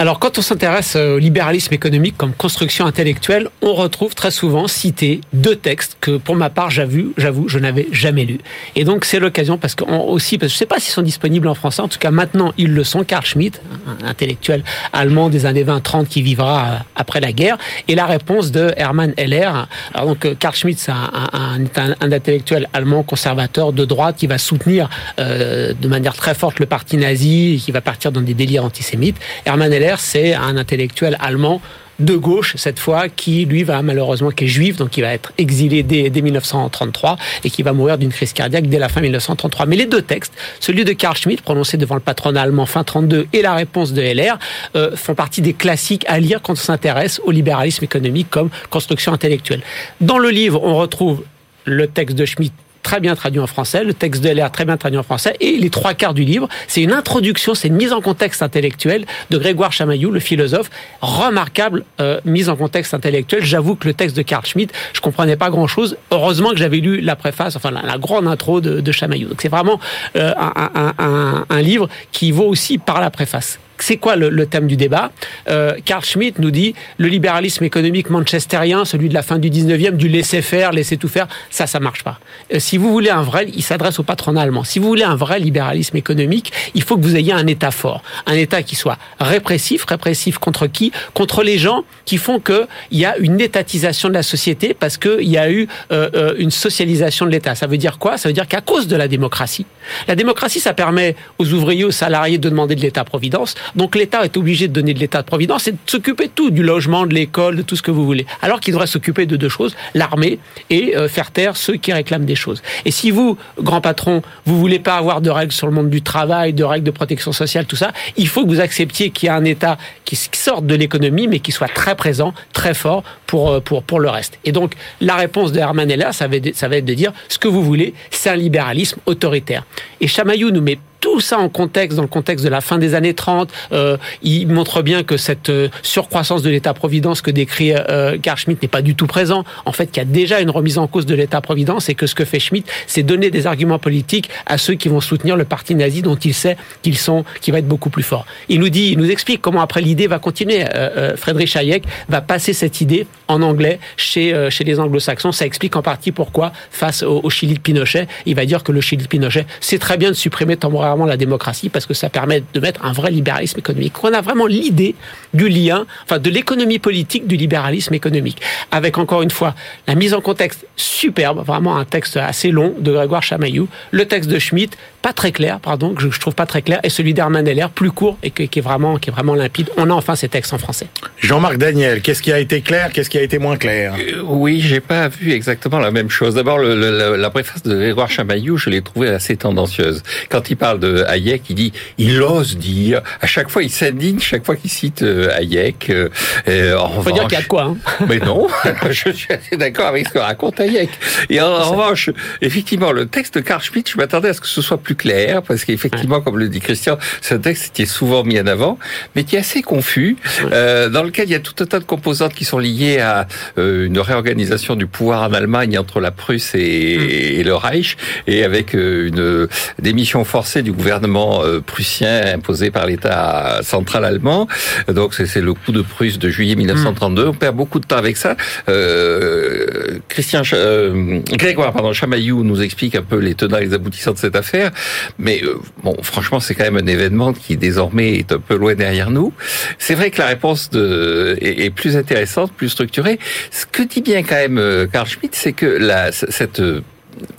Alors, 0.00 0.18
quand 0.18 0.38
on 0.38 0.40
s'intéresse 0.40 0.96
au 0.96 1.18
libéralisme 1.18 1.74
économique 1.74 2.16
comme 2.16 2.32
construction 2.32 2.86
intellectuelle, 2.86 3.50
on 3.60 3.74
retrouve 3.74 4.14
très 4.14 4.30
souvent 4.30 4.66
cité 4.66 5.20
deux 5.34 5.56
textes 5.56 5.98
que, 6.00 6.16
pour 6.16 6.36
ma 6.36 6.48
part, 6.48 6.70
j'avoue, 6.70 7.12
je 7.18 7.58
n'avais 7.58 7.86
jamais 7.92 8.24
lus. 8.24 8.40
Et 8.76 8.84
donc, 8.84 9.04
c'est 9.04 9.18
l'occasion 9.18 9.58
parce 9.58 9.74
que 9.74 9.84
aussi, 9.84 10.38
parce 10.38 10.52
que 10.52 10.52
je 10.52 10.54
ne 10.54 10.58
sais 10.60 10.64
pas 10.64 10.78
s'ils 10.78 10.94
sont 10.94 11.02
disponibles 11.02 11.48
en 11.48 11.54
français. 11.54 11.82
En 11.82 11.88
tout 11.88 11.98
cas, 11.98 12.10
maintenant, 12.10 12.54
ils 12.56 12.72
le 12.72 12.82
sont. 12.82 13.04
Carl 13.04 13.26
Schmitt, 13.26 13.60
un 13.86 14.06
intellectuel 14.06 14.64
allemand 14.94 15.28
des 15.28 15.44
années 15.44 15.64
20-30 15.64 16.06
qui 16.06 16.22
vivra 16.22 16.64
euh, 16.64 16.76
après 16.96 17.20
la 17.20 17.32
guerre, 17.32 17.58
et 17.86 17.94
la 17.94 18.06
réponse 18.06 18.52
de 18.52 18.72
Hermann 18.78 19.12
Heller. 19.18 19.68
Alors, 19.92 20.06
donc, 20.06 20.24
euh, 20.24 20.34
Carl 20.34 20.54
Schmitt, 20.54 20.78
c'est 20.78 20.92
un, 20.92 21.10
un, 21.34 21.60
un, 21.76 22.12
intellectuel 22.12 22.70
allemand 22.72 23.02
conservateur 23.02 23.74
de 23.74 23.84
droite 23.84 24.16
qui 24.16 24.26
va 24.26 24.38
soutenir 24.38 24.88
euh, 25.18 25.74
de 25.78 25.88
manière 25.88 26.14
très 26.14 26.32
forte 26.32 26.58
le 26.58 26.64
parti 26.64 26.96
nazi 26.96 27.56
et 27.56 27.58
qui 27.58 27.70
va 27.70 27.82
partir 27.82 28.12
dans 28.12 28.22
des 28.22 28.32
délires 28.32 28.64
antisémites. 28.64 29.18
Hermann 29.44 29.70
Heller, 29.70 29.89
c'est 29.98 30.34
un 30.34 30.56
intellectuel 30.56 31.16
allemand 31.20 31.60
de 32.00 32.16
gauche 32.16 32.54
cette 32.56 32.78
fois, 32.78 33.08
qui 33.08 33.44
lui 33.44 33.62
va 33.62 33.82
malheureusement, 33.82 34.30
qui 34.30 34.44
est 34.44 34.48
juif, 34.48 34.76
donc 34.76 34.90
qui 34.90 35.02
va 35.02 35.12
être 35.12 35.32
exilé 35.38 35.82
dès, 35.82 36.10
1933 36.10 37.16
et 37.44 37.50
qui 37.50 37.62
va 37.62 37.72
mourir 37.72 37.98
d'une 37.98 38.10
crise 38.10 38.32
cardiaque 38.32 38.68
dès 38.68 38.78
la 38.78 38.88
fin 38.88 39.00
1933. 39.00 39.66
Mais 39.66 39.76
les 39.76 39.86
deux 39.86 40.02
textes, 40.02 40.32
celui 40.58 40.84
de 40.84 40.92
Karl 40.92 41.16
Schmitt 41.16 41.42
prononcé 41.42 41.76
devant 41.76 41.94
le 41.94 42.00
patronat 42.00 42.42
allemand 42.42 42.66
fin 42.66 42.84
32 42.84 43.28
et 43.32 43.42
la 43.42 43.54
réponse 43.54 43.92
de 43.92 44.02
LR, 44.02 44.38
euh, 44.76 44.96
font 44.96 45.14
partie 45.14 45.42
des 45.42 45.52
classiques 45.52 46.04
à 46.08 46.18
lire 46.18 46.40
quand 46.42 46.54
on 46.54 46.56
s'intéresse 46.56 47.20
au 47.24 47.30
libéralisme 47.30 47.84
économique 47.84 48.28
comme 48.30 48.50
construction 48.70 49.12
intellectuelle. 49.12 49.62
Dans 50.00 50.18
le 50.18 50.30
livre, 50.30 50.60
on 50.62 50.76
retrouve 50.76 51.22
le 51.64 51.86
texte 51.86 52.16
de 52.16 52.24
Schmitt 52.24 52.52
très 52.82 53.00
bien 53.00 53.14
traduit 53.14 53.40
en 53.40 53.46
français, 53.46 53.84
le 53.84 53.94
texte 53.94 54.22
de 54.22 54.28
LR 54.28 54.50
très 54.50 54.64
bien 54.64 54.76
traduit 54.76 54.98
en 54.98 55.02
français, 55.02 55.36
et 55.40 55.56
les 55.56 55.70
trois 55.70 55.94
quarts 55.94 56.14
du 56.14 56.24
livre, 56.24 56.48
c'est 56.66 56.82
une 56.82 56.92
introduction, 56.92 57.54
c'est 57.54 57.68
une 57.68 57.76
mise 57.76 57.92
en 57.92 58.00
contexte 58.00 58.42
intellectuelle 58.42 59.06
de 59.30 59.38
Grégoire 59.38 59.72
Chamaillou, 59.72 60.10
le 60.10 60.20
philosophe, 60.20 60.70
remarquable 61.00 61.84
euh, 62.00 62.20
mise 62.24 62.48
en 62.48 62.56
contexte 62.56 62.94
intellectuel. 62.94 63.44
J'avoue 63.44 63.76
que 63.76 63.88
le 63.88 63.94
texte 63.94 64.16
de 64.16 64.22
Carl 64.22 64.44
Schmitt, 64.44 64.72
je 64.92 65.00
comprenais 65.00 65.36
pas 65.36 65.50
grand-chose. 65.50 65.96
Heureusement 66.10 66.50
que 66.50 66.56
j'avais 66.56 66.78
lu 66.78 67.00
la 67.00 67.16
préface, 67.16 67.56
enfin 67.56 67.70
la, 67.70 67.98
grande 67.98 68.26
intro 68.26 68.60
de, 68.60 68.80
de 68.80 68.92
Chamaillou. 68.92 69.28
Donc 69.28 69.42
c'est 69.42 69.48
vraiment 69.48 69.80
euh, 70.16 70.32
un, 70.36 71.44
un 71.48 71.62
livre 71.62 71.88
qui 72.12 72.32
vaut 72.32 72.46
aussi 72.46 72.78
par 72.78 73.00
la 73.00 73.10
préface 73.10 73.58
c'est 73.84 73.96
quoi 73.96 74.16
le, 74.16 74.46
thème 74.46 74.66
du 74.66 74.76
débat 74.76 75.12
euh, 75.48 75.74
Carl 75.84 76.04
Schmitt 76.04 76.38
nous 76.38 76.50
dit 76.50 76.74
le 76.98 77.08
libéralisme 77.08 77.64
économique 77.64 78.10
manchestérien, 78.10 78.84
celui 78.84 79.08
de 79.08 79.14
la 79.14 79.22
fin 79.22 79.38
du 79.38 79.50
19e, 79.50 79.96
du 79.96 80.08
laisser 80.08 80.42
faire, 80.42 80.72
laisser 80.72 80.96
tout 80.96 81.08
faire, 81.08 81.28
ça, 81.50 81.66
ça 81.66 81.80
marche 81.80 82.02
pas. 82.02 82.18
Euh, 82.52 82.58
si 82.58 82.76
vous 82.76 82.90
voulez 82.90 83.10
un 83.10 83.22
vrai, 83.22 83.46
il 83.54 83.62
s'adresse 83.62 83.98
au 83.98 84.02
patronat 84.02 84.42
allemand. 84.42 84.64
Si 84.64 84.78
vous 84.78 84.88
voulez 84.88 85.04
un 85.04 85.16
vrai 85.16 85.38
libéralisme 85.38 85.96
économique, 85.96 86.52
il 86.74 86.82
faut 86.82 86.96
que 86.96 87.02
vous 87.02 87.16
ayez 87.16 87.32
un 87.32 87.46
État 87.46 87.70
fort, 87.70 88.02
un 88.26 88.34
État 88.34 88.62
qui 88.62 88.76
soit 88.76 88.98
répressif, 89.18 89.84
répressif 89.84 90.38
contre 90.38 90.66
qui 90.66 90.92
Contre 91.14 91.42
les 91.42 91.58
gens 91.58 91.84
qui 92.04 92.16
font 92.16 92.40
que 92.40 92.66
il 92.90 92.98
y 92.98 93.04
a 93.04 93.16
une 93.18 93.40
étatisation 93.40 94.08
de 94.08 94.14
la 94.14 94.22
société 94.22 94.74
parce 94.74 94.96
qu'il 94.96 95.28
y 95.28 95.38
a 95.38 95.50
eu 95.50 95.68
euh, 95.92 96.10
euh, 96.14 96.34
une 96.38 96.50
socialisation 96.50 97.26
de 97.26 97.30
l'État. 97.30 97.54
Ça 97.54 97.66
veut 97.66 97.76
dire 97.76 97.98
quoi? 97.98 98.18
Ça 98.18 98.28
veut 98.28 98.32
dire 98.32 98.48
qu'à 98.48 98.60
cause 98.60 98.86
de 98.86 98.96
la 98.96 99.08
démocratie, 99.08 99.66
la 100.08 100.14
démocratie, 100.14 100.60
ça 100.60 100.74
permet 100.74 101.16
aux 101.38 101.52
ouvriers, 101.52 101.84
aux 101.84 101.90
salariés 101.90 102.38
de 102.38 102.48
demander 102.48 102.74
de 102.74 102.80
l'État-providence. 102.80 103.54
Donc 103.76 103.96
l'État 103.96 104.24
est 104.24 104.36
obligé 104.36 104.68
de 104.68 104.72
donner 104.72 104.94
de 104.94 104.98
l'État-providence 104.98 105.68
et 105.68 105.72
de 105.72 105.78
s'occuper 105.86 106.26
de 106.26 106.32
tout, 106.32 106.50
du 106.50 106.62
logement, 106.62 107.06
de 107.06 107.14
l'école, 107.14 107.56
de 107.56 107.62
tout 107.62 107.76
ce 107.76 107.82
que 107.82 107.90
vous 107.90 108.04
voulez. 108.04 108.26
Alors 108.42 108.60
qu'il 108.60 108.72
devrait 108.72 108.86
s'occuper 108.86 109.26
de 109.26 109.36
deux 109.36 109.48
choses, 109.48 109.74
l'armée 109.94 110.38
et 110.68 110.96
euh, 110.96 111.08
faire 111.08 111.30
taire 111.30 111.56
ceux 111.56 111.76
qui 111.76 111.92
réclament 111.92 112.24
des 112.24 112.34
choses. 112.34 112.62
Et 112.84 112.90
si 112.90 113.10
vous, 113.10 113.36
grand 113.60 113.80
patron, 113.80 114.22
vous 114.46 114.58
voulez 114.58 114.78
pas 114.78 114.96
avoir 114.96 115.20
de 115.20 115.30
règles 115.30 115.52
sur 115.52 115.66
le 115.66 115.72
monde 115.72 115.90
du 115.90 116.02
travail, 116.02 116.52
de 116.52 116.64
règles 116.64 116.84
de 116.84 116.90
protection 116.90 117.32
sociale, 117.32 117.66
tout 117.66 117.76
ça, 117.76 117.92
il 118.16 118.28
faut 118.28 118.44
que 118.44 118.48
vous 118.48 118.60
acceptiez 118.60 119.10
qu'il 119.10 119.26
y 119.26 119.30
a 119.30 119.34
un 119.34 119.44
État 119.44 119.78
qui 120.04 120.16
sorte 120.16 120.66
de 120.66 120.74
l'économie, 120.74 121.28
mais 121.28 121.40
qui 121.40 121.52
soit 121.52 121.68
très 121.68 121.94
présent, 121.94 122.34
très 122.52 122.74
fort 122.74 123.02
pour, 123.26 123.50
euh, 123.50 123.60
pour, 123.60 123.82
pour 123.82 124.00
le 124.00 124.08
reste. 124.08 124.38
Et 124.44 124.52
donc, 124.52 124.74
la 125.00 125.16
réponse 125.16 125.52
de 125.52 125.58
Herman 125.58 125.90
Heller, 125.90 126.12
ça 126.12 126.28
va 126.28 126.36
être 126.36 126.84
de 126.84 126.94
dire 126.94 127.12
ce 127.28 127.38
que 127.38 127.48
vous 127.48 127.62
voulez, 127.62 127.94
c'est 128.10 128.30
un 128.30 128.36
libéralisme 128.36 128.98
autoritaire. 129.06 129.64
Et 130.00 130.08
Chamaillou 130.08 130.50
nous 130.50 130.62
met 130.62 130.78
tout 131.00 131.20
ça 131.20 131.38
en 131.38 131.48
contexte, 131.48 131.96
dans 131.96 132.02
le 132.02 132.08
contexte 132.08 132.44
de 132.44 132.50
la 132.50 132.60
fin 132.60 132.78
des 132.78 132.94
années 132.94 133.14
30. 133.14 133.50
Euh, 133.72 133.96
il 134.22 134.48
montre 134.48 134.82
bien 134.82 135.02
que 135.02 135.16
cette 135.16 135.50
euh, 135.50 135.68
surcroissance 135.82 136.42
de 136.42 136.50
l'État-providence 136.50 137.22
que 137.22 137.30
décrit 137.30 137.72
euh, 137.74 138.18
Carl 138.18 138.38
Schmitt 138.38 138.62
n'est 138.62 138.68
pas 138.68 138.82
du 138.82 138.94
tout 138.94 139.06
présent. 139.06 139.44
En 139.64 139.72
fait, 139.72 139.86
qu'il 139.86 139.98
y 139.98 140.06
a 140.06 140.08
déjà 140.08 140.40
une 140.40 140.50
remise 140.50 140.78
en 140.78 140.86
cause 140.86 141.06
de 141.06 141.14
l'État-providence 141.14 141.88
et 141.88 141.94
que 141.94 142.06
ce 142.06 142.14
que 142.14 142.24
fait 142.24 142.38
Schmitt, 142.38 142.66
c'est 142.86 143.02
donner 143.02 143.30
des 143.30 143.46
arguments 143.46 143.78
politiques 143.78 144.30
à 144.46 144.58
ceux 144.58 144.74
qui 144.74 144.88
vont 144.88 145.00
soutenir 145.00 145.36
le 145.36 145.44
parti 145.44 145.74
nazi 145.74 146.02
dont 146.02 146.16
il 146.16 146.34
sait 146.34 146.56
qu'ils 146.82 146.98
sont, 146.98 147.24
qui 147.40 147.50
va 147.50 147.58
être 147.58 147.68
beaucoup 147.68 147.90
plus 147.90 148.02
fort. 148.02 148.26
Il 148.48 148.60
nous 148.60 148.68
dit, 148.68 148.90
il 148.92 148.98
nous 148.98 149.10
explique 149.10 149.40
comment 149.40 149.62
après 149.62 149.80
l'idée 149.80 150.06
va 150.06 150.18
continuer. 150.18 150.64
Euh, 150.74 150.90
euh 150.96 151.16
Friedrich 151.16 151.56
Hayek 151.56 151.84
va 152.08 152.20
passer 152.20 152.52
cette 152.52 152.80
idée 152.80 153.06
en 153.28 153.42
anglais 153.42 153.80
chez, 153.96 154.34
euh, 154.34 154.50
chez 154.50 154.64
les 154.64 154.78
anglo-saxons. 154.78 155.32
Ça 155.32 155.46
explique 155.46 155.76
en 155.76 155.82
partie 155.82 156.12
pourquoi, 156.12 156.52
face 156.70 157.02
au, 157.02 157.20
au, 157.22 157.30
Chili 157.30 157.54
de 157.54 157.60
Pinochet, 157.60 158.06
il 158.26 158.34
va 158.34 158.44
dire 158.44 158.62
que 158.62 158.72
le 158.72 158.80
Chili 158.80 159.04
de 159.04 159.08
Pinochet, 159.08 159.46
c'est 159.60 159.78
très 159.78 159.96
bien 159.96 160.10
de 160.10 160.14
supprimer 160.14 160.56
temporairement 160.56 160.89
la 161.06 161.16
démocratie 161.16 161.68
parce 161.68 161.86
que 161.86 161.94
ça 161.94 162.08
permet 162.08 162.42
de 162.52 162.60
mettre 162.60 162.84
un 162.84 162.92
vrai 162.92 163.10
libéralisme 163.10 163.58
économique. 163.58 163.92
On 164.02 164.12
a 164.12 164.20
vraiment 164.20 164.46
l'idée 164.46 164.94
du 165.34 165.48
lien, 165.48 165.86
enfin 166.04 166.18
de 166.18 166.30
l'économie 166.30 166.78
politique 166.78 167.26
du 167.26 167.36
libéralisme 167.36 167.94
économique, 167.94 168.40
avec 168.70 168.98
encore 168.98 169.22
une 169.22 169.30
fois 169.30 169.54
la 169.86 169.94
mise 169.94 170.14
en 170.14 170.20
contexte 170.20 170.66
superbe, 170.76 171.44
vraiment 171.44 171.76
un 171.76 171.84
texte 171.84 172.16
assez 172.16 172.50
long 172.50 172.74
de 172.78 172.92
Grégoire 172.92 173.22
Chamaillou, 173.22 173.68
le 173.90 174.06
texte 174.06 174.28
de 174.30 174.38
Schmitt, 174.38 174.76
pas 175.02 175.12
très 175.12 175.32
clair, 175.32 175.60
pardon, 175.60 175.94
que 175.94 176.10
je 176.10 176.20
trouve 176.20 176.34
pas 176.34 176.46
très 176.46 176.62
clair, 176.62 176.80
et 176.82 176.90
celui 176.90 177.14
d'Hermann 177.14 177.46
Heller, 177.46 177.70
plus 177.70 177.90
court 177.90 178.18
et 178.22 178.30
qui 178.30 178.58
est 178.58 178.62
vraiment, 178.62 178.96
qui 178.96 179.10
est 179.10 179.12
vraiment 179.12 179.34
limpide. 179.34 179.70
On 179.76 179.88
a 179.88 179.94
enfin 179.94 180.16
ces 180.16 180.28
textes 180.28 180.52
en 180.52 180.58
français. 180.58 180.88
Jean-Marc 181.18 181.56
Daniel, 181.56 182.02
qu'est-ce 182.02 182.22
qui 182.22 182.32
a 182.32 182.38
été 182.38 182.60
clair, 182.60 182.92
qu'est-ce 182.92 183.08
qui 183.08 183.18
a 183.18 183.22
été 183.22 183.38
moins 183.38 183.56
clair? 183.56 183.94
Euh, 183.98 184.20
Oui, 184.22 184.60
j'ai 184.60 184.80
pas 184.80 185.08
vu 185.08 185.32
exactement 185.32 185.78
la 185.78 185.90
même 185.90 186.10
chose. 186.10 186.34
D'abord, 186.34 186.58
la 186.58 187.30
préface 187.30 187.62
de 187.62 187.74
Grégoire 187.74 188.10
Chamaillou, 188.10 188.56
je 188.56 188.70
l'ai 188.70 188.82
trouvée 188.82 189.08
assez 189.08 189.36
tendancieuse. 189.36 190.02
Quand 190.28 190.50
il 190.50 190.56
parle 190.56 190.79
de 190.80 191.04
Hayek, 191.06 191.42
il 191.50 191.54
dit, 191.54 191.72
il 191.98 192.22
ose 192.22 192.56
dire, 192.56 193.02
à 193.20 193.26
chaque 193.26 193.50
fois, 193.50 193.62
il 193.62 193.70
s'indigne 193.70 194.18
chaque 194.18 194.44
fois 194.44 194.56
qu'il 194.56 194.70
cite 194.70 195.02
euh, 195.02 195.30
Hayek. 195.36 195.90
Euh, 195.90 196.76
en 196.76 197.02
faut 197.02 197.10
dire 197.10 197.24
qu'il 197.24 197.38
y 197.38 197.40
a 197.40 197.42
de 197.42 197.46
quoi. 197.46 197.64
Hein. 197.64 197.76
Mais 198.08 198.18
non, 198.18 198.48
je 198.90 199.10
suis 199.10 199.32
assez 199.32 199.56
d'accord 199.56 199.86
avec 199.86 200.08
ce 200.08 200.12
que 200.14 200.18
raconte 200.18 200.60
Hayek. 200.60 200.90
Et 201.28 201.40
en, 201.40 201.70
revanche, 201.70 202.10
effectivement, 202.40 202.92
le 202.92 203.06
texte 203.06 203.34
de 203.34 203.40
Carl 203.40 203.62
Schmitt, 203.62 203.90
je 203.90 203.96
m'attendais 203.96 204.30
à 204.30 204.32
ce 204.32 204.40
que 204.40 204.48
ce 204.48 204.62
soit 204.62 204.78
plus 204.78 204.94
clair, 204.94 205.42
parce 205.42 205.64
qu'effectivement, 205.64 206.20
comme 206.20 206.38
le 206.38 206.48
dit 206.48 206.60
Christian, 206.60 206.98
c'est 207.20 207.34
un 207.34 207.38
texte 207.38 207.74
qui 207.74 207.82
est 207.82 207.86
souvent 207.86 208.24
mis 208.24 208.40
en 208.40 208.46
avant, 208.46 208.78
mais 209.14 209.24
qui 209.24 209.36
est 209.36 209.40
assez 209.40 209.62
confus, 209.62 210.16
euh, 210.52 210.88
dans 210.88 211.02
lequel 211.02 211.28
il 211.28 211.32
y 211.32 211.36
a 211.36 211.40
tout 211.40 211.54
un 211.62 211.66
tas 211.66 211.78
de 211.78 211.84
composantes 211.84 212.34
qui 212.34 212.44
sont 212.44 212.58
liées 212.58 212.98
à 212.98 213.26
euh, 213.58 213.86
une 213.86 213.98
réorganisation 213.98 214.76
du 214.76 214.86
pouvoir 214.86 215.22
en 215.28 215.32
Allemagne 215.32 215.78
entre 215.78 216.00
la 216.00 216.10
Prusse 216.10 216.54
et, 216.54 216.58
mm. 216.98 217.40
et 217.40 217.42
le 217.44 217.54
Reich, 217.54 217.96
et 218.26 218.44
avec 218.44 218.74
euh, 218.74 219.08
une 219.08 219.48
démission 219.82 220.24
forcée 220.24 220.62
du 220.62 220.69
du 220.70 220.76
gouvernement 220.76 221.42
euh, 221.42 221.60
prussien 221.60 222.34
imposé 222.34 222.70
par 222.70 222.86
l'État 222.86 223.60
central 223.62 224.04
allemand. 224.04 224.46
Donc 224.88 225.14
c'est 225.14 225.40
le 225.40 225.54
coup 225.54 225.72
de 225.72 225.82
Prusse 225.82 226.18
de 226.18 226.28
juillet 226.28 226.54
1932. 226.54 227.28
On 227.28 227.34
perd 227.34 227.56
beaucoup 227.56 227.80
de 227.80 227.86
temps 227.86 227.96
avec 227.96 228.16
ça. 228.16 228.36
Euh, 228.68 229.98
Christian 230.08 230.42
euh, 230.52 231.20
Grégoire 231.32 231.72
pardon, 231.72 231.92
Chamaillou 231.92 232.44
nous 232.44 232.62
explique 232.62 232.94
un 232.94 233.02
peu 233.02 233.18
les 233.18 233.34
tenants 233.34 233.58
et 233.58 233.66
les 233.66 233.74
aboutissants 233.74 234.12
de 234.12 234.18
cette 234.18 234.36
affaire. 234.36 234.70
Mais 235.18 235.42
euh, 235.42 235.56
bon, 235.82 235.96
franchement, 236.02 236.40
c'est 236.40 236.54
quand 236.54 236.64
même 236.64 236.76
un 236.76 236.86
événement 236.86 237.32
qui 237.32 237.56
désormais 237.56 238.14
est 238.14 238.32
un 238.32 238.38
peu 238.38 238.56
loin 238.56 238.74
derrière 238.74 239.10
nous. 239.10 239.32
C'est 239.78 239.94
vrai 239.94 240.10
que 240.10 240.18
la 240.18 240.28
réponse 240.28 240.70
de, 240.70 241.36
est, 241.40 241.64
est, 241.64 241.70
plus 241.70 241.96
intéressante, 241.96 242.52
plus 242.52 242.68
structurée. 242.68 243.18
Ce 243.50 243.66
que 243.66 243.82
dit 243.82 244.02
bien 244.02 244.22
quand 244.22 244.36
même 244.36 244.58
euh, 244.58 244.86
Carl 244.86 245.08
Schmitt, 245.08 245.34
c'est 245.34 245.52
que 245.52 245.66
la, 245.66 246.12
cette 246.12 246.62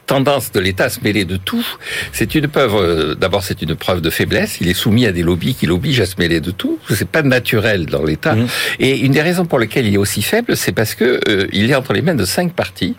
tendance 0.05 0.51
de 0.51 0.59
l'État 0.59 0.85
à 0.85 0.89
se 0.89 0.99
mêler 1.01 1.25
de 1.25 1.37
tout, 1.37 1.65
c'est 2.11 2.35
une 2.35 2.47
preuve. 2.47 2.75
Euh, 2.75 3.15
d'abord, 3.15 3.43
c'est 3.43 3.61
une 3.61 3.75
preuve 3.75 4.01
de 4.01 4.09
faiblesse. 4.09 4.59
Il 4.61 4.67
est 4.67 4.73
soumis 4.73 5.05
à 5.05 5.11
des 5.11 5.23
lobbies 5.23 5.55
qui 5.55 5.65
l'obligent 5.65 6.01
à 6.01 6.05
se 6.05 6.15
mêler 6.17 6.39
de 6.41 6.51
tout. 6.51 6.79
C'est 6.89 7.07
pas 7.07 7.21
naturel 7.21 7.85
dans 7.85 8.03
l'État. 8.03 8.35
Mmh. 8.35 8.47
Et 8.79 8.99
une 8.99 9.11
des 9.11 9.21
raisons 9.21 9.45
pour 9.45 9.59
lesquelles 9.59 9.87
il 9.87 9.93
est 9.93 9.97
aussi 9.97 10.21
faible, 10.21 10.57
c'est 10.57 10.71
parce 10.71 10.95
que 10.95 11.19
euh, 11.27 11.47
il 11.53 11.69
est 11.69 11.75
entre 11.75 11.93
les 11.93 12.01
mains 12.01 12.15
de 12.15 12.25
cinq 12.25 12.53
partis 12.53 12.95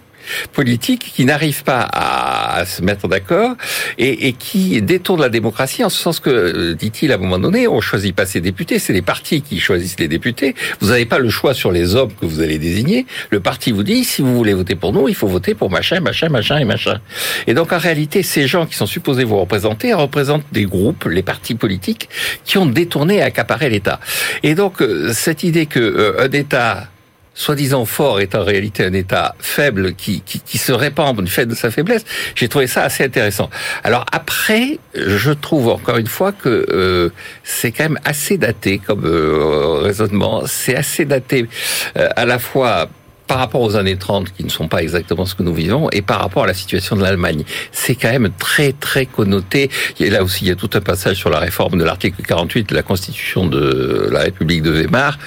politiques 0.52 1.12
qui 1.14 1.24
n'arrivent 1.24 1.64
pas 1.64 1.88
à, 1.92 2.64
se 2.66 2.82
mettre 2.82 3.08
d'accord 3.08 3.56
et, 3.98 4.32
qui 4.32 4.80
détournent 4.82 5.20
la 5.20 5.28
démocratie 5.28 5.84
en 5.84 5.88
ce 5.88 6.00
sens 6.00 6.20
que, 6.20 6.30
euh, 6.30 6.74
dit-il 6.74 7.12
à 7.12 7.16
un 7.16 7.18
moment 7.18 7.38
donné, 7.38 7.68
on 7.68 7.80
choisit 7.80 8.14
pas 8.14 8.26
ses 8.26 8.40
députés, 8.40 8.78
c'est 8.78 8.92
les 8.92 9.02
partis 9.02 9.42
qui 9.42 9.60
choisissent 9.60 9.98
les 9.98 10.08
députés. 10.08 10.54
Vous 10.80 10.88
n'avez 10.88 11.06
pas 11.06 11.18
le 11.18 11.28
choix 11.28 11.54
sur 11.54 11.72
les 11.72 11.94
hommes 11.94 12.12
que 12.12 12.26
vous 12.26 12.40
allez 12.40 12.58
désigner. 12.58 13.06
Le 13.30 13.40
parti 13.40 13.72
vous 13.72 13.82
dit, 13.82 14.04
si 14.04 14.22
vous 14.22 14.34
voulez 14.34 14.54
voter 14.54 14.74
pour 14.74 14.92
nous, 14.92 15.08
il 15.08 15.14
faut 15.14 15.28
voter 15.28 15.54
pour 15.54 15.70
machin, 15.70 16.00
machin, 16.00 16.28
machin 16.28 16.58
et 16.58 16.64
machin. 16.64 17.00
Et 17.46 17.54
donc 17.54 17.72
en 17.72 17.78
réalité, 17.78 18.22
ces 18.22 18.46
gens 18.46 18.66
qui 18.66 18.76
sont 18.76 18.86
supposés 18.86 19.24
vous 19.24 19.38
représenter 19.38 19.92
représentent 19.92 20.44
des 20.52 20.64
groupes, 20.64 21.04
les 21.04 21.22
partis 21.22 21.54
politiques, 21.54 22.08
qui 22.44 22.58
ont 22.58 22.66
détourné 22.66 23.16
et 23.16 23.22
accaparé 23.22 23.68
l'État. 23.68 24.00
Et 24.42 24.54
donc 24.54 24.80
euh, 24.80 25.12
cette 25.12 25.42
idée 25.42 25.66
que 25.66 25.80
euh, 25.80 26.26
un 26.26 26.30
État 26.30 26.88
soi-disant 27.34 27.84
fort 27.84 28.20
est 28.20 28.34
en 28.34 28.44
réalité 28.44 28.84
un 28.84 28.92
État 28.92 29.34
faible 29.38 29.94
qui, 29.94 30.20
qui, 30.20 30.40
qui, 30.40 30.58
se 30.58 30.72
répand 30.72 31.20
du 31.22 31.30
fait 31.30 31.46
de 31.46 31.54
sa 31.54 31.70
faiblesse. 31.70 32.04
J'ai 32.34 32.48
trouvé 32.48 32.66
ça 32.66 32.82
assez 32.82 33.04
intéressant. 33.04 33.50
Alors 33.84 34.04
après, 34.12 34.78
je 34.94 35.32
trouve 35.32 35.68
encore 35.68 35.96
une 35.96 36.06
fois 36.06 36.32
que 36.32 36.66
euh, 36.70 37.10
c'est 37.42 37.72
quand 37.72 37.84
même 37.84 37.98
assez 38.04 38.36
daté 38.38 38.78
comme 38.78 39.04
euh, 39.04 39.80
raisonnement. 39.82 40.42
C'est 40.46 40.76
assez 40.76 41.04
daté 41.04 41.48
euh, 41.96 42.08
à 42.16 42.26
la 42.26 42.38
fois 42.38 42.88
par 43.26 43.38
rapport 43.38 43.62
aux 43.62 43.76
années 43.76 43.96
30 43.96 44.32
qui 44.34 44.44
ne 44.44 44.50
sont 44.50 44.68
pas 44.68 44.82
exactement 44.82 45.24
ce 45.24 45.34
que 45.34 45.42
nous 45.42 45.54
vivons 45.54 45.88
et 45.90 46.02
par 46.02 46.20
rapport 46.20 46.44
à 46.44 46.46
la 46.46 46.54
situation 46.54 46.96
de 46.96 47.02
l'Allemagne. 47.02 47.44
C'est 47.70 47.94
quand 47.94 48.10
même 48.10 48.30
très 48.38 48.72
très 48.72 49.06
connoté. 49.06 49.70
Et 50.00 50.10
là 50.10 50.22
aussi, 50.22 50.44
il 50.44 50.48
y 50.48 50.50
a 50.50 50.56
tout 50.56 50.68
un 50.74 50.80
passage 50.80 51.16
sur 51.16 51.30
la 51.30 51.38
réforme 51.38 51.78
de 51.78 51.84
l'article 51.84 52.20
48 52.22 52.68
de 52.68 52.74
la 52.74 52.82
Constitution 52.82 53.46
de 53.46 54.08
la 54.12 54.20
République 54.20 54.62
de 54.62 54.70
Weimar 54.70 55.18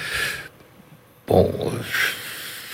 bon, 1.28 1.52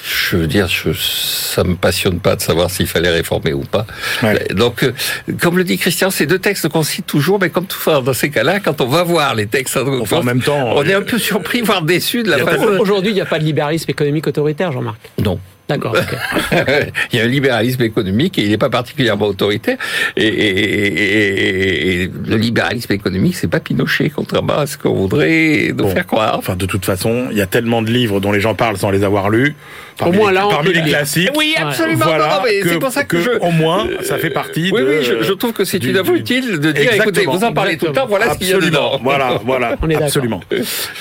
je 0.04 0.38
veux 0.38 0.48
dire, 0.48 0.68
je, 0.68 0.92
ça 0.94 1.64
me 1.64 1.76
passionne 1.76 2.20
pas 2.20 2.36
de 2.36 2.42
savoir 2.42 2.72
s'il 2.72 2.88
fallait 2.88 3.10
réformer 3.10 3.54
ou 3.54 3.62
pas. 3.62 3.86
Ouais. 4.24 4.48
Donc, 4.52 4.84
euh, 4.84 4.94
comme 5.40 5.58
le 5.58 5.64
dit 5.64 5.78
Christian, 5.78 6.10
ces 6.10 6.26
deux 6.26 6.40
textes 6.40 6.70
qu'on 6.70 6.84
cite 6.84 7.06
toujours, 7.06 7.40
mais 7.40 7.50
comme 7.50 7.66
tout 7.66 7.80
dans 8.02 8.14
ces 8.14 8.30
cas-là, 8.30 8.60
quand 8.60 8.82
on 8.82 8.88
va 8.88 9.04
voir 9.04 9.36
les 9.36 9.48
textes 9.48 9.78
enfin, 9.78 10.18
en 10.18 10.24
même 10.24 10.42
temps, 10.42 10.74
on 10.76 10.84
est 10.84 10.94
un 10.94 11.02
peu 11.02 11.20
surpris, 11.20 11.62
voire 11.62 11.84
déçu 11.84 12.24
de 12.24 12.30
la 12.30 12.40
façon. 12.40 12.66
Aujourd'hui, 12.80 13.12
il 13.12 13.16
n'y 13.16 13.22
a 13.22 13.26
pas 13.26 13.40
de 13.40 13.44
libéralisme 13.44 13.90
économique 13.90 14.28
autoritaire, 14.28 14.72
Jean-Marc. 14.72 15.00
Non. 15.20 15.40
D'accord. 15.72 15.96
Okay. 15.96 16.92
il 17.14 17.20
y 17.20 17.22
a 17.22 17.26
un 17.26 17.28
libéralisme 17.28 17.82
économique 17.84 18.38
et 18.38 18.44
il 18.44 18.50
n'est 18.50 18.58
pas 18.58 18.70
particulièrement 18.70 19.28
autoritaire. 19.28 19.78
Et, 20.18 20.28
et, 20.28 20.58
et, 20.58 22.04
et 22.04 22.12
le 22.26 22.36
libéralisme 22.36 22.92
économique, 22.92 23.36
c'est 23.36 23.48
pas 23.48 23.62
Pinochet, 23.62 24.10
contrairement 24.10 24.58
à 24.58 24.68
ce 24.68 24.78
qu'on 24.78 24.94
voudrait 24.94 25.70
nous 25.70 25.86
bon. 25.86 25.90
faire 25.90 26.06
croire. 26.06 26.38
Enfin, 26.38 26.56
de 26.56 26.66
toute 26.66 26.84
façon, 26.84 27.28
il 27.32 27.38
y 27.38 27.42
a 27.42 27.48
tellement 27.48 27.82
de 27.82 27.90
livres 27.90 28.20
dont 28.20 28.32
les 28.32 28.42
gens 28.42 28.54
parlent 28.54 28.78
sans 28.78 28.92
les 28.92 29.04
avoir 29.04 29.30
lus. 29.30 29.56
Au 30.00 30.12
moins 30.12 30.30
les, 30.30 30.36
là, 30.36 30.48
parmi 30.50 30.74
les 30.74 30.82
classiques. 30.82 31.30
Oui, 31.36 31.54
absolument. 31.58 32.06
Voilà, 32.06 32.42
c'est 32.64 32.80
pour 32.80 32.92
ça 32.92 33.04
que, 33.04 33.18
que, 33.18 33.22
je... 33.22 33.30
au 33.40 33.52
moins, 33.52 33.88
ça 34.04 34.18
fait 34.18 34.30
partie. 34.30 34.72
Oui, 34.74 34.82
de, 34.82 34.88
oui, 34.88 35.04
je, 35.04 35.24
je, 35.24 35.34
trouve 35.34 35.54
que 35.54 35.64
c'est 35.64 35.84
une 35.84 35.98
utile 36.16 36.60
de 36.60 36.72
dire, 36.72 36.94
Exactement. 36.94 37.04
écoutez, 37.04 37.26
vous 37.26 37.44
en 37.44 37.54
parlez 37.54 37.78
tout 37.78 37.88
le 37.88 37.94
temps, 37.94 38.08
voilà 38.08 38.32
absolument. 38.32 38.52
ce 38.52 38.56
qu'il 38.56 38.64
y 38.64 38.68
a 38.68 38.70
dedans. 38.70 39.00
Voilà, 39.04 39.40
voilà, 39.46 39.76
On 39.82 39.90
est 39.90 40.02
absolument. 40.02 40.42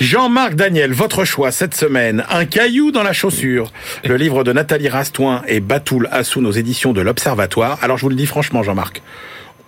Jean-Marc 0.00 0.54
Daniel, 0.54 0.92
votre 0.92 1.24
choix 1.24 1.50
cette 1.50 1.74
semaine, 1.74 2.24
un 2.30 2.44
caillou 2.44 2.90
dans 2.90 3.02
la 3.02 3.12
chaussure, 3.12 3.72
le 4.04 4.16
livre 4.16 4.44
de 4.44 4.52
Nathalie 4.52 4.88
Rastoin 4.88 5.42
et 5.46 5.60
Batoul 5.60 6.08
Assoun 6.10 6.46
aux 6.46 6.52
éditions 6.52 6.92
de 6.92 7.00
l'Observatoire. 7.00 7.78
Alors 7.82 7.96
je 7.96 8.02
vous 8.02 8.08
le 8.08 8.16
dis 8.16 8.26
franchement, 8.26 8.62
Jean-Marc, 8.62 9.02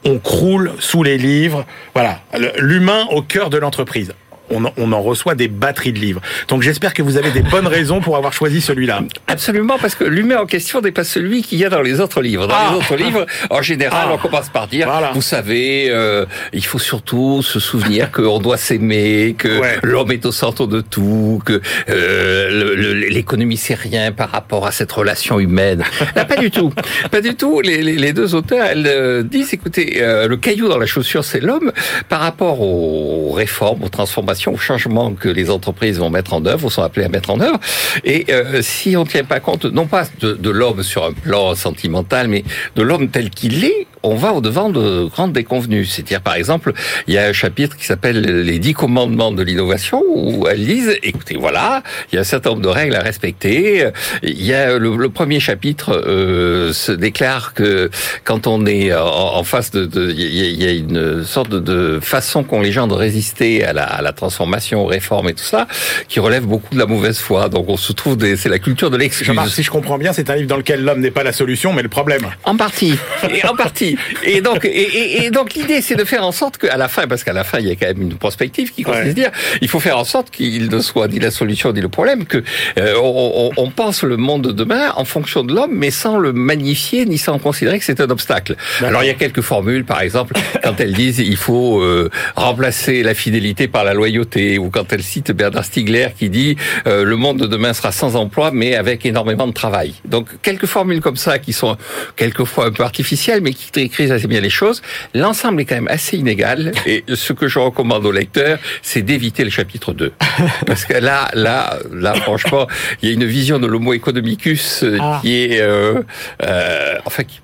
on 0.05 0.19
croule 0.19 0.73
sous 0.79 1.03
les 1.03 1.19
livres. 1.19 1.65
Voilà, 1.95 2.21
l'humain 2.59 3.07
au 3.11 3.23
cœur 3.23 3.51
de 3.51 3.59
l'entreprise. 3.59 4.15
On 4.53 4.65
en, 4.67 4.73
on 4.77 4.93
en, 4.93 5.03
reçoit 5.03 5.35
des 5.35 5.49
batteries 5.49 5.93
de 5.93 5.99
livres. 5.99 6.21
Donc 6.49 6.63
j'espère 6.63 6.95
que 6.95 7.03
vous 7.03 7.17
avez 7.17 7.31
des 7.31 7.43
bonnes 7.43 7.67
raisons 7.67 8.01
pour 8.01 8.17
avoir 8.17 8.33
choisi 8.33 8.61
celui-là. 8.61 9.03
Absolument, 9.27 9.79
parce 9.79 9.95
que 9.95 10.05
l'humain 10.05 10.39
en 10.39 10.47
question 10.47 10.81
n'est 10.81 10.93
pas 10.93 11.05
celui 11.05 11.43
qu'il 11.43 11.59
y 11.59 11.65
a 11.65 11.71
dans 11.71 11.81
les 11.81 12.01
autres 12.01 12.21
livres. 12.21 12.47
Dans 12.47 12.55
ah. 12.55 12.71
les 12.71 12.77
autres 12.77 12.97
livres, 12.97 13.27
en 13.51 13.63
général, 13.63 14.09
ah. 14.09 14.13
on 14.15 14.19
commence 14.19 14.49
par 14.49 14.69
dire, 14.69 14.87
voilà. 14.87 15.13
vous 15.15 15.23
savez, 15.23 15.87
euh, 15.89 16.27
il 16.53 16.65
faut 16.65 16.79
surtout 16.79 17.43
se 17.43 17.61
souvenir 17.61 18.11
qu'on 18.13 18.39
doit 18.39 18.57
s'aimer, 18.57 19.35
que 19.39 19.61
ouais. 19.61 19.79
l'homme 19.83 20.13
est 20.13 20.27
au 20.27 20.33
centre 20.33 20.67
de 20.67 20.81
tout, 20.81 21.41
que 21.45 21.61
euh, 21.89 23.07
l'économie 23.09 23.57
c'est 23.57 23.75
rien 23.75 24.13
par 24.13 24.31
rapport 24.31 24.67
à 24.67 24.73
cette 24.73 24.93
relation 24.93 25.41
humaine. 25.41 25.85
Là, 26.17 26.25
pas 26.25 26.37
du 26.37 26.51
tout, 26.51 26.73
pas 27.11 27.21
du 27.21 27.35
tout. 27.35 27.61
Les, 27.61 27.83
les, 27.83 27.97
les 27.97 28.13
deux 28.13 28.35
auteurs, 28.35 28.67
elles 28.67 28.87
euh, 28.87 29.23
disent, 29.23 29.55
écoutez, 29.55 30.01
le 30.01 30.37
caillou 30.37 30.69
dans 30.69 30.79
la 30.79 30.87
chaussure, 30.87 31.25
c'est 31.25 31.41
l'homme 31.41 31.73
par 32.09 32.21
rapport 32.21 32.61
aux 32.61 33.31
réformes, 33.33 33.85
aux 33.85 33.89
transformations 33.89 34.42
aux 34.51 34.57
changements 34.57 35.13
que 35.13 35.29
les 35.29 35.51
entreprises 35.51 35.99
vont 35.99 36.11
mettre 36.11 36.33
en 36.35 36.45
œuvre, 36.47 36.67
ou 36.67 36.71
sont 36.71 36.83
appelées 36.83 37.07
à 37.07 37.09
mettre 37.09 37.31
en 37.31 37.41
œuvre. 37.41 37.59
Et 38.05 38.27
euh, 38.31 38.63
si 38.63 38.97
on 38.97 39.05
ne 39.05 39.09
tient 39.09 39.25
pas 39.25 39.41
compte, 39.41 39.65
non 39.65 39.87
pas 39.87 40.05
de, 40.21 40.33
de 40.33 40.51
l'homme 40.51 40.83
sur 40.83 41.05
un 41.05 41.13
plan 41.13 41.55
sentimental, 41.55 42.29
mais 42.29 42.45
de 42.77 42.83
l'homme 42.83 43.09
tel 43.09 43.31
qu'il 43.31 43.65
est, 43.65 43.87
on 44.05 44.17
va 44.17 44.33
au-devant 44.33 44.69
de 44.69 45.05
grandes 45.05 45.33
déconvenues. 45.33 45.85
C'est-à-dire, 45.85 46.23
par 46.23 46.35
exemple, 46.35 46.73
il 47.07 47.15
y 47.15 47.19
a 47.19 47.27
un 47.27 47.33
chapitre 47.33 47.77
qui 47.77 47.85
s'appelle 47.85 48.21
les 48.21 48.59
dix 48.59 48.75
commandements 48.75 49.31
de 49.31 49.43
l'innovation, 49.43 50.03
où 50.09 50.49
elles 50.49 50.65
disent, 50.65 50.97
écoutez, 51.03 51.37
voilà, 51.37 51.83
il 52.11 52.17
y 52.17 52.19
a 52.19 52.23
un 52.23 52.25
certain 52.25 52.51
nombre 52.51 52.63
de 52.63 52.69
règles 52.69 52.97
à 52.97 53.01
respecter. 53.01 53.89
Il 54.23 54.43
y 54.43 54.53
a 54.55 54.79
le, 54.79 54.97
le 54.97 55.09
premier 55.09 55.39
chapitre 55.39 55.93
euh, 55.93 56.73
se 56.73 56.91
déclare 56.91 57.55
que 57.55 57.91
quand 58.25 58.47
on 58.47 58.67
est 58.67 58.93
en, 58.93 59.37
en 59.37 59.45
face 59.45 59.71
de, 59.71 60.11
il 60.11 60.63
y 60.63 60.67
a 60.67 60.73
une 60.73 61.25
sorte 61.25 61.51
de 61.55 62.01
façon 62.01 62.43
qu'ont 62.43 62.61
les 62.61 62.73
gens 62.73 62.89
de 62.89 62.95
résister 62.95 63.65
à 63.65 63.73
la, 63.73 63.85
à 63.85 64.03
la 64.03 64.13
transformation, 64.13 64.32
aux 64.41 64.87
réformes 64.87 65.29
et 65.29 65.35
tout 65.35 65.45
ça, 65.45 65.67
qui 66.09 66.21
relève 66.21 66.45
beaucoup 66.45 66.75
de 66.75 66.79
la 66.79 66.87
mauvaise 66.87 67.19
foi. 67.19 67.49
Donc 67.49 67.69
on 67.69 67.77
se 67.77 67.93
trouve, 67.93 68.17
des, 68.17 68.37
c'est 68.37 68.49
la 68.49 68.59
culture 68.59 68.91
de 68.91 68.97
l'excuse. 68.97 69.31
Si 69.49 69.63
je 69.63 69.71
comprends 69.71 69.99
bien, 69.99 70.13
c'est 70.13 70.31
un 70.31 70.37
livre 70.37 70.49
dans 70.49 70.57
lequel 70.57 70.83
l'homme 70.83 71.01
n'est 71.01 71.11
pas 71.11 71.23
la 71.23 71.33
solution, 71.33 71.73
mais 71.73 71.83
le 71.83 71.89
problème. 71.89 72.23
En 72.45 72.57
partie. 72.57 72.95
Et 73.31 73.45
en 73.47 73.55
partie. 73.55 73.97
Et 74.25 74.41
donc, 74.41 74.65
et, 74.65 74.69
et, 74.69 75.25
et 75.25 75.31
donc 75.31 75.55
l'idée, 75.55 75.81
c'est 75.81 75.97
de 75.97 76.05
faire 76.05 76.25
en 76.27 76.33
sorte 76.33 76.59
qu'à 76.59 76.77
la 76.77 76.89
fin, 76.89 77.07
parce 77.07 77.25
qu'à 77.25 77.33
la 77.33 77.45
fin, 77.45 77.59
il 77.59 77.67
y 77.67 77.71
a 77.71 77.77
quand 77.77 77.87
même 77.87 78.03
une 78.03 78.15
prospective 78.15 78.73
qui 78.73 78.83
consiste 78.83 79.05
ouais. 79.05 79.11
à 79.11 79.15
dire, 79.15 79.31
il 79.61 79.69
faut 79.69 79.81
faire 79.81 79.99
en 79.99 80.05
sorte 80.05 80.31
qu'il 80.31 80.69
ne 80.69 80.81
soit 80.81 81.09
ni 81.09 81.19
la 81.19 81.31
solution 81.31 81.73
ni 81.73 81.81
le 81.81 81.89
problème, 81.89 82.25
que 82.25 82.43
euh, 82.79 82.95
on, 83.03 83.51
on, 83.57 83.71
pense 83.71 84.03
le 84.03 84.17
monde 84.17 84.43
de 84.43 84.53
demain 84.53 84.93
en 84.97 85.05
fonction 85.05 85.45
de 85.45 85.55
l'homme, 85.55 85.73
mais 85.73 85.91
sans 85.91 86.19
le 86.19 86.33
magnifier 86.33 87.07
ni 87.07 87.19
sans 87.19 87.39
considérer 87.39 87.79
que 87.79 87.85
c'est 87.85 88.01
un 88.01 88.11
obstacle. 88.11 88.57
Alors 88.83 89.03
il 89.03 89.07
y 89.07 89.11
a 89.11 89.15
quelques 89.15 89.41
formules, 89.41 89.85
par 89.85 90.03
exemple, 90.03 90.35
quand 90.63 90.79
elles 90.79 90.93
disent 90.93 91.21
il 91.21 91.37
faut 91.37 91.81
euh, 91.81 92.11
remplacer 92.37 93.03
la 93.03 93.15
fidélité 93.15 93.69
par 93.69 93.85
la 93.85 93.95
loyauté, 93.95 94.12
ou 94.19 94.71
quand 94.71 94.93
elles 94.93 95.03
citent 95.03 95.33
Bernard 95.33 95.65
Stiegler 95.65 96.09
qui 96.19 96.31
dit 96.31 96.57
euh, 96.87 97.05
le 97.05 97.17
monde 97.17 97.39
de 97.39 97.47
demain 97.47 97.73
sera 97.73 97.93
sans 97.93 98.17
emploi, 98.17 98.51
mais 98.53 98.75
avec 98.75 99.05
énormément 99.07 99.47
de 99.47 99.53
travail. 99.53 99.95
Donc 100.05 100.29
quelques 100.43 100.67
formules 100.67 101.01
comme 101.01 101.17
ça 101.17 101.39
qui 101.39 101.53
sont 101.53 101.77
quelquefois 102.17 102.67
un 102.67 102.73
peu 102.73 102.83
artificielles, 102.83 103.41
mais 103.41 103.53
qui 103.53 103.71
décrivent 103.73 104.13
assez 104.13 104.27
bien 104.27 104.41
les 104.41 104.51
choses. 104.51 104.83
L'ensemble 105.15 105.61
est 105.61 105.65
quand 105.65 105.75
même 105.75 105.89
assez 105.89 106.17
inégal, 106.17 106.73
et 106.87 107.05
ce 107.15 107.33
que 107.33 107.49
je 107.49 107.59
recommande 107.59 108.07
aux 108.07 108.13
lecteurs, 108.13 108.59
c'est 108.83 109.03
d'éviter 109.03 109.45
le 109.45 109.51
chapitre 109.51 109.93
2. 109.93 110.13
Parce 110.67 110.85
que 110.85 110.95
là, 110.95 111.31
là, 111.35 111.79
là, 111.93 112.15
franchement, 112.15 112.67
il 113.01 113.09
y 113.09 113.13
a 113.13 113.15
une 113.15 113.25
vision 113.25 113.59
de 113.59 113.67
l'homo 113.67 113.93
economicus 113.93 114.85
ah. 115.01 115.21
qui 115.23 115.43
est, 115.45 115.61
euh, 115.61 116.03
euh, 116.43 116.95
enfin, 117.05 117.25
qui 117.25 117.41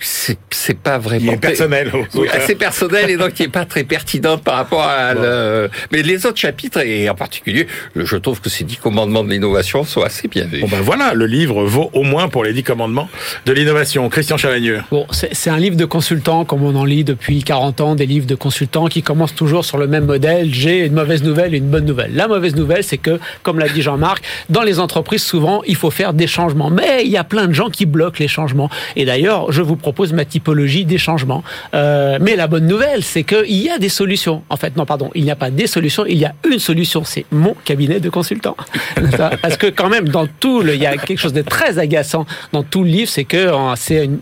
c'est 0.00 0.78
pas 0.78 0.98
vraiment 0.98 1.32
est 1.32 1.36
personnel 1.36 1.90
oui, 2.14 2.28
assez 2.32 2.54
personnel 2.54 3.10
et 3.10 3.16
donc 3.16 3.34
qui 3.34 3.42
est 3.42 3.48
pas 3.48 3.64
très 3.64 3.84
pertinente 3.84 4.42
par 4.42 4.56
rapport 4.56 4.82
à 4.82 5.14
bon. 5.14 5.22
le... 5.22 5.70
mais 5.92 6.02
les 6.02 6.24
autres 6.26 6.38
chapitres 6.38 6.80
et 6.80 7.08
en 7.10 7.14
particulier 7.14 7.66
je 7.94 8.16
trouve 8.16 8.40
que 8.40 8.48
ces 8.48 8.64
dix 8.64 8.76
commandements 8.76 9.22
de 9.24 9.30
l'innovation 9.30 9.84
sont 9.84 10.02
assez 10.02 10.28
bien 10.28 10.44
vus. 10.44 10.60
Bon 10.60 10.68
ben 10.68 10.80
voilà 10.80 11.12
le 11.14 11.26
livre 11.26 11.64
vaut 11.64 11.90
au 11.92 12.02
moins 12.02 12.28
pour 12.28 12.44
les 12.44 12.52
dix 12.52 12.62
commandements 12.62 13.08
de 13.44 13.52
l'innovation. 13.52 14.08
Christian 14.08 14.38
Chavagneux. 14.38 14.80
Bon 14.90 15.06
c'est 15.10 15.50
un 15.50 15.58
livre 15.58 15.76
de 15.76 15.84
consultant 15.84 16.44
comme 16.44 16.62
on 16.62 16.74
en 16.76 16.84
lit 16.84 17.04
depuis 17.04 17.42
40 17.42 17.80
ans 17.80 17.94
des 17.94 18.06
livres 18.06 18.26
de 18.26 18.34
consultants 18.34 18.86
qui 18.86 19.02
commencent 19.02 19.34
toujours 19.34 19.64
sur 19.64 19.76
le 19.76 19.86
même 19.86 20.06
modèle. 20.06 20.52
J'ai 20.52 20.86
une 20.86 20.94
mauvaise 20.94 21.22
nouvelle 21.22 21.54
et 21.54 21.58
une 21.58 21.68
bonne 21.68 21.84
nouvelle. 21.84 22.14
La 22.14 22.26
mauvaise 22.26 22.56
nouvelle 22.56 22.84
c'est 22.84 22.98
que 22.98 23.20
comme 23.42 23.58
l'a 23.58 23.68
dit 23.68 23.82
Jean-Marc 23.82 24.22
dans 24.48 24.62
les 24.62 24.78
entreprises 24.78 25.22
souvent 25.22 25.62
il 25.66 25.76
faut 25.76 25.90
faire 25.90 26.14
des 26.14 26.26
changements. 26.26 26.70
Mais 26.70 27.02
il 27.04 27.10
y 27.10 27.18
a 27.18 27.24
plein 27.24 27.46
de 27.46 27.52
gens 27.52 27.68
qui 27.68 27.86
bloquent 27.86 28.18
les 28.18 28.28
changements. 28.28 28.70
Et 28.96 29.04
d'ailleurs 29.04 29.52
je 29.52 29.60
vous 29.60 29.76
propose 29.76 29.89
propose 29.92 30.12
ma 30.12 30.24
typologie 30.24 30.84
des 30.84 30.98
changements. 30.98 31.42
Euh, 31.74 32.18
mais 32.20 32.36
la 32.36 32.46
bonne 32.46 32.66
nouvelle, 32.66 33.02
c'est 33.02 33.24
qu'il 33.24 33.50
y 33.62 33.68
a 33.70 33.78
des 33.78 33.88
solutions. 33.88 34.42
En 34.48 34.56
fait, 34.56 34.76
non, 34.76 34.86
pardon, 34.86 35.10
il 35.14 35.24
n'y 35.24 35.30
a 35.30 35.36
pas 35.36 35.50
des 35.50 35.66
solutions, 35.66 36.04
il 36.06 36.18
y 36.18 36.24
a 36.24 36.32
une 36.48 36.58
solution, 36.58 37.02
c'est 37.04 37.24
mon 37.32 37.54
cabinet 37.64 37.98
de 38.00 38.08
consultant. 38.08 38.56
Parce 39.42 39.56
que 39.56 39.66
quand 39.66 39.88
même, 39.88 40.08
dans 40.08 40.26
tout, 40.26 40.62
le, 40.62 40.74
il 40.74 40.80
y 40.80 40.86
a 40.86 40.96
quelque 40.96 41.18
chose 41.18 41.32
de 41.32 41.42
très 41.42 41.78
agaçant 41.78 42.26
dans 42.52 42.62
tout 42.62 42.84
le 42.84 42.90
livre, 42.90 43.10
c'est 43.10 43.24
que 43.24 43.50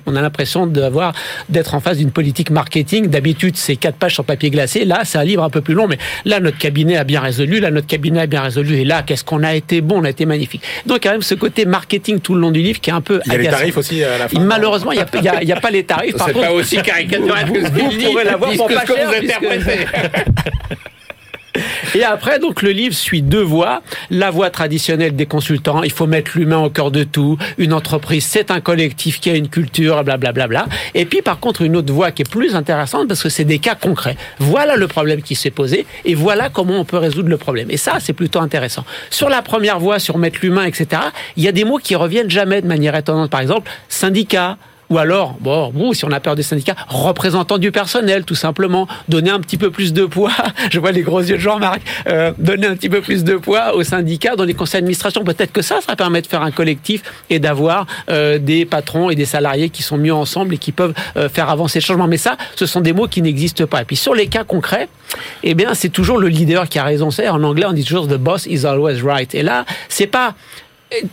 on 0.07 0.17
a 0.17 0.23
l'impression 0.23 0.67
d'avoir 0.67 1.13
d'être 1.49 1.75
en 1.75 1.81
face 1.81 1.99
d'une 1.99 2.11
politique 2.11 2.51
marketing. 2.51 3.09
D'habitude, 3.09 3.57
c'est 3.57 3.77
quatre 3.77 3.97
pages 3.97 4.15
sur 4.15 4.25
papier 4.25 4.51
glacé. 4.51 4.85
Là, 4.85 5.01
c'est 5.05 5.19
un 5.19 5.25
livre 5.25 5.43
un 5.43 5.51
peu 5.51 5.61
plus 5.61 5.75
long, 5.75 5.87
mais 5.87 5.99
là, 6.25 6.41
notre 6.41 6.59
cabinet 6.59 6.97
a 6.97 7.05
bien 7.05 7.21
résolu. 7.21 7.61
Là, 7.61 7.71
notre 7.71 7.87
cabinet 7.87 8.21
a 8.21 8.27
bien 8.27 8.43
résolu. 8.43 8.77
Et 8.77 8.85
là, 8.85 9.03
qu'est-ce 9.03 9.25
qu'on 9.25 9.43
a 9.43 9.55
été 9.55 9.81
bon, 9.81 10.01
on 10.01 10.05
a 10.05 10.11
été 10.11 10.27
magnifique. 10.27 10.63
Donc, 10.87 11.01
quand 11.03 11.11
même, 11.11 11.23
ce 11.23 11.35
côté 11.35 11.65
marketing 11.67 12.21
tout 12.21 12.35
le 12.35 12.41
long 12.41 12.51
du 12.51 12.61
livre 12.63 12.81
qui 12.81 12.91
est 12.91 12.93
un 12.93 13.01
peu 13.01 13.21
Il 13.27 13.33
y 13.33 13.35
a 13.35 13.39
les 13.39 13.45
agaçant. 13.47 13.59
tarifs 13.59 13.77
aussi 13.77 14.03
à 14.05 14.19
la 14.19 14.29
fin. 14.29 14.41
Malheureusement, 14.41 14.93
il 14.93 14.97
n'y 15.21 15.29
a, 15.29 15.43
y 15.45 15.53
a- 15.53 15.58
pas 15.61 15.71
les 15.71 15.85
tarifs. 15.85 16.17
Par 16.17 16.29
C'est 16.29 16.35
pas 16.35 16.53
aussi 16.53 16.83
caricatural 16.83 17.53
que 17.53 17.65
ce 17.65 17.71
vous 17.71 17.89
qu'il 17.89 17.99
dit, 17.99 18.05
pourrez 18.07 18.25
l'avoir 18.25 18.53
pour 18.53 18.69
pas 18.69 18.87
cher, 18.87 19.09
vous. 19.41 19.49
Et 21.95 22.05
après, 22.05 22.39
donc, 22.39 22.63
le 22.63 22.71
livre 22.71 22.95
suit 22.95 23.23
deux 23.23 23.43
voies. 23.43 23.83
La 24.11 24.31
voie 24.31 24.51
traditionnelle 24.51 25.17
des 25.17 25.27
consultants, 25.27 25.83
il 25.83 25.93
faut 25.93 26.07
mettre 26.07 26.33
l'humain 26.37 26.59
au 26.59 26.71
cœur 26.71 26.91
de 26.91 27.05
tout. 27.05 27.39
Une 27.57 27.73
entreprise, 27.73 28.25
c'est 28.25 28.51
un 28.51 28.61
collectif 28.61 29.21
qui 29.21 29.31
a 29.31 29.35
une 29.35 29.49
culture, 29.49 30.05
blablabla. 30.05 30.47
Bla, 30.47 30.65
bla. 30.65 30.77
Et 30.95 31.05
puis, 31.05 31.23
par 31.23 31.39
contre, 31.39 31.63
une 31.63 31.77
autre 31.77 31.93
voie 31.93 32.11
qui 32.13 32.23
est 32.23 32.31
plus 32.31 32.55
intéressante 32.55 33.09
parce 33.09 33.23
que 33.23 33.29
c'est 33.29 33.45
des 33.45 33.59
cas 33.59 33.75
concrets. 33.75 34.17
Voilà 34.39 34.77
le 34.77 34.87
problème 34.87 35.23
qui 35.23 35.35
s'est 35.35 35.51
posé 35.51 35.87
et 36.05 36.15
voilà 36.15 36.49
comment 36.49 36.79
on 36.79 36.85
peut 36.85 36.99
résoudre 36.99 37.29
le 37.29 37.37
problème. 37.37 37.71
Et 37.71 37.77
ça, 37.77 37.99
c'est 38.01 38.13
plutôt 38.13 38.41
intéressant. 38.41 38.85
Sur 39.11 39.29
la 39.29 39.43
première 39.43 39.79
voie, 39.79 39.99
sur 39.99 40.19
mettre 40.19 40.39
l'humain, 40.43 40.65
etc., 40.65 41.03
il 41.37 41.45
y 41.45 41.49
a 41.49 41.53
des 41.53 41.65
mots 41.65 41.79
qui 41.79 41.95
reviennent 41.95 42.31
jamais 42.31 42.61
de 42.61 42.67
manière 42.67 42.95
étonnante. 42.95 43.31
Par 43.31 43.41
exemple, 43.41 43.71
syndicat, 43.89 44.59
ou 44.91 44.99
alors, 44.99 45.35
bon, 45.41 45.93
si 45.93 46.05
on 46.05 46.13
a 46.13 46.21
peur 46.21 46.35
des 46.35 46.43
syndicats, 46.43 46.75
représentants 46.89 47.59
du 47.59 47.71
personnel, 47.73 48.25
tout 48.25 48.35
simplement, 48.35 48.89
donner 49.09 49.31
un 49.31 49.41
petit 49.41 49.59
peu 49.59 49.71
plus 49.71 49.93
de 49.93 50.07
poids. 50.07 50.33
Je 50.71 50.81
vois 50.81 50.93
les 50.93 51.03
gros 51.03 51.21
yeux 51.21 51.37
de 51.37 51.41
Jean-Marc. 51.41 51.83
euh, 52.09 52.33
donner 52.39 52.67
un 52.67 52.75
petit 52.75 52.89
peu 52.89 53.01
plus 53.01 53.25
de 53.25 53.37
poids 53.37 53.75
aux 53.75 53.83
syndicats 53.83 54.37
dans 54.37 54.45
les 54.45 54.55
conseils 54.55 54.81
d'administration. 54.81 55.25
Peut-être 55.25 55.53
que 55.53 55.63
ça, 55.63 55.81
ça 55.87 55.97
permet 55.97 56.23
de 56.23 56.27
faire 56.27 56.43
un 56.43 56.51
collectif 56.51 57.03
et 57.29 57.39
d'avoir 57.39 57.87
euh, 58.11 58.39
des 58.39 58.65
patrons 58.65 59.11
et 59.11 59.15
des 59.15 59.27
salariés 59.27 59.69
qui 59.69 59.83
sont 59.83 59.99
mieux 59.99 60.15
ensemble 60.15 60.55
et 60.55 60.59
qui 60.59 60.73
peuvent 60.73 60.95
euh, 61.17 61.29
faire 61.29 61.51
avancer 61.51 61.81
le 61.81 61.85
changement. 61.85 62.07
Mais 62.07 62.17
ça, 62.17 62.37
ce 62.57 62.67
sont 62.67 62.81
des 62.81 62.93
mots 62.93 63.09
qui 63.09 63.21
n'existent 63.21 63.67
pas. 63.67 63.83
Et 63.83 63.85
puis 63.85 63.97
sur 63.97 64.15
les 64.15 64.27
cas 64.27 64.45
concrets, 64.45 64.89
eh 65.43 65.55
bien, 65.55 65.75
c'est 65.75 65.89
toujours 65.91 66.19
le 66.19 66.29
leader 66.29 66.69
qui 66.69 66.79
a 66.79 66.85
raison. 66.85 67.11
C'est 67.11 67.29
en 67.29 67.43
anglais, 67.43 67.67
on 67.67 67.73
dit 67.73 67.85
toujours 67.85 68.07
the 68.07 68.15
boss 68.15 68.47
is 68.47 68.67
always 68.67 69.01
right. 69.03 69.35
Et 69.35 69.43
là, 69.43 69.65
c'est 69.89 70.07
pas 70.07 70.35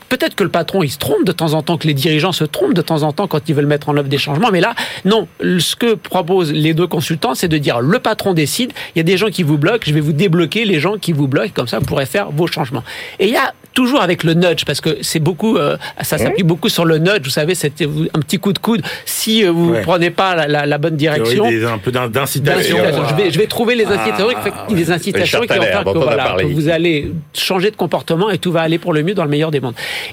Peut-être 0.09 0.35
que 0.35 0.43
le 0.43 0.49
patron, 0.49 0.83
il 0.83 0.89
se 0.89 0.97
trompe 0.97 1.25
de 1.25 1.31
temps 1.33 1.53
en 1.53 1.61
temps, 1.61 1.77
que 1.77 1.85
les 1.87 1.93
dirigeants 1.93 2.31
se 2.31 2.45
trompent 2.45 2.73
de 2.73 2.81
temps 2.81 3.03
en 3.03 3.11
temps 3.11 3.27
quand 3.27 3.49
ils 3.49 3.53
veulent 3.55 3.65
mettre 3.65 3.89
en 3.89 3.97
œuvre 3.97 4.07
des 4.07 4.17
changements. 4.17 4.49
Mais 4.51 4.61
là, 4.61 4.73
non. 5.03 5.27
Ce 5.59 5.75
que 5.75 5.95
proposent 5.95 6.53
les 6.53 6.73
deux 6.73 6.87
consultants, 6.87 7.35
c'est 7.35 7.47
de 7.49 7.57
dire 7.57 7.81
le 7.81 7.99
patron 7.99 8.33
décide, 8.33 8.71
il 8.95 8.99
y 8.99 9.01
a 9.01 9.03
des 9.03 9.17
gens 9.17 9.27
qui 9.29 9.43
vous 9.43 9.57
bloquent, 9.57 9.83
je 9.85 9.93
vais 9.93 9.99
vous 9.99 10.13
débloquer 10.13 10.63
les 10.65 10.79
gens 10.79 10.97
qui 10.97 11.11
vous 11.11 11.27
bloquent, 11.27 11.51
comme 11.53 11.67
ça 11.67 11.79
vous 11.79 11.85
pourrez 11.85 12.05
faire 12.05 12.31
vos 12.31 12.47
changements. 12.47 12.83
Et 13.19 13.25
il 13.27 13.33
y 13.33 13.37
a 13.37 13.53
toujours 13.73 14.01
avec 14.01 14.23
le 14.23 14.33
nudge, 14.33 14.63
parce 14.65 14.79
que 14.79 14.97
c'est 15.01 15.19
beaucoup, 15.19 15.57
euh, 15.57 15.75
ça 16.01 16.17
s'appuie 16.17 16.43
beaucoup 16.43 16.69
sur 16.69 16.85
le 16.85 16.97
nudge, 16.97 17.23
vous 17.25 17.29
savez, 17.29 17.55
c'est 17.55 17.81
un 17.81 18.19
petit 18.21 18.37
coup 18.39 18.53
de 18.53 18.59
coude. 18.59 18.81
Si 19.05 19.43
euh, 19.43 19.51
vous 19.51 19.65
ne 19.71 19.71
Ouais. 19.75 19.81
prenez 19.81 20.09
pas 20.11 20.33
la, 20.35 20.47
la- 20.47 20.65
la 20.65 20.77
bonne 20.77 20.95
direction, 20.95 21.49
des- 21.49 21.65
un 21.65 21.77
peu 21.79 21.91
d'in- 21.91 22.07
d'incitation. 22.07 22.77
Je 23.09 23.15
vais, 23.15 23.31
je 23.31 23.37
vais 23.37 23.47
trouver 23.47 23.75
les 23.75 23.85
incitations, 23.85 24.27
Ah, 24.33 24.67
les 24.69 24.91
incitations 24.91 25.41
qui 25.41 25.47
vont 25.57 25.61
faire 25.61 25.83
que, 25.83 25.97
voilà, 25.97 26.35
que 26.39 26.45
vous 26.45 26.69
allez 26.69 27.11
changer 27.33 27.69
de 27.71 27.75
comportement 27.75 28.29
et 28.29 28.37
tout 28.37 28.53
va 28.53 28.61
aller 28.61 28.77
pour 28.77 28.93
le 28.93 29.03
mieux 29.03 29.13
dans 29.13 29.25
le 29.25 29.29
meilleur 29.29 29.51
des 29.51 29.59
mondes. 29.59 29.64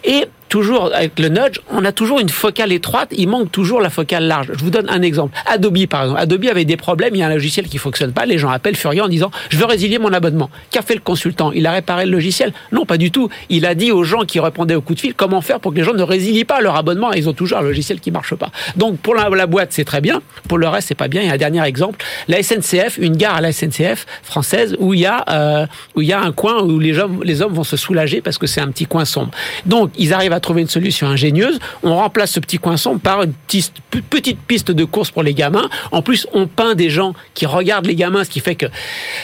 Et 0.04 0.28
toujours 0.52 0.94
avec 0.94 1.18
le 1.18 1.30
nudge, 1.30 1.60
on 1.70 1.82
a 1.82 1.92
toujours 1.92 2.20
une 2.20 2.28
focale 2.28 2.72
étroite, 2.72 3.08
il 3.16 3.26
manque 3.26 3.50
toujours 3.50 3.80
la 3.80 3.88
focale 3.88 4.24
large. 4.24 4.48
Je 4.52 4.62
vous 4.62 4.68
donne 4.68 4.86
un 4.90 5.00
exemple. 5.00 5.34
Adobe, 5.46 5.86
par 5.86 6.02
exemple. 6.02 6.20
Adobe 6.20 6.44
avait 6.44 6.66
des 6.66 6.76
problèmes, 6.76 7.14
il 7.14 7.20
y 7.20 7.22
a 7.22 7.26
un 7.26 7.32
logiciel 7.32 7.68
qui 7.68 7.78
fonctionne 7.78 8.12
pas, 8.12 8.26
les 8.26 8.36
gens 8.36 8.50
appellent 8.50 8.76
furieux 8.76 9.02
en 9.02 9.08
disant 9.08 9.30
je 9.48 9.56
veux 9.56 9.64
résilier 9.64 9.98
mon 9.98 10.12
abonnement. 10.12 10.50
Qu'a 10.70 10.82
fait 10.82 10.92
le 10.92 11.00
consultant? 11.00 11.52
Il 11.52 11.66
a 11.66 11.72
réparé 11.72 12.04
le 12.04 12.12
logiciel? 12.12 12.52
Non, 12.70 12.84
pas 12.84 12.98
du 12.98 13.10
tout. 13.10 13.30
Il 13.48 13.64
a 13.64 13.74
dit 13.74 13.92
aux 13.92 14.04
gens 14.04 14.26
qui 14.26 14.40
répondaient 14.40 14.74
au 14.74 14.82
coup 14.82 14.94
de 14.94 15.00
fil 15.00 15.14
comment 15.14 15.40
faire 15.40 15.58
pour 15.58 15.72
que 15.72 15.78
les 15.78 15.84
gens 15.84 15.94
ne 15.94 16.02
résilient 16.02 16.44
pas 16.44 16.60
leur 16.60 16.76
abonnement. 16.76 17.14
Ils 17.14 17.30
ont 17.30 17.32
toujours 17.32 17.56
un 17.56 17.62
logiciel 17.62 17.98
qui 17.98 18.10
marche 18.10 18.34
pas. 18.34 18.50
Donc 18.76 18.98
pour 18.98 19.14
la, 19.14 19.30
la 19.30 19.46
boîte, 19.46 19.68
c'est 19.72 19.86
très 19.86 20.02
bien. 20.02 20.20
Pour 20.48 20.58
le 20.58 20.68
reste, 20.68 20.88
c'est 20.88 20.94
pas 20.94 21.08
bien. 21.08 21.30
A 21.30 21.32
un 21.32 21.38
dernier 21.38 21.64
exemple. 21.64 22.04
La 22.28 22.42
SNCF, 22.42 22.98
une 22.98 23.16
gare 23.16 23.36
à 23.36 23.40
la 23.40 23.52
SNCF 23.52 24.04
française 24.22 24.76
où 24.78 24.92
il 24.92 25.00
y 25.00 25.06
a 25.06 25.24
euh, 25.30 25.66
où 25.94 26.02
il 26.02 26.08
y 26.08 26.12
a 26.12 26.20
un 26.20 26.32
coin 26.32 26.62
où 26.62 26.78
les 26.78 26.98
hommes 26.98 27.22
les 27.24 27.40
hommes 27.40 27.54
vont 27.54 27.64
se 27.64 27.78
soulager 27.78 28.20
parce 28.20 28.36
que 28.36 28.46
c'est 28.46 28.60
un 28.60 28.68
petit 28.68 28.84
coin 28.84 29.06
sombre. 29.06 29.30
Donc 29.64 29.92
ils 29.96 30.12
arrivent 30.12 30.34
à 30.34 30.41
trouver 30.42 30.62
une 30.62 30.68
solution 30.68 31.06
ingénieuse. 31.06 31.58
On 31.82 31.96
remplace 31.96 32.32
ce 32.32 32.40
petit 32.40 32.58
coin 32.58 32.76
par 33.02 33.22
une 33.22 33.32
petite, 33.32 34.38
piste 34.46 34.70
de 34.70 34.84
course 34.84 35.10
pour 35.10 35.22
les 35.22 35.34
gamins. 35.34 35.68
En 35.90 36.02
plus, 36.02 36.26
on 36.32 36.46
peint 36.46 36.74
des 36.74 36.90
gens 36.90 37.14
qui 37.34 37.46
regardent 37.46 37.86
les 37.86 37.94
gamins, 37.94 38.24
ce 38.24 38.30
qui 38.30 38.40
fait 38.40 38.54
que 38.54 38.66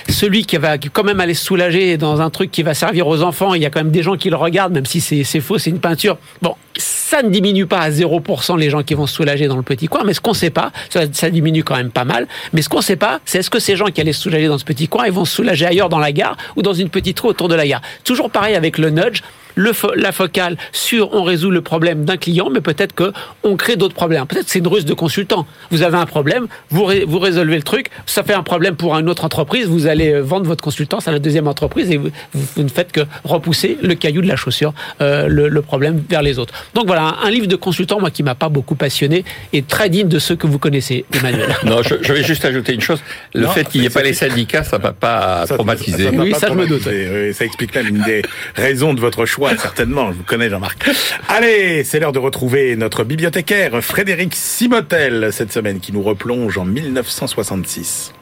celui 0.08 0.44
qui 0.44 0.56
va 0.56 0.78
quand 0.78 1.04
même 1.04 1.20
aller 1.20 1.34
se 1.34 1.44
soulager 1.44 1.96
dans 1.96 2.20
un 2.20 2.30
truc 2.30 2.50
qui 2.50 2.62
va 2.62 2.74
servir 2.74 3.06
aux 3.06 3.22
enfants, 3.22 3.54
il 3.54 3.62
y 3.62 3.66
a 3.66 3.70
quand 3.70 3.80
même 3.80 3.90
des 3.90 4.02
gens 4.02 4.16
qui 4.16 4.30
le 4.30 4.36
regardent, 4.36 4.72
même 4.72 4.86
si 4.86 5.00
c'est 5.00 5.40
faux, 5.40 5.58
c'est 5.58 5.70
une 5.70 5.80
peinture. 5.80 6.18
Bon, 6.40 6.54
ça 6.76 7.22
ne 7.22 7.30
diminue 7.30 7.66
pas 7.66 7.80
à 7.80 7.90
0% 7.90 8.58
les 8.58 8.70
gens 8.70 8.82
qui 8.82 8.94
vont 8.94 9.06
se 9.06 9.14
soulager 9.14 9.48
dans 9.48 9.56
le 9.56 9.62
petit 9.62 9.88
coin, 9.88 10.02
mais 10.04 10.14
ce 10.14 10.20
qu'on 10.20 10.34
sait 10.34 10.50
pas, 10.50 10.72
ça, 10.90 11.30
diminue 11.30 11.64
quand 11.64 11.76
même 11.76 11.90
pas 11.90 12.04
mal, 12.04 12.26
mais 12.52 12.62
ce 12.62 12.68
qu'on 12.68 12.82
sait 12.82 12.96
pas, 12.96 13.20
c'est 13.24 13.38
est-ce 13.38 13.50
que 13.50 13.58
ces 13.58 13.76
gens 13.76 13.86
qui 13.86 14.00
allaient 14.00 14.12
se 14.12 14.22
soulager 14.22 14.46
dans 14.46 14.58
ce 14.58 14.64
petit 14.64 14.88
coin, 14.88 15.06
ils 15.06 15.12
vont 15.12 15.24
se 15.24 15.34
soulager 15.34 15.66
ailleurs 15.66 15.88
dans 15.88 15.98
la 15.98 16.12
gare 16.12 16.36
ou 16.56 16.62
dans 16.62 16.74
une 16.74 16.90
petite 16.90 17.18
rue 17.20 17.28
autour 17.28 17.48
de 17.48 17.54
la 17.54 17.66
gare. 17.66 17.82
Toujours 18.04 18.30
pareil 18.30 18.54
avec 18.54 18.78
le 18.78 18.90
nudge, 18.90 19.22
le 19.58 19.72
fo- 19.72 19.92
la 19.96 20.12
focale 20.12 20.56
sur 20.72 21.12
on 21.14 21.22
résout 21.24 21.50
le 21.50 21.60
problème 21.62 22.04
d'un 22.04 22.16
client, 22.16 22.48
mais 22.50 22.60
peut-être 22.60 22.94
que 22.94 23.12
on 23.42 23.56
crée 23.56 23.76
d'autres 23.76 23.94
problèmes. 23.94 24.24
Peut-être 24.26 24.44
que 24.46 24.50
c'est 24.50 24.60
une 24.60 24.68
ruse 24.68 24.84
de 24.84 24.94
consultant. 24.94 25.46
Vous 25.70 25.82
avez 25.82 25.96
un 25.96 26.06
problème, 26.06 26.46
vous, 26.70 26.84
ré- 26.84 27.04
vous 27.06 27.18
résolvez 27.18 27.56
le 27.56 27.62
truc, 27.62 27.88
ça 28.06 28.22
fait 28.22 28.34
un 28.34 28.42
problème 28.44 28.76
pour 28.76 28.96
une 28.96 29.08
autre 29.10 29.24
entreprise, 29.24 29.66
vous 29.66 29.86
allez 29.86 30.12
euh, 30.12 30.20
vendre 30.22 30.46
votre 30.46 30.62
consultance 30.62 31.08
à 31.08 31.12
la 31.12 31.18
deuxième 31.18 31.48
entreprise 31.48 31.90
et 31.90 31.96
vous, 31.96 32.10
ne 32.56 32.68
faites 32.68 32.92
que 32.92 33.00
repousser 33.24 33.76
le 33.82 33.94
caillou 33.94 34.22
de 34.22 34.28
la 34.28 34.36
chaussure, 34.36 34.72
euh, 35.00 35.26
le, 35.28 35.48
le 35.48 35.62
problème 35.62 36.02
vers 36.08 36.22
les 36.22 36.38
autres. 36.38 36.54
Donc 36.74 36.86
voilà, 36.86 37.02
un, 37.02 37.26
un 37.26 37.30
livre 37.30 37.46
de 37.48 37.56
consultant, 37.56 37.98
moi 38.00 38.10
qui 38.10 38.22
m'a 38.22 38.34
pas 38.36 38.48
beaucoup 38.48 38.76
passionné, 38.76 39.24
et 39.52 39.62
très 39.62 39.88
digne 39.90 40.08
de 40.08 40.18
ceux 40.20 40.36
que 40.36 40.46
vous 40.46 40.58
connaissez, 40.58 41.04
Emmanuel. 41.12 41.48
Non, 41.64 41.82
je, 41.82 41.96
je 42.00 42.12
vais 42.12 42.22
juste 42.22 42.44
ajouter 42.44 42.72
une 42.74 42.80
chose. 42.80 43.00
Le 43.34 43.42
Non, 43.42 43.48
fait 43.50 43.68
qu'il 43.68 43.80
n'y 43.80 43.86
ait 43.88 43.90
pas 43.90 44.02
les 44.02 44.14
syndicats, 44.14 44.62
ça 44.64 44.78
m'a 44.78 44.92
pas 44.92 45.44
Ça- 45.46 45.54
traumatisé. 45.56 46.04
ça- 46.04 46.10
ça- 46.10 46.16
Oui, 46.16 46.30
pas 46.30 46.38
ça, 46.38 46.48
je 46.48 46.52
me 46.54 46.66
doute, 46.66 46.80
traumatisé. 46.82 47.10
Oui, 47.28 47.34
Ça 47.34 47.44
explique 47.44 47.74
même 47.74 47.88
une 47.88 48.02
des 48.04 48.22
raisons 48.54 48.94
de 48.94 49.00
votre 49.00 49.26
choix, 49.26 49.47
certainement. 49.56 50.12
Je 50.12 50.18
vous 50.18 50.24
connais, 50.24 50.50
Jean-Marc. 50.50 50.88
Allez, 51.28 51.84
c'est 51.84 52.00
l'heure 52.00 52.12
de 52.12 52.18
retrouver 52.18 52.76
notre 52.76 53.04
bibliothécaire, 53.04 53.82
Frédéric 53.82 54.34
Simotel, 54.34 55.30
cette 55.32 55.52
semaine, 55.52 55.80
qui 55.80 55.92
nous 55.92 56.02
replonge 56.02 56.58
en 56.58 56.64
1966. 56.64 58.12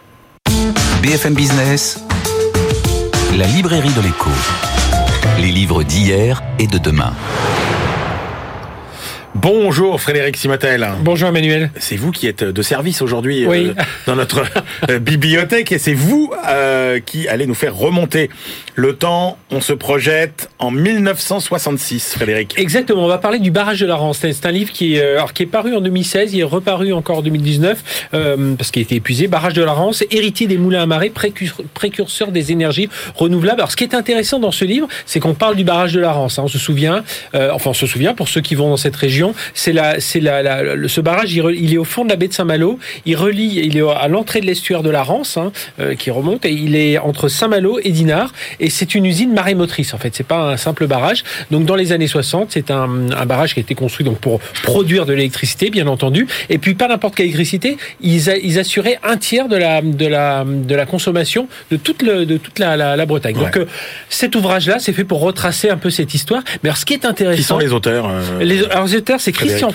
BFM 1.02 1.34
Business, 1.34 2.00
la 3.36 3.46
librairie 3.46 3.92
de 3.92 4.00
l'écho. 4.02 4.30
Les 5.40 5.52
livres 5.52 5.82
d'hier 5.82 6.42
et 6.58 6.66
de 6.66 6.78
demain. 6.78 7.12
Bonjour, 9.40 10.00
Frédéric 10.00 10.38
Simotel. 10.38 10.88
Bonjour 11.02 11.28
Emmanuel. 11.28 11.70
C'est 11.78 11.96
vous 11.96 12.10
qui 12.10 12.26
êtes 12.26 12.42
de 12.42 12.62
service 12.62 13.02
aujourd'hui 13.02 13.44
euh, 13.46 13.74
dans 14.06 14.16
notre 14.16 14.44
euh, 14.88 14.98
bibliothèque 14.98 15.72
et 15.72 15.78
c'est 15.78 15.92
vous 15.92 16.32
euh, 16.48 17.00
qui 17.04 17.28
allez 17.28 17.46
nous 17.46 17.52
faire 17.54 17.76
remonter 17.76 18.30
le 18.76 18.94
temps. 18.96 19.36
On 19.50 19.60
se 19.60 19.74
projette 19.74 20.48
en 20.58 20.70
1966, 20.70 22.14
Frédéric. 22.14 22.54
Exactement, 22.58 23.04
on 23.04 23.08
va 23.08 23.18
parler 23.18 23.38
du 23.38 23.50
barrage 23.50 23.78
de 23.80 23.84
la 23.86 23.96
Rance. 23.96 24.20
C'est 24.22 24.46
un 24.46 24.50
livre 24.50 24.72
qui 24.72 24.94
est, 24.96 25.02
euh, 25.02 25.16
alors, 25.18 25.34
qui 25.34 25.42
est 25.42 25.46
paru 25.46 25.76
en 25.76 25.82
2016, 25.82 26.32
il 26.32 26.40
est 26.40 26.42
reparu 26.42 26.94
encore 26.94 27.18
en 27.18 27.22
2019 27.22 28.08
euh, 28.14 28.54
parce 28.56 28.70
qu'il 28.70 28.80
a 28.80 28.84
été 28.84 28.94
épuisé. 28.94 29.28
Barrage 29.28 29.52
de 29.52 29.62
la 29.62 29.72
Rance, 29.72 30.02
héritier 30.10 30.46
des 30.46 30.56
moulins 30.56 30.82
à 30.82 30.86
marée, 30.86 31.10
précur- 31.10 31.60
précurseur 31.74 32.32
des 32.32 32.52
énergies 32.52 32.88
renouvelables. 33.14 33.60
Alors 33.60 33.70
ce 33.70 33.76
qui 33.76 33.84
est 33.84 33.94
intéressant 33.94 34.38
dans 34.38 34.50
ce 34.50 34.64
livre, 34.64 34.88
c'est 35.04 35.20
qu'on 35.20 35.34
parle 35.34 35.56
du 35.56 35.64
barrage 35.64 35.92
de 35.92 36.00
la 36.00 36.12
Rance. 36.12 36.38
hein. 36.38 36.42
On 36.46 36.48
se 36.48 36.58
souvient, 36.58 37.04
euh, 37.34 37.50
enfin 37.52 37.70
on 37.70 37.74
se 37.74 37.86
souvient 37.86 38.14
pour 38.14 38.28
ceux 38.28 38.40
qui 38.40 38.54
vont 38.54 38.70
dans 38.70 38.76
cette 38.78 38.96
région, 38.96 39.25
c'est 39.54 39.72
la, 39.72 40.00
c'est 40.00 40.20
la, 40.20 40.42
la- 40.42 40.62
le- 40.62 40.88
ce 40.88 41.00
barrage, 41.00 41.32
il, 41.34 41.42
re- 41.42 41.56
il 41.58 41.72
est 41.74 41.78
au 41.78 41.84
fond 41.84 42.04
de 42.04 42.10
la 42.10 42.16
baie 42.16 42.28
de 42.28 42.32
Saint-Malo. 42.32 42.78
Il 43.04 43.16
relie, 43.16 43.60
il 43.64 43.76
est 43.76 43.82
à 43.88 44.08
l'entrée 44.08 44.40
de 44.40 44.46
l'estuaire 44.46 44.82
de 44.82 44.90
la 44.90 45.02
Rance, 45.02 45.36
hein, 45.36 45.52
euh, 45.80 45.94
qui 45.94 46.10
remonte, 46.10 46.44
et 46.44 46.50
il 46.52 46.74
est 46.76 46.98
entre 46.98 47.28
Saint-Malo 47.28 47.78
et 47.82 47.90
Dinard. 47.90 48.32
Et 48.60 48.70
c'est 48.70 48.94
une 48.94 49.06
usine 49.06 49.32
marémotrice 49.32 49.94
en 49.94 49.98
fait. 49.98 50.14
C'est 50.14 50.26
pas 50.26 50.52
un 50.52 50.56
simple 50.56 50.86
barrage. 50.86 51.24
Donc 51.50 51.64
dans 51.64 51.74
les 51.76 51.92
années 51.92 52.06
60, 52.06 52.48
c'est 52.52 52.70
un, 52.70 53.10
un 53.10 53.26
barrage 53.26 53.54
qui 53.54 53.60
a 53.60 53.62
été 53.62 53.74
construit 53.74 54.04
donc 54.04 54.18
pour 54.18 54.40
produire 54.62 55.06
de 55.06 55.12
l'électricité, 55.12 55.70
bien 55.70 55.86
entendu. 55.86 56.26
Et 56.50 56.58
puis 56.58 56.74
pas 56.74 56.88
n'importe 56.88 57.14
quelle 57.14 57.26
électricité. 57.26 57.76
Ils, 58.00 58.30
a- 58.30 58.36
ils 58.36 58.58
assuraient 58.58 58.98
un 59.02 59.16
tiers 59.16 59.48
de 59.48 59.56
la 59.56 59.82
de 59.82 60.06
la 60.06 60.44
de 60.46 60.74
la 60.74 60.86
consommation 60.86 61.48
de 61.70 61.76
toute 61.76 62.02
le, 62.02 62.26
de 62.26 62.36
toute 62.36 62.58
la, 62.58 62.76
la, 62.76 62.96
la 62.96 63.06
Bretagne. 63.06 63.34
Donc 63.36 63.56
euh, 63.56 63.66
cet 64.08 64.34
ouvrage-là, 64.36 64.78
c'est 64.78 64.92
fait 64.92 65.04
pour 65.04 65.20
retracer 65.20 65.70
un 65.70 65.76
peu 65.76 65.90
cette 65.90 66.14
histoire. 66.14 66.42
Mais 66.62 66.68
alors 66.68 66.76
ce 66.76 66.84
qui 66.84 66.94
est 66.94 67.04
intéressant, 67.04 67.36
Qui 67.36 67.42
sont 67.42 67.58
les 67.58 67.72
auteurs 67.72 68.08
euh, 68.08 68.42
les, 68.42 68.64
alors, 68.66 68.86
les 68.86 68.96
auteurs, 68.96 69.15
c'est 69.20 69.32
Christian, 69.32 69.70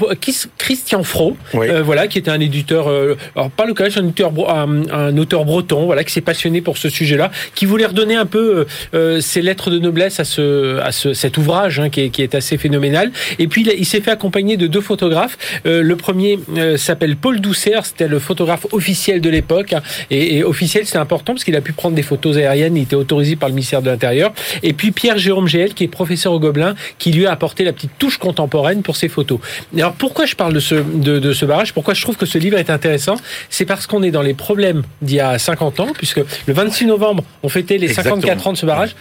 Christian 0.57 1.03
Fro, 1.03 1.37
Oui. 1.53 1.67
euh, 1.69 1.81
voilà, 1.83 2.07
qui 2.07 2.17
était 2.17 2.31
un 2.31 2.39
éditeur, 2.39 2.89
euh, 2.89 3.15
alors 3.35 3.49
pas 3.49 3.65
local, 3.65 3.91
un 3.95 4.05
auteur, 4.07 4.31
bro- 4.31 4.49
un, 4.49 4.89
un 4.91 5.17
auteur 5.17 5.45
breton, 5.45 5.85
voilà, 5.85 6.03
qui 6.03 6.11
s'est 6.13 6.21
passionné 6.21 6.61
pour 6.61 6.77
ce 6.77 6.89
sujet-là, 6.89 7.31
qui 7.55 7.65
voulait 7.65 7.85
redonner 7.85 8.15
un 8.15 8.25
peu 8.25 8.59
euh, 8.59 8.65
euh, 8.93 9.21
ses 9.21 9.41
lettres 9.41 9.69
de 9.69 9.79
noblesse 9.79 10.19
à 10.19 10.23
ce, 10.23 10.79
à 10.79 10.91
ce, 10.91 11.13
cet 11.13 11.37
ouvrage, 11.37 11.79
hein, 11.79 11.89
qui, 11.89 12.01
est, 12.01 12.09
qui 12.09 12.21
est 12.21 12.35
assez 12.35 12.57
phénoménal. 12.57 13.11
Et 13.39 13.47
puis 13.47 13.65
il, 13.77 13.85
s'est 13.85 14.01
fait 14.01 14.11
accompagner 14.11 14.57
de 14.57 14.67
deux 14.67 14.81
photographes. 14.81 15.37
Euh, 15.65 15.81
le 15.81 15.95
premier 15.95 16.39
euh, 16.57 16.77
s'appelle 16.77 17.15
Paul 17.15 17.39
Doucer, 17.41 17.79
c'était 17.83 18.07
le 18.07 18.19
photographe 18.19 18.65
officiel 18.71 19.21
de 19.21 19.29
l'époque, 19.29 19.73
hein, 19.73 19.81
et, 20.09 20.37
et 20.37 20.43
officiel, 20.43 20.85
c'est 20.85 20.97
important 20.97 21.33
parce 21.33 21.43
qu'il 21.43 21.55
a 21.55 21.61
pu 21.61 21.73
prendre 21.73 21.95
des 21.95 22.03
photos 22.03 22.37
aériennes, 22.37 22.77
il 22.77 22.83
était 22.83 22.95
autorisé 22.95 23.35
par 23.35 23.49
le 23.49 23.55
ministère 23.55 23.81
de 23.81 23.89
l'Intérieur. 23.89 24.33
Et 24.63 24.73
puis 24.73 24.91
Pierre 24.91 25.17
Jérôme 25.17 25.47
Géel, 25.47 25.73
qui 25.73 25.83
est 25.83 25.87
professeur 25.87 26.33
au 26.33 26.39
Gobelin, 26.39 26.75
qui 26.97 27.11
lui 27.11 27.25
a 27.25 27.31
apporté 27.31 27.63
la 27.63 27.73
petite 27.73 27.91
touche 27.97 28.17
contemporaine 28.17 28.81
pour 28.81 28.95
ses 28.95 29.07
photos. 29.09 29.30
Et 29.75 29.81
Alors 29.81 29.93
pourquoi 29.93 30.25
je 30.25 30.35
parle 30.35 30.53
de 30.53 30.59
ce, 30.59 30.75
de, 30.75 31.19
de 31.19 31.33
ce 31.33 31.45
barrage? 31.45 31.73
Pourquoi 31.73 31.93
je 31.93 32.01
trouve 32.01 32.17
que 32.17 32.25
ce 32.25 32.37
livre 32.37 32.57
est 32.57 32.69
intéressant? 32.69 33.15
C'est 33.49 33.65
parce 33.65 33.87
qu'on 33.87 34.03
est 34.03 34.11
dans 34.11 34.21
les 34.21 34.33
problèmes 34.33 34.83
d'il 35.01 35.15
y 35.17 35.19
a 35.19 35.37
50 35.37 35.79
ans, 35.79 35.87
puisque 35.97 36.17
le 36.47 36.53
26 36.53 36.85
novembre, 36.87 37.23
on 37.43 37.49
fêtait 37.49 37.77
les 37.77 37.87
Exactement. 37.87 38.15
54 38.15 38.47
ans 38.47 38.53
de 38.53 38.57
ce 38.57 38.65
barrage. 38.65 38.95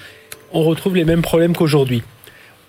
On 0.53 0.63
retrouve 0.65 0.97
les 0.97 1.05
mêmes 1.05 1.23
problèmes 1.23 1.55
qu'aujourd'hui. 1.57 2.03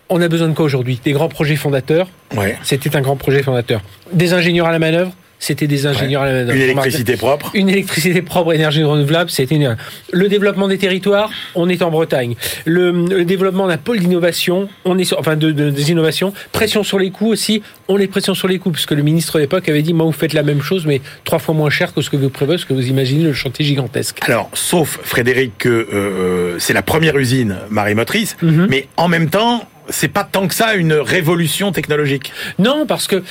On 0.10 0.22
a 0.22 0.28
besoin 0.28 0.50
de 0.50 0.54
quoi 0.54 0.66
aujourd'hui? 0.66 1.00
Des 1.04 1.14
grands 1.14 1.30
projets 1.30 1.56
fondateurs 1.56 2.08
Ouais. 2.36 2.58
C'était 2.64 2.96
un 2.96 3.02
grand 3.02 3.16
projet 3.16 3.44
fondateur. 3.44 3.82
Des 4.12 4.34
ingénieurs 4.34 4.68
à 4.68 4.72
la 4.72 4.80
manœuvre 4.80 5.12
C'était 5.44 5.66
des 5.66 5.88
ingénieurs 5.88 6.22
à 6.22 6.28
la 6.28 6.32
manœuvre. 6.34 6.54
Une 6.54 6.62
électricité 6.62 7.18
propre. 7.18 7.50
Une 7.56 7.68
électricité 7.68 8.22
propre, 8.22 8.54
énergie 8.54 8.84
renouvelable, 8.84 9.32
c'était 9.32 9.56
une... 9.56 9.76
le 10.14 10.28
développement 10.30 10.68
des 10.68 10.78
territoires. 10.78 11.32
On 11.56 11.68
est 11.68 11.82
en 11.82 11.90
Bretagne. 11.90 12.36
Le, 12.66 12.92
le 12.92 13.26
développement 13.26 13.68
d'un 13.68 13.78
pôle 13.78 13.98
d'innovation, 14.00 14.70
on 14.86 15.00
est 15.00 15.04
sur- 15.04 15.18
enfin 15.20 15.36
de, 15.36 15.52
de- 15.52 15.72
des 15.72 15.90
innovations. 15.90 16.32
Pression 16.52 16.84
sur 16.84 17.00
les 17.00 17.10
coûts 17.10 17.28
aussi. 17.30 17.64
On 17.88 17.98
est 17.98 18.06
pression 18.06 18.36
sur 18.36 18.48
les 18.48 18.60
coûts 18.60 18.70
puisque 18.70 18.92
le 18.92 19.02
ministre 19.02 19.34
de 19.38 19.40
l'époque 19.42 19.68
avait 19.68 19.82
dit 19.82 19.94
moi 19.96 20.06
vous 20.06 20.12
faites 20.12 20.34
la 20.34 20.44
même 20.44 20.62
chose 20.62 20.86
mais 20.86 21.02
trois 21.24 21.40
fois 21.40 21.56
moins 21.56 21.72
cher 21.72 21.92
que 21.96 22.02
ce 22.04 22.12
que 22.12 22.18
vous 22.18 22.30
prévoyez, 22.30 22.60
ce 22.60 22.68
que 22.68 22.74
vous 22.76 22.88
imaginez 22.88 23.24
le 23.24 23.34
chantier 23.34 23.66
gigantesque. 23.66 24.20
Alors, 24.22 24.48
sauf 24.54 25.00
Frédéric 25.04 25.58
que 25.58 25.70
euh, 25.70 26.60
c'est 26.60 26.74
la 26.74 26.84
première 26.84 27.18
usine 27.18 27.56
marémotrice, 27.72 28.38
Mhm. 28.44 28.68
mais 28.70 28.88
en 28.96 29.08
même 29.08 29.30
temps, 29.32 29.68
c'est 29.90 30.08
pas 30.08 30.24
tant 30.24 30.48
que 30.48 30.54
ça 30.54 30.76
une 30.76 30.94
révolution 30.94 31.72
technologique. 31.72 32.32
Non, 32.60 32.86
parce 32.88 33.08
que 33.08 33.24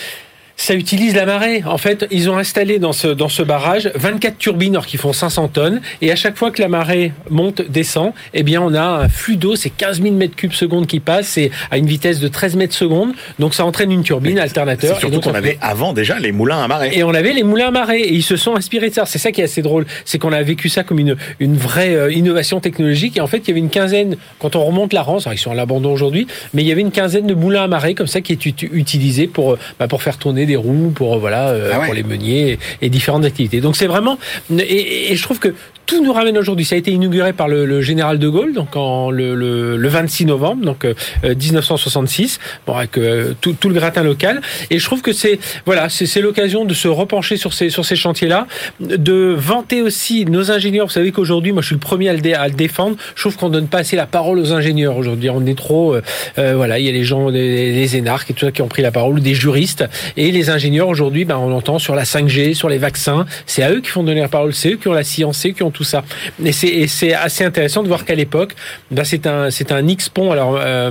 ça 0.63 0.75
utilise 0.75 1.15
la 1.15 1.25
marée. 1.25 1.63
En 1.65 1.79
fait, 1.79 2.07
ils 2.11 2.29
ont 2.29 2.37
installé 2.37 2.79
dans 2.79 2.93
ce, 2.93 3.09
dans 3.09 3.31
ce 3.31 3.43
barrage 3.43 3.91
24 3.95 4.37
turbines 4.37 4.75
alors 4.75 4.85
qui 4.87 4.99
font 4.99 5.15
500 5.15 5.49
tonnes. 5.49 5.81
Et 6.03 6.13
à 6.13 6.17
chaque 6.17 6.37
fois 6.37 6.51
que 6.51 6.61
la 6.61 6.69
marée 6.69 7.13
monte, 7.31 7.63
descend, 7.63 8.13
eh 8.35 8.43
bien, 8.43 8.61
on 8.61 8.75
a 8.75 8.83
un 8.83 9.09
flux 9.09 9.37
d'eau, 9.37 9.57
c'est 9.57 9.71
15 9.71 10.03
000 10.03 10.15
mètres 10.15 10.37
cubes 10.37 10.53
seconde 10.53 10.87
qui 10.87 11.01
passe, 11.01 11.29
c'est 11.29 11.51
à 11.71 11.79
une 11.79 11.87
vitesse 11.87 12.21
de 12.21 12.29
13 12.29 12.57
mètres 12.57 12.75
seconde. 12.75 13.13
Donc, 13.39 13.55
ça 13.55 13.65
entraîne 13.65 13.91
une 13.91 14.03
turbine 14.03 14.37
C'est 14.37 14.43
alternateur. 14.43 14.99
Et 14.99 15.01
surtout 15.01 15.21
qu'on 15.21 15.35
avait 15.35 15.57
avant 15.63 15.95
déjà 15.95 16.19
les 16.19 16.31
moulins 16.31 16.63
à 16.63 16.69
marée. 16.69 16.91
et 16.93 17.05
on 17.05 17.15
avait 17.15 17.33
les 17.33 17.43
moulins 17.43 17.69
à 17.69 17.71
marée 17.71 18.01
et 18.03 18.13
ils 18.13 18.23
se 18.23 18.37
sont 18.37 18.55
inspirés 18.55 18.91
de 18.91 18.95
ça. 18.95 19.07
C'est 19.07 19.19
ça 19.19 19.33
qui 19.33 19.41
est 19.41 19.45
assez 19.45 19.63
drôle, 19.63 19.87
c'est 20.05 20.19
qu'on 20.19 20.33
a 20.33 20.43
vécu 20.43 20.69
ça 20.69 20.85
comme 20.85 20.99
une, 20.99 21.17
une 21.39 21.57
vraie 21.57 21.95
euh, 21.95 22.13
innovation 22.13 22.61
technologique. 22.61 23.17
Et 23.17 23.23
en 23.23 23.27
fait, 23.27 23.39
il 23.39 23.49
y 23.49 23.51
avait 23.53 23.61
une 23.61 23.71
quinzaine, 23.71 24.17
quand 24.39 24.57
on 24.57 24.65
remonte 24.67 24.93
la 24.93 25.01
Rance, 25.03 25.27
alors 25.27 25.33
ils 25.35 25.39
sont 25.39 25.53
à 25.53 25.55
l'abandon 25.55 25.91
aujourd'hui, 25.91 26.27
mais 26.53 26.61
il 26.63 26.69
y 26.69 26.73
avait 26.73 26.83
une 26.83 26.91
quinzaine 26.91 27.27
de 27.27 27.35
moulins 27.35 27.65
à 27.65 27.67
marée 27.69 27.95
comme 27.95 28.07
ça 28.07 28.21
qui 28.21 28.33
est 28.33 28.45
ut- 28.45 28.69
utilisés 28.75 29.27
pour, 29.27 29.53
euh, 29.55 29.59
bah, 29.79 29.89
pour 29.89 30.03
faire 30.03 30.19
tourner 30.19 30.45
des 30.51 30.57
roues, 30.57 30.93
pour 30.95 31.15
euh, 31.15 31.19
voilà, 31.19 31.49
euh, 31.49 31.71
Ah 31.73 31.79
ouais. 31.81 31.87
pour 31.87 31.95
les 31.95 32.03
meuniers 32.03 32.43
et, 32.53 32.59
et 32.87 32.89
différentes 32.91 33.25
activités. 33.25 33.61
Donc 33.61 33.77
c'est 33.77 33.87
vraiment, 33.95 34.19
et, 34.59 35.13
et 35.13 35.17
je 35.17 35.23
trouve 35.23 35.39
que 35.39 35.55
tout 35.87 36.05
nous 36.05 36.13
ramène 36.13 36.39
aujourd'hui. 36.39 36.65
Ça 36.65 36.77
a 36.77 36.79
été 36.79 36.93
inauguré 36.93 37.33
par 37.33 37.49
le, 37.49 37.65
le 37.67 37.81
général 37.83 38.19
de 38.21 38.29
Gaulle, 38.29 38.53
donc 38.55 38.77
en 38.77 39.11
le, 39.11 39.35
le, 39.35 39.77
le 39.77 39.89
26 39.89 40.27
novembre, 40.27 40.65
donc 40.65 40.85
euh, 40.85 40.95
euh, 41.25 41.35
1966, 41.35 42.39
bon, 42.67 42.75
avec 42.77 42.97
euh, 42.97 43.35
tout, 43.41 43.55
tout 43.59 43.69
le 43.69 43.75
gratin 43.75 44.03
local. 44.05 44.41
Et 44.71 44.79
je 44.79 44.85
trouve 44.85 45.03
que 45.03 45.13
c'est 45.13 45.39
voilà, 45.67 45.89
c'est 45.89 46.21
l'occasion 46.21 46.65
de 46.65 46.75
se 46.75 46.87
repencher 46.89 47.37
sur 47.37 47.53
ces 47.53 47.71
sur 47.71 47.85
ces 47.85 47.97
chantiers-là, 47.97 48.47
de 48.81 49.35
vanter 49.37 49.83
aussi 49.83 50.25
nos 50.27 50.51
ingénieurs. 50.53 50.87
Vous 50.87 50.93
savez 50.93 51.11
qu'aujourd'hui, 51.13 51.51
moi, 51.53 51.61
je 51.63 51.67
suis 51.67 51.75
le 51.75 51.81
premier 51.81 52.09
à 52.09 52.13
le, 52.13 52.21
dé- 52.21 52.35
à 52.35 52.47
le 52.47 52.55
défendre. 52.55 52.97
Je 53.17 53.23
trouve 53.23 53.37
qu'on 53.37 53.49
donne 53.51 53.67
pas 53.67 53.79
assez 53.79 53.97
la 53.97 54.07
parole 54.07 54.39
aux 54.39 54.53
ingénieurs 54.53 54.97
aujourd'hui. 54.97 55.29
On 55.31 55.45
est 55.47 55.57
trop, 55.59 55.95
euh, 55.95 56.03
euh, 56.39 56.55
voilà, 56.57 56.79
il 56.79 56.87
y 56.87 56.89
a 56.89 56.93
les 56.93 57.05
gens, 57.05 57.29
les, 57.29 57.73
les 57.73 57.97
énarques 57.97 58.31
et 58.31 58.35
tout 58.35 58.47
ça 58.47 58.53
qui 58.53 58.63
ont 58.63 58.69
pris 58.69 58.83
la 58.83 58.93
parole, 58.93 59.21
des 59.21 59.35
juristes. 59.35 59.85
Et 60.17 60.31
les 60.31 60.40
ingénieurs 60.49 60.89
aujourd'hui, 60.89 61.27
ben, 61.27 61.37
on 61.37 61.53
entend 61.53 61.79
sur 61.79 61.95
la 61.95 62.05
5G, 62.05 62.55
sur 62.55 62.71
les 62.71 62.79
vaccins. 62.79 63.27
C'est 63.45 63.63
à 63.63 63.71
eux 63.71 63.81
qui 63.83 63.91
font 63.91 64.03
donner 64.03 64.21
la 64.23 64.29
parole. 64.29 64.55
C'est 64.55 64.71
eux 64.73 64.77
qui 64.77 64.89
ont 64.89 64.93
la 64.95 65.05
science, 65.05 65.37
c'est 65.39 65.49
eux 65.51 65.53
qui 65.53 65.63
ont 65.63 65.71
tout 65.71 65.85
ça. 65.85 66.05
Et 66.43 66.53
c'est 66.53 67.13
assez 67.13 67.45
intéressant 67.45 67.83
de 67.83 67.89
voir 67.89 68.05
qu'à 68.07 68.15
l'époque, 68.15 68.55
ben, 68.91 69.05
c'est 69.05 69.27
un 69.27 69.51
c'est 69.51 69.73
un 69.73 69.87
X-Pont. 69.87 70.33
Alors 70.33 70.59
euh, 70.59 70.91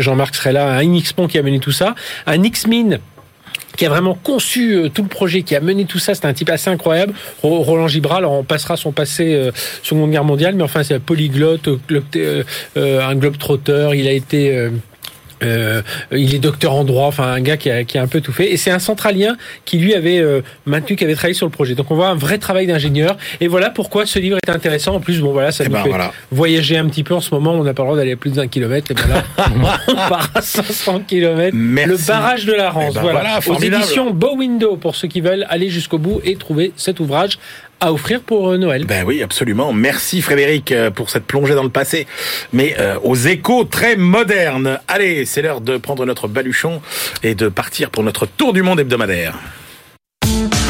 Jean-Marc 0.00 0.34
serait 0.36 0.52
là, 0.52 0.68
un 0.70 0.94
X-Pont 0.94 1.26
qui 1.26 1.36
a 1.38 1.42
mené 1.42 1.58
tout 1.58 1.72
ça, 1.72 1.94
un 2.26 2.42
X-Mine 2.42 3.00
qui 3.76 3.86
a 3.86 3.90
vraiment 3.90 4.14
conçu 4.20 4.74
euh, 4.74 4.88
tout 4.88 5.02
le 5.02 5.08
projet, 5.08 5.42
qui 5.42 5.54
a 5.54 5.60
mené 5.60 5.84
tout 5.84 6.00
ça. 6.00 6.12
C'est 6.16 6.24
un 6.24 6.32
type 6.32 6.50
assez 6.50 6.68
incroyable. 6.68 7.12
Ro- 7.42 7.62
Roland 7.62 7.86
Gibral, 7.86 8.24
on 8.24 8.42
passera 8.42 8.76
son 8.76 8.90
passé 8.90 9.34
euh, 9.34 9.52
Seconde 9.84 10.10
Guerre 10.10 10.24
mondiale, 10.24 10.56
mais 10.56 10.64
enfin 10.64 10.82
c'est 10.82 10.94
un 10.94 11.00
polyglotte, 11.00 11.68
euh, 11.68 12.42
euh, 12.76 13.00
un 13.08 13.14
globe-trotteur. 13.14 13.94
Il 13.94 14.08
a 14.08 14.12
été 14.12 14.68
euh, 15.42 15.82
il 16.12 16.34
est 16.34 16.38
docteur 16.38 16.72
en 16.74 16.84
droit, 16.84 17.06
enfin 17.06 17.24
un 17.32 17.40
gars 17.40 17.56
qui 17.56 17.70
a, 17.70 17.84
qui 17.84 17.98
a 17.98 18.02
un 18.02 18.06
peu 18.06 18.20
tout 18.20 18.32
fait. 18.32 18.52
Et 18.52 18.56
c'est 18.56 18.70
un 18.70 18.78
centralien 18.78 19.36
qui 19.64 19.78
lui 19.78 19.94
avait 19.94 20.18
euh, 20.18 20.40
maintenu, 20.66 20.96
qui 20.96 21.04
avait 21.04 21.14
travaillé 21.14 21.34
sur 21.34 21.46
le 21.46 21.52
projet. 21.52 21.74
Donc 21.74 21.90
on 21.90 21.94
voit 21.94 22.08
un 22.08 22.14
vrai 22.14 22.38
travail 22.38 22.66
d'ingénieur. 22.66 23.16
Et 23.40 23.48
voilà 23.48 23.70
pourquoi 23.70 24.06
ce 24.06 24.18
livre 24.18 24.38
est 24.46 24.50
intéressant. 24.50 24.94
En 24.96 25.00
plus, 25.00 25.20
bon 25.20 25.32
voilà, 25.32 25.52
ça 25.52 25.64
Eh 25.64 25.68
nous 25.68 25.74
ben, 25.74 25.82
fait 25.82 25.88
voilà. 25.88 26.12
voyager 26.30 26.76
un 26.76 26.86
petit 26.86 27.04
peu. 27.04 27.14
En 27.14 27.20
ce 27.20 27.34
moment, 27.34 27.52
on 27.52 27.64
n'a 27.64 27.74
pas 27.74 27.82
le 27.82 27.88
droit 27.88 27.96
d'aller 27.96 28.12
à 28.12 28.16
plus 28.16 28.32
d'un 28.32 28.46
kilomètre. 28.48 28.90
Et 28.90 28.94
ben 28.94 29.08
là, 29.08 29.24
on 29.88 29.94
part 29.94 30.30
à 30.34 30.42
500 30.42 31.00
kilomètres. 31.06 31.56
Le 31.56 32.06
barrage 32.06 32.44
de 32.46 32.52
la 32.52 32.70
Rance. 32.70 32.92
Eh 32.92 32.94
ben 32.96 33.02
voilà. 33.02 33.40
voilà, 33.44 33.58
Aux 33.58 33.62
éditions 33.62 34.10
Bow 34.10 34.36
Window 34.36 34.76
pour 34.76 34.94
ceux 34.96 35.08
qui 35.08 35.20
veulent 35.20 35.46
aller 35.48 35.68
jusqu'au 35.70 35.98
bout 35.98 36.20
et 36.24 36.36
trouver 36.36 36.72
cet 36.76 37.00
ouvrage 37.00 37.38
à 37.80 37.92
offrir 37.92 38.22
pour 38.22 38.50
euh, 38.50 38.58
Noël. 38.58 38.84
Ben 38.84 39.04
oui, 39.06 39.22
absolument. 39.22 39.72
Merci 39.72 40.22
Frédéric 40.22 40.72
euh, 40.72 40.90
pour 40.90 41.10
cette 41.10 41.24
plongée 41.24 41.54
dans 41.54 41.62
le 41.62 41.68
passé, 41.68 42.06
mais 42.52 42.76
euh, 42.78 42.98
aux 43.02 43.16
échos 43.16 43.64
très 43.64 43.96
modernes. 43.96 44.78
Allez, 44.88 45.24
c'est 45.24 45.42
l'heure 45.42 45.60
de 45.60 45.76
prendre 45.76 46.04
notre 46.04 46.28
baluchon 46.28 46.80
et 47.22 47.34
de 47.34 47.48
partir 47.48 47.90
pour 47.90 48.02
notre 48.02 48.26
tour 48.26 48.52
du 48.52 48.62
monde 48.62 48.80
hebdomadaire. 48.80 49.34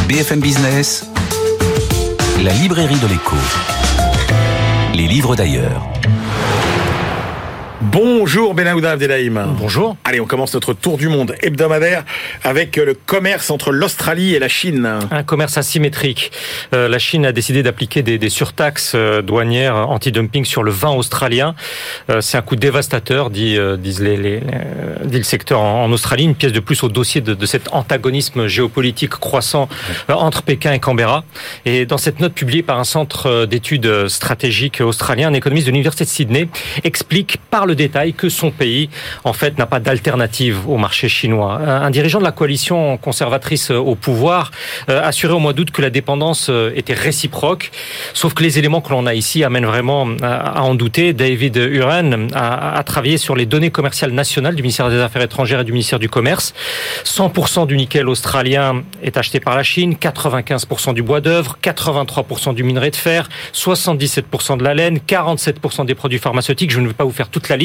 BFM 0.08 0.40
Business, 0.40 1.06
la 2.42 2.52
librairie 2.52 2.98
de 2.98 3.06
l'écho. 3.08 3.36
Les 4.94 5.06
livres 5.06 5.36
d'ailleurs. 5.36 5.86
Bonjour 7.80 8.54
Benahouda 8.54 8.90
Abdelhaim. 8.90 9.54
Bonjour. 9.56 9.96
Allez, 10.04 10.18
on 10.20 10.24
commence 10.26 10.52
notre 10.52 10.72
tour 10.72 10.98
du 10.98 11.08
monde 11.08 11.36
hebdomadaire 11.42 12.04
avec 12.42 12.76
euh, 12.76 12.84
le 12.84 12.94
commerce 12.94 13.50
entre 13.52 13.70
l'Australie 13.70 14.34
et 14.34 14.40
la 14.40 14.48
Chine. 14.48 14.98
Un 15.12 15.22
commerce 15.22 15.56
asymétrique. 15.58 16.32
Euh, 16.74 16.88
la 16.88 16.98
Chine 16.98 17.24
a 17.24 17.30
décidé 17.30 17.62
d'appliquer 17.62 18.02
des, 18.02 18.18
des 18.18 18.30
surtaxes 18.30 18.94
euh, 18.96 19.22
douanières 19.22 19.76
anti-dumping 19.76 20.44
sur 20.44 20.64
le 20.64 20.72
vin 20.72 20.90
australien. 20.90 21.54
Euh, 22.10 22.20
c'est 22.20 22.36
un 22.36 22.42
coup 22.42 22.56
dévastateur, 22.56 23.30
dit, 23.30 23.56
euh, 23.56 23.76
disent 23.76 24.00
les, 24.02 24.16
les- 24.16 24.40
les- 24.40 25.06
dit 25.06 25.18
le 25.18 25.22
secteur 25.22 25.60
en, 25.60 25.84
en 25.84 25.92
Australie. 25.92 26.24
Une 26.24 26.34
pièce 26.34 26.52
de 26.52 26.60
plus 26.60 26.82
au 26.82 26.88
dossier 26.88 27.20
de, 27.20 27.32
de 27.32 27.46
cet 27.46 27.68
antagonisme 27.72 28.48
géopolitique 28.48 29.10
croissant 29.10 29.68
entre 30.08 30.42
Pékin 30.42 30.72
et 30.72 30.80
Canberra. 30.80 31.22
Et 31.64 31.86
dans 31.86 31.98
cette 31.98 32.18
note 32.18 32.34
publiée 32.34 32.64
par 32.64 32.80
un 32.80 32.84
centre 32.84 33.44
d'études 33.46 34.08
stratégiques 34.08 34.80
australien, 34.80 35.28
un 35.28 35.34
économiste 35.34 35.68
de 35.68 35.70
l'université 35.70 36.04
de 36.04 36.10
Sydney 36.10 36.48
explique 36.82 37.38
par 37.52 37.67
le 37.68 37.76
détail 37.76 38.14
que 38.14 38.28
son 38.28 38.50
pays, 38.50 38.90
en 39.24 39.32
fait, 39.32 39.58
n'a 39.58 39.66
pas 39.66 39.78
d'alternative 39.78 40.68
au 40.68 40.76
marché 40.76 41.08
chinois. 41.08 41.54
Un 41.54 41.90
dirigeant 41.90 42.18
de 42.18 42.24
la 42.24 42.32
coalition 42.32 42.96
conservatrice 42.96 43.70
au 43.70 43.94
pouvoir 43.94 44.50
euh, 44.88 45.00
assurait 45.02 45.34
au 45.34 45.38
mois 45.38 45.52
d'août 45.52 45.70
que 45.70 45.82
la 45.82 45.90
dépendance 45.90 46.48
euh, 46.50 46.72
était 46.74 46.94
réciproque, 46.94 47.70
sauf 48.14 48.34
que 48.34 48.42
les 48.42 48.58
éléments 48.58 48.80
que 48.80 48.90
l'on 48.90 49.06
a 49.06 49.14
ici 49.14 49.44
amènent 49.44 49.66
vraiment 49.66 50.08
à, 50.22 50.58
à 50.58 50.62
en 50.62 50.74
douter. 50.74 51.12
David 51.12 51.56
Uren 51.56 52.28
a 52.34 52.82
travaillé 52.84 53.18
sur 53.18 53.36
les 53.36 53.46
données 53.46 53.70
commerciales 53.70 54.12
nationales 54.12 54.54
du 54.54 54.62
ministère 54.62 54.90
des 54.90 54.98
Affaires 54.98 55.22
étrangères 55.22 55.60
et 55.60 55.64
du 55.64 55.72
ministère 55.72 55.98
du 55.98 56.08
Commerce. 56.08 56.54
100% 57.04 57.66
du 57.66 57.76
nickel 57.76 58.08
australien 58.08 58.82
est 59.02 59.16
acheté 59.16 59.40
par 59.40 59.54
la 59.56 59.62
Chine, 59.62 59.94
95% 59.94 60.94
du 60.94 61.02
bois 61.02 61.20
d'œuvre, 61.20 61.58
83% 61.62 62.54
du 62.54 62.62
minerai 62.62 62.90
de 62.90 62.96
fer, 62.96 63.28
77% 63.54 64.56
de 64.56 64.64
la 64.64 64.74
laine, 64.74 64.98
47% 65.06 65.84
des 65.84 65.94
produits 65.94 66.18
pharmaceutiques. 66.18 66.70
Je 66.70 66.80
ne 66.80 66.88
vais 66.88 66.94
pas 66.94 67.04
vous 67.04 67.12
faire 67.12 67.28
toute 67.28 67.48
la 67.48 67.56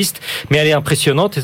mais 0.50 0.58
elle 0.58 0.68
est 0.68 0.74
impressionnante. 0.74 1.40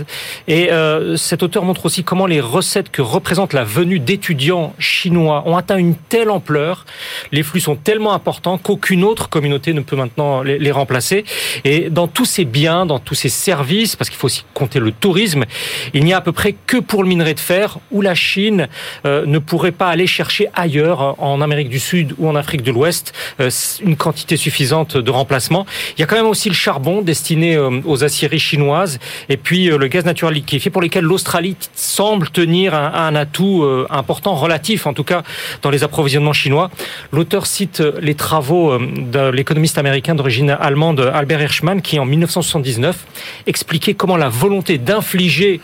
Et 0.47 0.71
euh, 0.71 1.17
cet 1.17 1.43
auteur 1.43 1.63
montre 1.63 1.85
aussi 1.85 2.03
comment 2.03 2.25
les 2.25 2.41
recettes 2.41 2.89
que 2.89 3.01
représente 3.01 3.53
la 3.53 3.63
venue 3.63 3.99
d'étudiants 3.99 4.73
chinois 4.79 5.43
ont 5.45 5.57
atteint 5.57 5.77
une 5.77 5.95
telle 5.95 6.29
ampleur, 6.29 6.85
les 7.31 7.43
flux 7.43 7.59
sont 7.59 7.75
tellement 7.75 8.13
importants 8.13 8.57
qu'aucune 8.57 9.03
autre 9.03 9.29
communauté 9.29 9.73
ne 9.73 9.81
peut 9.81 9.95
maintenant 9.95 10.41
les, 10.41 10.71
remplacer. 10.71 11.25
Et 11.63 11.89
dans 11.89 12.07
tous 12.07 12.25
ces 12.25 12.45
biens, 12.45 12.85
dans 12.85 12.99
tous 12.99 13.15
ces 13.15 13.29
services, 13.29 13.95
parce 13.95 14.09
qu'il 14.09 14.19
faut 14.19 14.27
aussi 14.27 14.43
compter 14.53 14.79
le 14.79 14.91
tourisme, 14.91 15.45
il 15.93 16.03
n'y 16.03 16.13
a 16.13 16.17
à 16.17 16.21
peu 16.21 16.31
près 16.31 16.55
que 16.67 16.77
pour 16.77 17.03
le 17.03 17.09
minerai 17.09 17.33
de 17.33 17.39
fer 17.39 17.79
où 17.91 18.01
la 18.01 18.15
Chine 18.15 18.67
euh, 19.05 19.25
ne 19.25 19.39
pourrait 19.39 19.71
pas 19.71 19.87
aller 19.87 20.07
chercher 20.07 20.47
ailleurs, 20.53 21.15
en 21.21 21.41
Amérique 21.41 21.69
du 21.69 21.79
Sud 21.79 22.13
ou 22.17 22.27
en 22.27 22.35
Afrique 22.35 22.61
de 22.61 22.71
l'Ouest, 22.71 23.13
euh, 23.39 23.49
une 23.81 23.95
quantité 23.95 24.37
suffisante 24.37 24.97
de 24.97 25.11
remplacement. 25.11 25.65
Il 25.97 26.01
y 26.01 26.03
a 26.03 26.07
quand 26.07 26.15
même 26.15 26.27
aussi 26.27 26.49
le 26.49 26.55
charbon 26.55 27.01
destiné 27.01 27.55
euh, 27.55 27.81
aux 27.85 28.03
aciéries 28.03 28.38
chinoises 28.39 28.99
et 29.29 29.37
puis 29.37 29.69
euh, 29.69 29.77
le 29.77 29.87
gaz 29.87 30.05
naturel 30.05 30.33
liquéfié 30.33 30.71
pour 30.71 30.81
lesquels 30.81 31.03
l'Australie 31.03 31.55
semble 31.75 32.29
tenir 32.29 32.73
un, 32.73 33.15
atout 33.15 33.63
euh, 33.63 33.87
important, 33.89 34.35
relatif 34.35 34.87
en 34.87 34.93
tout 34.93 35.03
cas, 35.03 35.23
dans 35.61 35.69
les 35.69 35.83
approvisionnements 35.83 36.33
chinois. 36.33 36.69
L'auteur 37.11 37.45
cite 37.45 37.83
les 38.01 38.15
travaux 38.15 38.77
de 38.77 39.29
l'économiste 39.29 39.77
américain 39.77 40.15
d'origine 40.15 40.51
allemande 40.59 41.11
Albert 41.13 41.41
Hirschman 41.41 41.81
qui 41.81 41.99
en 41.99 42.05
1979 42.05 43.05
expliquait 43.47 43.93
comment 43.93 44.17
la 44.17 44.29
volonté 44.29 44.77
d'infliger 44.77 45.61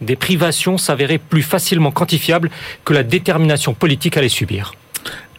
des 0.00 0.16
privations 0.16 0.78
s'avérait 0.78 1.18
plus 1.18 1.42
facilement 1.42 1.90
quantifiable 1.90 2.50
que 2.84 2.92
la 2.92 3.02
détermination 3.02 3.74
politique 3.74 4.16
à 4.16 4.20
les 4.20 4.28
subir. 4.28 4.74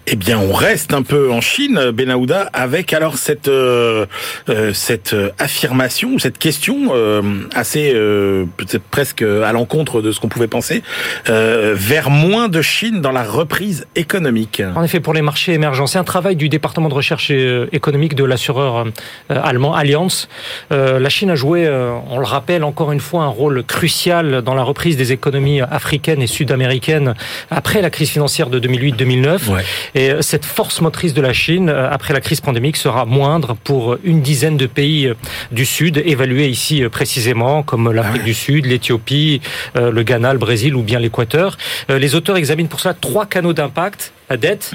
Eh 0.06 0.18
bien, 0.18 0.38
on 0.38 0.52
reste 0.52 0.94
un 0.94 1.02
peu 1.02 1.32
en 1.32 1.40
Chine, 1.40 1.92
Benahouda, 1.92 2.50
avec 2.52 2.92
alors 2.92 3.18
cette 3.18 3.48
euh, 3.48 4.06
euh, 4.50 4.74
cette 4.74 5.16
affirmation, 5.40 6.20
cette 6.20 6.38
question 6.38 6.90
euh, 6.92 7.22
assez 7.56 7.94
euh, 7.96 8.46
peut-être 8.58 8.84
presque 8.84 9.22
à 9.22 9.54
l'encontre 9.54 10.02
de 10.02 10.12
ce 10.12 10.20
qu'on 10.20 10.28
pouvait 10.28 10.48
penser, 10.48 10.84
euh, 11.30 11.74
vers 11.74 12.10
moins 12.10 12.50
de 12.50 12.62
Chine 12.62 13.00
dans 13.00 13.14
la 13.14 13.24
reprise 13.24 13.88
économique. 13.96 14.62
En 14.76 14.84
effet, 14.84 15.00
pour 15.00 15.14
les 15.14 15.22
marchés 15.22 15.54
émergents, 15.54 15.88
c'est 15.88 16.00
un 16.00 16.04
travail 16.04 16.36
du 16.36 16.50
département 16.50 16.90
de 16.90 16.94
recherche 16.94 17.30
euh, 17.32 17.68
économique 17.72 18.16
de 18.16 18.26
l'assureur 18.26 18.86
euh, 19.32 19.42
allemand 19.42 19.74
Allianz. 19.74 20.28
Euh, 20.74 21.00
la 21.00 21.10
Chine 21.10 21.30
a 21.30 21.36
joué, 21.36 21.66
euh, 21.66 21.94
on 22.10 22.20
le 22.20 22.26
rappelle 22.26 22.66
encore 22.66 22.92
une 22.92 23.00
fois, 23.00 23.24
un 23.24 23.28
rôle 23.28 23.64
crucial 23.64 24.42
dans 24.42 24.54
la 24.54 24.64
reprise 24.64 24.98
des 24.98 25.14
économies 25.14 25.62
africaines 25.62 26.22
et 26.22 26.28
sud-américaines 26.28 27.14
après 27.50 27.82
la 27.82 27.90
crise 27.90 28.10
financière 28.10 28.50
de 28.50 28.60
2008-2009. 28.60 29.50
Ouais. 29.50 29.64
Et 29.96 30.10
euh, 30.10 30.22
cette 30.22 30.46
force 30.46 30.82
motrice 30.82 31.14
de 31.14 31.22
la 31.22 31.34
Chine, 31.34 31.70
euh, 31.70 31.90
après 31.90 32.14
la 32.14 32.22
crise 32.22 32.42
pandémique, 32.42 32.78
sera 32.78 33.06
moindre 33.06 33.56
pour 33.64 33.98
une 34.04 34.22
dizaine 34.22 34.58
de 34.58 34.66
pays 34.66 35.08
euh, 35.08 35.14
du 35.52 35.66
Sud, 35.66 36.02
évalués 36.06 36.48
ici 36.48 36.84
euh, 36.84 36.90
précisément, 36.90 37.64
comme 37.64 37.92
l'Afrique 37.92 38.24
du 38.24 38.34
Sud, 38.34 38.66
l'Éthiopie, 38.66 39.42
euh, 39.76 39.92
le 39.92 40.04
Ghana, 40.04 40.34
le 40.34 40.40
Brésil 40.40 40.76
ou 40.76 40.84
bien 40.84 41.00
l'Équateur. 41.00 41.58
Euh, 41.90 42.00
Les 42.00 42.16
auteurs 42.16 42.38
examinent 42.38 42.70
pour 42.70 42.80
cela 42.80 42.94
trois 42.94 43.26
canaux 43.26 43.54
d'impact, 43.54 44.14
la 44.30 44.38
dette, 44.38 44.72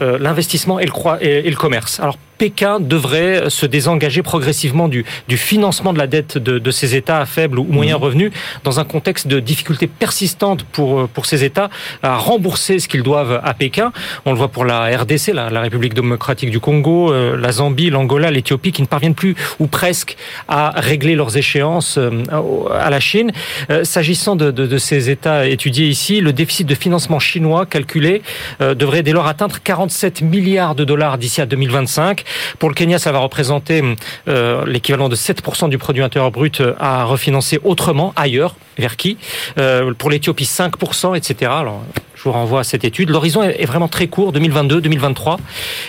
euh, 0.00 0.18
l'investissement 0.18 0.78
et 0.78 0.86
le 0.86 1.56
commerce. 1.56 1.98
Alors 2.00 2.18
Pékin 2.38 2.80
devrait 2.80 3.50
se 3.50 3.66
désengager 3.66 4.22
progressivement 4.22 4.88
du, 4.88 5.04
du 5.26 5.36
financement 5.36 5.92
de 5.92 5.98
la 5.98 6.06
dette 6.06 6.38
de, 6.38 6.58
de 6.58 6.70
ces 6.70 6.94
États 6.94 7.20
à 7.20 7.26
faible 7.26 7.58
ou 7.58 7.64
moyen 7.64 7.96
revenu 7.96 8.30
dans 8.64 8.80
un 8.80 8.84
contexte 8.84 9.26
de 9.26 9.40
difficultés 9.40 9.88
persistantes 9.88 10.62
pour, 10.64 11.00
euh, 11.00 11.10
pour 11.12 11.26
ces 11.26 11.44
États 11.44 11.68
à 12.02 12.16
rembourser 12.16 12.78
ce 12.78 12.88
qu'ils 12.88 13.02
doivent 13.02 13.40
à 13.44 13.54
Pékin. 13.54 13.92
On 14.24 14.32
le 14.32 14.38
voit 14.38 14.48
pour 14.48 14.64
la 14.64 14.96
RDC, 14.96 15.32
la, 15.34 15.50
la 15.50 15.60
République 15.60 15.94
démocratique 15.94 16.50
du 16.50 16.60
Congo, 16.60 17.12
euh, 17.12 17.36
la 17.36 17.52
Zambie, 17.52 17.90
l'Angola, 17.90 18.30
l'Éthiopie, 18.30 18.72
qui 18.72 18.82
ne 18.82 18.86
parviennent 18.86 19.14
plus 19.14 19.34
ou 19.58 19.66
presque 19.66 20.16
à 20.46 20.72
régler 20.76 21.14
leurs 21.14 21.36
échéances 21.36 21.98
euh, 21.98 22.22
à 22.72 22.90
la 22.90 23.00
Chine. 23.00 23.32
Euh, 23.70 23.84
S'agissant 23.84 24.36
de, 24.36 24.50
de, 24.50 24.66
de 24.66 24.78
ces 24.78 25.10
États 25.10 25.46
étudiés 25.46 25.86
ici, 25.86 26.20
le 26.20 26.32
déficit 26.32 26.66
de 26.66 26.74
financement 26.74 27.18
chinois 27.18 27.66
calculé 27.66 28.22
devrait 28.60 29.02
dès 29.02 29.12
lors 29.12 29.26
atteindre 29.26 29.58
47 29.62 30.22
milliards 30.22 30.74
de 30.74 30.84
dollars 30.84 31.18
d'ici 31.18 31.40
à 31.40 31.46
2025. 31.46 32.24
Pour 32.58 32.68
le 32.68 32.74
Kenya, 32.74 32.98
ça 32.98 33.12
va 33.12 33.18
représenter 33.18 33.82
euh, 34.28 34.64
l'équivalent 34.66 35.08
de 35.08 35.16
7% 35.16 35.68
du 35.68 35.78
produit 35.78 36.02
intérieur 36.02 36.30
brut 36.30 36.60
euh, 36.60 36.74
à 36.78 37.04
refinancer 37.04 37.58
autrement, 37.64 38.12
ailleurs, 38.16 38.56
vers 38.78 38.96
qui? 38.96 39.18
Euh, 39.58 39.92
Pour 39.94 40.10
l'Éthiopie, 40.10 40.44
5%, 40.44 41.16
etc. 41.16 41.50
je 42.18 42.24
vous 42.24 42.32
renvoie 42.32 42.60
à 42.60 42.64
cette 42.64 42.84
étude. 42.84 43.10
L'horizon 43.10 43.44
est 43.44 43.64
vraiment 43.64 43.86
très 43.86 44.08
court, 44.08 44.32
2022-2023. 44.32 45.36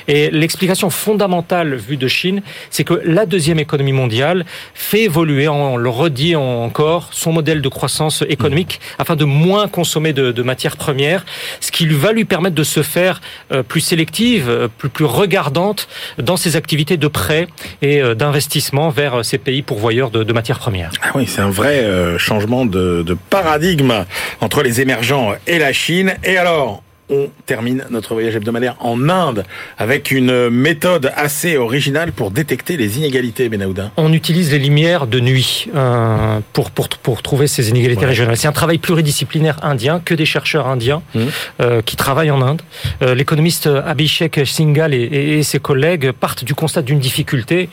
Et 0.07 0.29
l'explication 0.29 0.91
fondamentale 0.91 1.75
vue 1.75 1.97
de 1.97 2.07
Chine, 2.07 2.43
c'est 2.69 2.83
que 2.83 3.01
la 3.03 3.25
deuxième 3.25 3.57
économie 3.57 3.93
mondiale 3.93 4.45
fait 4.75 5.03
évoluer, 5.03 5.47
on 5.47 5.75
le 5.75 5.89
redit 5.89 6.35
encore, 6.35 7.09
son 7.11 7.33
modèle 7.33 7.61
de 7.61 7.69
croissance 7.69 8.23
économique 8.29 8.79
afin 8.99 9.15
de 9.15 9.25
moins 9.25 9.67
consommer 9.67 10.13
de, 10.13 10.31
de 10.31 10.43
matières 10.43 10.77
premières, 10.77 11.25
ce 11.61 11.71
qui 11.71 11.87
va 11.87 12.11
lui 12.11 12.25
permettre 12.25 12.55
de 12.55 12.63
se 12.63 12.83
faire 12.83 13.21
euh, 13.51 13.63
plus 13.63 13.81
sélective, 13.81 14.49
euh, 14.49 14.67
plus, 14.67 14.89
plus 14.89 15.05
regardante 15.05 15.87
dans 16.19 16.37
ses 16.37 16.55
activités 16.55 16.97
de 16.97 17.07
prêt 17.07 17.47
et 17.81 18.01
euh, 18.01 18.13
d'investissement 18.13 18.89
vers 18.89 19.25
ces 19.25 19.39
pays 19.39 19.63
pourvoyeurs 19.63 20.11
de, 20.11 20.23
de 20.23 20.33
matières 20.33 20.59
premières. 20.59 20.91
Ah 21.01 21.11
oui, 21.15 21.25
c'est 21.27 21.41
un 21.41 21.49
vrai 21.49 21.87
changement 22.17 22.65
de, 22.65 23.03
de 23.03 23.17
paradigme 23.29 24.05
entre 24.41 24.61
les 24.61 24.81
émergents 24.81 25.33
et 25.47 25.57
la 25.57 25.73
Chine. 25.73 26.13
Et 26.23 26.37
alors, 26.37 26.83
on 27.11 27.29
termine 27.47 27.85
notre 27.89 28.13
voyage 28.13 28.35
hebdomadaire 28.35 28.75
en 28.81 29.09
Inde 29.09 29.43
avec 29.79 30.11
une 30.11 30.49
méthode 30.51 31.11
assez 31.15 31.57
originale 31.57 32.11
pour 32.11 32.29
détecter 32.29 32.77
les 32.77 32.99
inégalités, 32.99 33.49
Benahouda. 33.49 33.89
On 33.97 34.13
utilise 34.13 34.51
les 34.51 34.59
lumières 34.59 35.07
de 35.07 35.19
nuit 35.19 35.65
euh, 35.73 36.39
pour, 36.53 36.69
pour, 36.69 36.87
pour 36.89 37.23
trouver 37.23 37.47
ces 37.47 37.69
inégalités 37.69 38.01
Ouais. 38.01 38.09
régionales. 38.09 38.37
C'est 38.37 38.47
un 38.47 38.51
travail 38.51 38.77
pluridisciplinaire 38.77 39.57
indien, 39.63 39.99
que 40.05 40.13
des 40.13 40.25
chercheurs 40.25 40.67
indiens 40.67 41.01
Mhm. 41.15 41.29
euh, 41.61 41.81
qui 41.81 41.95
travaillent 41.95 42.29
en 42.29 42.43
Inde. 42.43 42.61
Euh, 43.01 43.15
L'économiste 43.15 43.65
Abhishek 43.67 44.41
Singhal 44.45 44.93
et, 44.93 44.97
et- 45.01 45.39
et 45.39 45.43
ses 45.43 45.59
collègues 45.59 46.11
partent 46.11 46.43
du 46.43 46.53
constat 46.53 46.83
d'une 46.83 46.99
difficulté. 46.99 47.69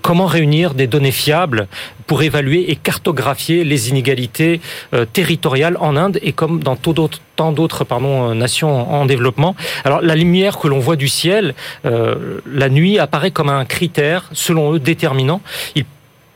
Comment 0.00 0.26
réunir 0.26 0.72
des 0.72 0.86
données 0.86 1.10
fiables 1.12 1.68
pour 2.08 2.22
évaluer 2.22 2.72
et 2.72 2.74
cartographier 2.74 3.62
les 3.62 3.90
inégalités 3.90 4.60
euh, 4.94 5.04
territoriales 5.04 5.76
en 5.78 5.94
Inde 5.96 6.18
et 6.22 6.32
comme 6.32 6.60
dans 6.60 6.74
tant 6.74 6.92
d'autres 6.92 7.20
tant 7.36 7.52
d'autres 7.52 7.84
pardon, 7.84 8.30
euh, 8.30 8.34
nations 8.34 8.92
en 8.92 9.06
développement. 9.06 9.54
Alors 9.84 10.00
la 10.00 10.16
lumière 10.16 10.58
que 10.58 10.66
l'on 10.66 10.80
voit 10.80 10.96
du 10.96 11.06
ciel, 11.06 11.54
euh, 11.84 12.40
la 12.46 12.68
nuit 12.68 12.98
apparaît 12.98 13.30
comme 13.30 13.50
un 13.50 13.64
critère, 13.64 14.28
selon 14.32 14.72
eux, 14.72 14.80
déterminant. 14.80 15.40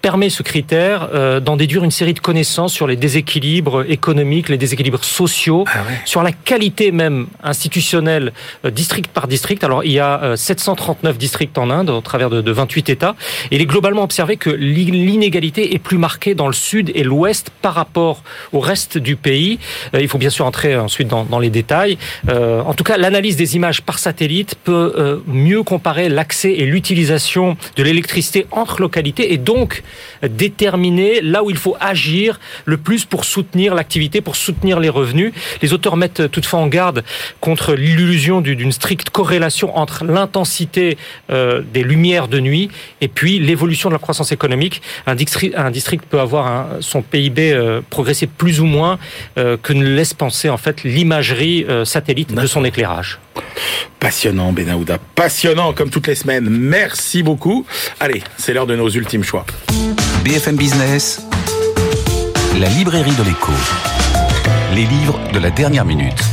Permet 0.02 0.28
ce 0.30 0.42
critère 0.42 1.08
euh, 1.14 1.38
d'en 1.40 1.56
déduire 1.56 1.84
une 1.84 1.92
série 1.92 2.12
de 2.12 2.18
connaissances 2.18 2.72
sur 2.74 2.86
les 2.88 2.96
déséquilibres 2.96 3.84
économiques, 3.88 4.48
les 4.48 4.58
déséquilibres 4.58 5.04
sociaux, 5.04 5.64
Ah 5.68 5.78
ouais. 5.88 5.94
sur 6.04 6.22
la 6.24 6.32
qualité 6.32 6.90
même 6.90 7.28
institutionnelle, 7.44 8.32
euh, 8.64 8.70
district 8.70 9.08
par 9.12 9.28
district. 9.28 9.62
Alors, 9.64 9.84
il 9.84 9.92
y 9.92 10.00
a 10.00 10.20
euh, 10.22 10.36
739 10.36 11.16
districts 11.18 11.56
en 11.56 11.70
Inde, 11.70 11.90
au 11.90 12.00
travers 12.00 12.30
de, 12.30 12.40
de 12.40 12.52
28 12.52 12.88
États. 12.90 13.14
Et 13.52 13.56
il 13.56 13.62
est 13.62 13.66
globalement 13.66 14.02
observé 14.02 14.36
que 14.36 14.50
l'i- 14.50 14.90
l'inégalité 14.90 15.74
est 15.74 15.78
plus 15.78 15.98
marquée 15.98 16.34
dans 16.34 16.48
le 16.48 16.52
sud 16.52 16.90
et 16.94 17.04
l'ouest 17.04 17.50
par 17.62 17.74
rapport 17.74 18.24
au 18.52 18.58
reste 18.58 18.98
du 18.98 19.14
pays. 19.14 19.60
Euh, 19.94 20.00
il 20.00 20.08
faut 20.08 20.18
bien 20.18 20.30
sûr 20.30 20.44
entrer 20.46 20.76
ensuite 20.76 21.06
dans, 21.08 21.24
dans 21.24 21.38
les 21.38 21.50
détails. 21.50 21.96
Euh, 22.28 22.60
en 22.62 22.74
tout 22.74 22.84
cas, 22.84 22.96
l'analyse 22.96 23.36
des 23.36 23.54
images 23.54 23.82
par 23.82 24.00
satellite 24.00 24.56
peut 24.64 24.94
euh, 24.98 25.18
mieux 25.28 25.62
comparer 25.62 26.08
l'accès 26.08 26.52
et 26.52 26.64
l'utilisation 26.66 27.56
de 27.76 27.82
l'électricité 27.84 28.46
entre 28.50 28.80
localités 28.80 29.32
et 29.32 29.38
donc 29.38 29.84
déterminer 30.22 31.20
là 31.20 31.42
où 31.42 31.50
il 31.50 31.56
faut 31.56 31.76
agir 31.80 32.40
le 32.64 32.76
plus 32.76 33.04
pour 33.04 33.24
soutenir 33.24 33.74
l'activité, 33.74 34.20
pour 34.20 34.36
soutenir 34.36 34.80
les 34.80 34.88
revenus. 34.88 35.32
Les 35.62 35.72
auteurs 35.72 35.96
mettent 35.96 36.30
toutefois 36.30 36.60
en 36.60 36.66
garde 36.68 37.04
contre 37.40 37.74
l'illusion 37.74 38.40
du- 38.40 38.56
d'une 38.56 38.72
stricte 38.72 39.10
corrélation 39.10 39.76
entre 39.76 40.04
l'intensité 40.04 40.96
euh, 41.30 41.62
des 41.72 41.82
lumières 41.82 42.28
de 42.28 42.40
nuit 42.40 42.70
et 43.00 43.08
puis 43.08 43.38
l'évolution 43.38 43.88
de 43.88 43.94
la 43.94 43.98
croissance 43.98 44.32
économique. 44.32 44.82
Un 45.06 45.14
district, 45.14 45.54
un 45.56 45.70
district 45.70 46.04
peut 46.08 46.20
avoir 46.20 46.66
son 46.80 47.02
PIB 47.02 47.52
euh, 47.52 47.80
progresser 47.90 48.26
plus 48.26 48.60
ou 48.60 48.66
moins 48.66 48.98
euh, 49.38 49.56
que 49.62 49.72
ne 49.72 49.84
laisse 49.84 50.14
penser 50.14 50.48
en 50.48 50.56
fait 50.56 50.84
l'imagerie 50.84 51.66
satellite 51.84 52.34
de 52.34 52.46
son 52.46 52.64
éclairage. 52.64 53.18
Passionnant, 54.00 54.52
Benahouda. 54.52 54.98
Passionnant, 55.14 55.72
comme 55.72 55.90
toutes 55.90 56.06
les 56.06 56.14
semaines. 56.14 56.48
Merci 56.48 57.22
beaucoup. 57.22 57.64
Allez, 58.00 58.22
c'est 58.36 58.52
l'heure 58.52 58.66
de 58.66 58.76
nos 58.76 58.88
ultimes 58.88 59.24
choix. 59.24 59.46
BFM 60.24 60.56
Business, 60.56 61.22
la 62.58 62.68
librairie 62.68 63.14
de 63.14 63.22
l'écho. 63.22 63.52
Les 64.74 64.86
livres 64.86 65.18
de 65.32 65.38
la 65.38 65.50
dernière 65.50 65.84
minute. 65.84 66.31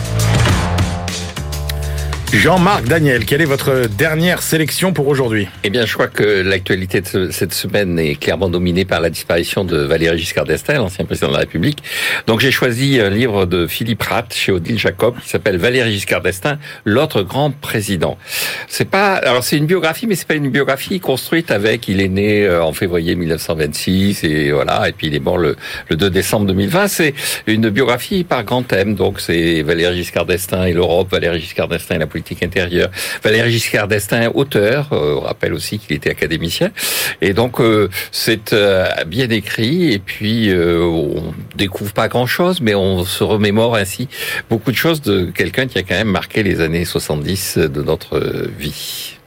Jean-Marc 2.32 2.86
Daniel, 2.88 3.26
quelle 3.26 3.42
est 3.42 3.46
votre 3.46 3.88
dernière 3.88 4.44
sélection 4.44 4.94
pour 4.94 5.08
aujourd'hui 5.08 5.48
Eh 5.64 5.72
bien, 5.72 5.88
je 5.88 5.94
crois 5.96 6.08
que 6.08 6.24
l'actualité 6.24 7.02
de 7.02 7.08
ce- 7.08 7.32
cette 7.32 7.56
semaine 7.56 7.98
est 7.98 8.18
clairement 8.20 8.50
dominée 8.50 8.86
par 8.86 9.02
la 9.02 9.10
disparition 9.10 9.66
de 9.66 9.78
Valéry 9.78 10.20
Giscard 10.20 10.46
d'Estaing, 10.46 10.76
l'ancien 10.78 11.06
président 11.06 11.30
de 11.30 11.34
la 11.34 11.40
République. 11.40 11.80
Donc, 12.28 12.40
j'ai 12.40 12.52
choisi 12.52 13.00
un 13.00 13.10
livre 13.10 13.48
de 13.48 13.66
Philippe 13.66 14.04
Rath 14.04 14.36
chez 14.36 14.52
Odile 14.52 14.78
Jacob 14.78 15.16
qui 15.20 15.28
s'appelle 15.28 15.58
Valéry 15.58 15.92
Giscard 15.92 16.22
d'Estaing, 16.22 16.60
l'autre 16.86 17.24
grand 17.24 17.50
président. 17.50 18.16
C'est 18.68 18.88
pas, 18.90 19.16
alors 19.16 19.44
c'est 19.44 19.58
une 19.58 19.66
biographie, 19.66 20.06
mais 20.06 20.14
c'est 20.16 20.28
pas 20.28 20.36
une 20.36 20.50
biographie 20.52 21.00
construite 21.00 21.50
avec. 21.50 21.88
Il 21.88 22.00
est 22.00 22.10
né 22.10 22.46
euh, 22.46 22.64
en 22.64 22.74
février 22.74 23.16
1926 23.16 24.24
et 24.24 24.52
voilà, 24.52 24.88
et 24.88 24.92
puis 24.92 25.08
il 25.08 25.16
est 25.16 25.20
mort 25.20 25.40
le, 25.40 25.56
le 25.90 25.96
2 25.96 26.12
décembre 26.12 26.46
2020. 26.46 26.88
C'est 26.90 27.16
une 27.48 27.70
biographie 27.70 28.24
par 28.24 28.44
grand 28.44 28.62
thème. 28.62 28.94
Donc, 28.94 29.20
c'est 29.20 29.64
Valéry 29.64 29.98
Giscard 29.98 30.28
d'Estaing 30.28 30.66
et 30.66 30.74
l'Europe, 30.74 31.10
Valéry 31.12 31.40
Giscard 31.42 31.68
d'Estaing 31.68 31.96
et 31.96 32.00
la 32.00 32.06
politique 32.06 32.19
intérieure. 32.42 32.90
Valéry 33.24 33.52
Giscard 33.52 33.88
d'Estaing, 33.88 34.32
auteur, 34.34 34.90
euh, 34.92 35.16
on 35.18 35.22
rappelle 35.22 35.54
aussi 35.54 35.80
qu'il 35.80 35.96
était 35.96 36.10
académicien. 36.10 36.72
Et 37.22 37.34
donc, 37.34 37.60
euh, 37.60 37.90
c'est 38.12 38.54
euh, 38.54 38.88
bien 39.06 39.30
écrit. 39.30 39.94
Et 39.94 40.00
puis, 40.00 40.52
on 40.54 41.34
découvre 41.56 41.94
pas 41.94 42.08
grand-chose, 42.08 42.62
mais 42.62 42.76
on 42.76 43.04
se 43.04 43.24
remémore 43.24 43.76
ainsi 43.76 44.08
beaucoup 44.50 44.72
de 44.72 44.78
choses 44.78 45.02
de 45.02 45.26
quelqu'un 45.26 45.68
qui 45.68 45.78
a 45.78 45.84
quand 45.84 45.96
même 45.96 46.10
marqué 46.10 46.44
les 46.44 46.62
années 46.62 46.86
70 46.86 47.58
de 47.58 47.82
notre 47.82 48.20
vie. 48.58 49.19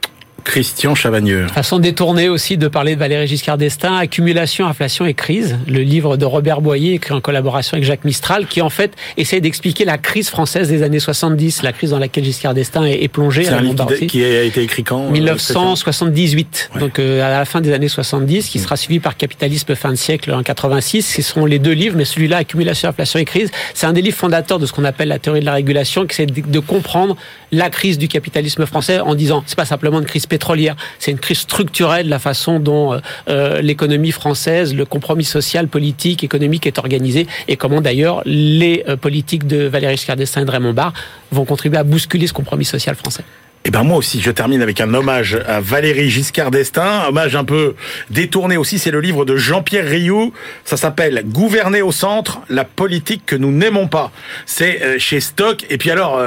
Christian 0.44 0.94
Chavagneux. 0.94 1.46
Façon 1.48 1.78
détournée 1.78 2.28
aussi 2.28 2.56
de 2.56 2.68
parler 2.68 2.94
de 2.94 3.00
Valéry 3.00 3.26
Giscard 3.26 3.58
d'Estaing, 3.58 3.96
Accumulation, 3.96 4.66
inflation 4.66 5.06
et 5.06 5.14
crise, 5.14 5.58
le 5.66 5.80
livre 5.80 6.16
de 6.16 6.24
Robert 6.24 6.60
Boyer 6.60 6.94
écrit 6.94 7.14
en 7.14 7.20
collaboration 7.20 7.74
avec 7.74 7.84
Jacques 7.84 8.04
Mistral, 8.04 8.46
qui 8.46 8.60
en 8.60 8.70
fait 8.70 8.94
essaye 9.16 9.40
d'expliquer 9.40 9.84
la 9.84 9.98
crise 9.98 10.28
française 10.28 10.68
des 10.68 10.82
années 10.82 11.00
70, 11.00 11.62
la 11.62 11.72
crise 11.72 11.90
dans 11.90 11.98
laquelle 11.98 12.24
Giscard 12.24 12.54
d'Estaing 12.54 12.84
est, 12.84 13.08
plongé. 13.08 13.44
C'est 13.44 13.50
un 13.50 13.60
livre 13.60 13.86
qui 14.06 14.24
a 14.24 14.42
été 14.42 14.62
écrit 14.62 14.84
quand 14.84 15.10
1978, 15.10 16.70
euh, 16.74 16.78
donc 16.80 16.98
euh, 16.98 17.24
à 17.24 17.30
la 17.30 17.44
fin 17.44 17.60
des 17.60 17.72
années 17.72 17.88
70, 17.88 18.48
qui 18.48 18.58
mm. 18.58 18.62
sera 18.62 18.76
suivi 18.76 19.00
par 19.00 19.16
Capitalisme 19.16 19.74
fin 19.74 19.90
de 19.90 19.96
siècle 19.96 20.32
en 20.32 20.42
86. 20.42 21.02
Ce 21.02 21.22
sont 21.22 21.46
les 21.46 21.58
deux 21.58 21.72
livres, 21.72 21.96
mais 21.96 22.04
celui-là, 22.04 22.38
Accumulation, 22.38 22.88
inflation 22.88 23.18
et 23.18 23.24
crise, 23.24 23.50
c'est 23.74 23.86
un 23.86 23.92
des 23.92 24.02
livres 24.02 24.16
fondateurs 24.16 24.58
de 24.58 24.66
ce 24.66 24.72
qu'on 24.72 24.84
appelle 24.84 25.08
la 25.08 25.18
théorie 25.18 25.40
de 25.40 25.44
la 25.44 25.54
régulation, 25.54 26.06
qui 26.06 26.12
essaie 26.12 26.26
de 26.26 26.58
comprendre 26.58 27.16
la 27.52 27.70
crise 27.70 27.98
du 27.98 28.08
capitalisme 28.08 28.66
français 28.66 29.00
en 29.00 29.14
disant 29.14 29.44
c'est 29.46 29.56
pas 29.56 29.66
simplement 29.66 30.00
une 30.00 30.06
crise 30.06 30.26
pétrolière, 30.32 30.76
c'est 30.98 31.10
une 31.10 31.18
crise 31.18 31.40
structurelle 31.40 32.06
de 32.06 32.10
la 32.10 32.18
façon 32.18 32.58
dont 32.58 32.94
euh, 32.94 33.00
euh, 33.28 33.60
l'économie 33.60 34.12
française, 34.12 34.74
le 34.74 34.86
compromis 34.86 35.24
social, 35.24 35.68
politique, 35.68 36.24
économique 36.24 36.66
est 36.66 36.78
organisé 36.78 37.26
et 37.48 37.58
comment 37.58 37.82
d'ailleurs 37.82 38.22
les 38.24 38.82
euh, 38.88 38.96
politiques 38.96 39.46
de 39.46 39.66
Valéry 39.66 39.98
Giscard 39.98 40.16
d'Estaing 40.16 40.40
et 40.40 40.44
de 40.46 40.50
Raymond 40.50 40.72
Barre 40.72 40.94
vont 41.32 41.44
contribuer 41.44 41.78
à 41.78 41.84
bousculer 41.84 42.26
ce 42.26 42.32
compromis 42.32 42.64
social 42.64 42.96
français. 42.96 43.24
Eh 43.66 43.70
ben 43.70 43.82
moi 43.82 43.98
aussi, 43.98 44.22
je 44.22 44.30
termine 44.30 44.62
avec 44.62 44.80
un 44.80 44.94
hommage 44.94 45.38
à 45.46 45.60
Valérie 45.60 46.08
Giscard 46.08 46.50
d'Estaing, 46.50 47.08
hommage 47.08 47.36
un 47.36 47.44
peu 47.44 47.74
détourné 48.08 48.56
aussi, 48.56 48.78
c'est 48.78 48.90
le 48.90 49.00
livre 49.00 49.26
de 49.26 49.36
Jean-Pierre 49.36 49.86
Rioux, 49.86 50.32
ça 50.64 50.78
s'appelle 50.78 51.24
Gouverner 51.26 51.82
au 51.82 51.92
centre, 51.92 52.40
la 52.48 52.64
politique 52.64 53.26
que 53.26 53.36
nous 53.36 53.52
n'aimons 53.52 53.86
pas. 53.86 54.10
C'est 54.46 54.98
chez 54.98 55.20
Stock, 55.20 55.64
et 55.68 55.76
puis 55.76 55.90
alors, 55.90 56.20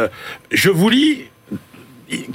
je 0.51 0.69
vous 0.69 0.89
lis 0.89 1.25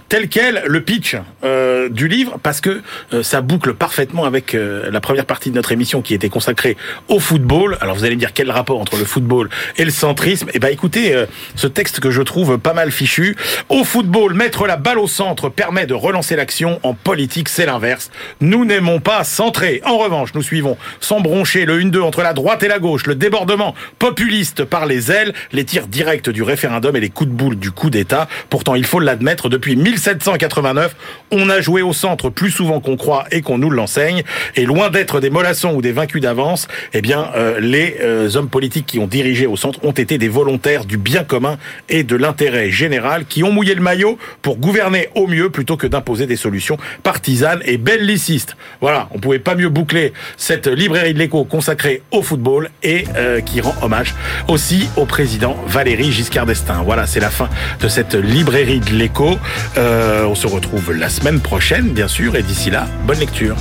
tel 0.08 0.28
quel 0.28 0.62
le 0.66 0.80
pitch 0.80 1.16
euh, 1.44 1.88
du 1.88 2.08
livre 2.08 2.38
parce 2.42 2.60
que 2.60 2.82
euh, 3.12 3.22
ça 3.22 3.40
boucle 3.40 3.74
parfaitement 3.74 4.24
avec 4.24 4.54
euh, 4.54 4.90
la 4.90 5.00
première 5.00 5.26
partie 5.26 5.50
de 5.50 5.54
notre 5.54 5.72
émission 5.72 6.02
qui 6.02 6.14
était 6.14 6.28
consacrée 6.28 6.76
au 7.08 7.20
football. 7.20 7.78
Alors 7.80 7.96
vous 7.96 8.04
allez 8.04 8.16
me 8.16 8.20
dire 8.20 8.32
quel 8.32 8.50
rapport 8.50 8.80
entre 8.80 8.96
le 8.96 9.04
football 9.04 9.48
et 9.76 9.84
le 9.84 9.90
centrisme? 9.90 10.48
Eh 10.54 10.58
ben 10.58 10.68
écoutez 10.68 11.14
ce 11.54 11.66
texte 11.66 12.00
que 12.00 12.10
je 12.10 12.22
trouve 12.22 12.58
pas 12.58 12.72
mal 12.72 12.90
fichu. 12.90 13.36
Au 13.68 13.84
football, 13.84 14.34
mettre 14.34 14.66
la 14.66 14.76
balle 14.76 14.98
au 14.98 15.06
centre 15.06 15.48
permet 15.48 15.86
de 15.86 15.94
relancer 15.94 16.36
l'action. 16.36 16.80
En 16.82 16.94
politique, 16.94 17.48
c'est 17.48 17.66
l'inverse. 17.66 18.10
Nous 18.40 18.64
n'aimons 18.64 19.00
pas 19.00 19.24
centrer. 19.24 19.80
En 19.84 19.98
revanche, 19.98 20.34
nous 20.34 20.42
suivons 20.42 20.76
sans 21.00 21.20
broncher 21.20 21.64
le 21.64 21.80
1-2 21.80 22.00
entre 22.00 22.22
la 22.22 22.32
droite 22.32 22.62
et 22.62 22.68
la 22.68 22.78
gauche, 22.78 23.06
le 23.06 23.14
débordement 23.14 23.74
populiste 23.98 24.64
par 24.64 24.86
les 24.86 25.10
ailes, 25.10 25.32
les 25.52 25.64
tirs 25.64 25.86
directs 25.86 26.30
du 26.30 26.42
référendum 26.42 26.96
et 26.96 27.00
les 27.00 27.10
coups 27.10 27.30
de 27.30 27.34
boule 27.34 27.56
du 27.56 27.70
coup 27.70 27.90
d'État. 27.90 28.28
Pourtant, 28.48 28.74
il 28.74 28.84
faut 28.84 29.00
l'admettre, 29.00 29.48
depuis 29.60 29.76
1789, 29.76 30.96
on 31.32 31.50
a 31.50 31.60
joué 31.60 31.82
au 31.82 31.92
centre 31.92 32.30
plus 32.30 32.50
souvent 32.50 32.80
qu'on 32.80 32.96
croit 32.96 33.26
et 33.30 33.42
qu'on 33.42 33.58
nous 33.58 33.68
l'enseigne. 33.68 34.22
Et 34.56 34.64
loin 34.64 34.88
d'être 34.88 35.20
des 35.20 35.28
mollassons 35.28 35.74
ou 35.74 35.82
des 35.82 35.92
vaincus 35.92 36.22
d'avance, 36.22 36.66
eh 36.94 37.02
bien, 37.02 37.28
euh, 37.36 37.60
les 37.60 37.98
euh, 38.00 38.34
hommes 38.36 38.48
politiques 38.48 38.86
qui 38.86 38.98
ont 38.98 39.06
dirigé 39.06 39.46
au 39.46 39.56
centre 39.56 39.78
ont 39.84 39.90
été 39.90 40.16
des 40.16 40.30
volontaires 40.30 40.86
du 40.86 40.96
bien 40.96 41.24
commun 41.24 41.58
et 41.90 42.04
de 42.04 42.16
l'intérêt 42.16 42.70
général, 42.70 43.26
qui 43.26 43.44
ont 43.44 43.52
mouillé 43.52 43.74
le 43.74 43.82
maillot 43.82 44.16
pour 44.40 44.56
gouverner 44.56 45.10
au 45.14 45.26
mieux 45.26 45.50
plutôt 45.50 45.76
que 45.76 45.86
d'imposer 45.86 46.24
des 46.26 46.36
solutions 46.36 46.78
partisanes 47.02 47.60
et 47.66 47.76
bellicistes. 47.76 48.56
Voilà, 48.80 49.10
on 49.10 49.18
pouvait 49.18 49.40
pas 49.40 49.56
mieux 49.56 49.68
boucler 49.68 50.14
cette 50.38 50.68
librairie 50.68 51.12
de 51.12 51.18
l'écho 51.18 51.44
consacrée 51.44 52.00
au 52.12 52.22
football 52.22 52.70
et 52.82 53.04
euh, 53.16 53.42
qui 53.42 53.60
rend 53.60 53.74
hommage 53.82 54.14
aussi 54.48 54.88
au 54.96 55.04
président 55.04 55.54
Valéry 55.66 56.10
Giscard 56.10 56.46
d'Estaing. 56.46 56.82
Voilà, 56.82 57.06
c'est 57.06 57.20
la 57.20 57.28
fin 57.28 57.50
de 57.78 57.88
cette 57.88 58.14
librairie 58.14 58.80
de 58.80 58.94
l'écho. 58.94 59.36
Euh, 59.76 60.24
on 60.24 60.34
se 60.34 60.46
retrouve 60.46 60.92
la 60.92 61.08
semaine 61.08 61.40
prochaine, 61.40 61.90
bien 61.90 62.08
sûr, 62.08 62.36
et 62.36 62.42
d'ici 62.42 62.70
là, 62.70 62.86
bonne 63.06 63.18
lecture. 63.18 63.56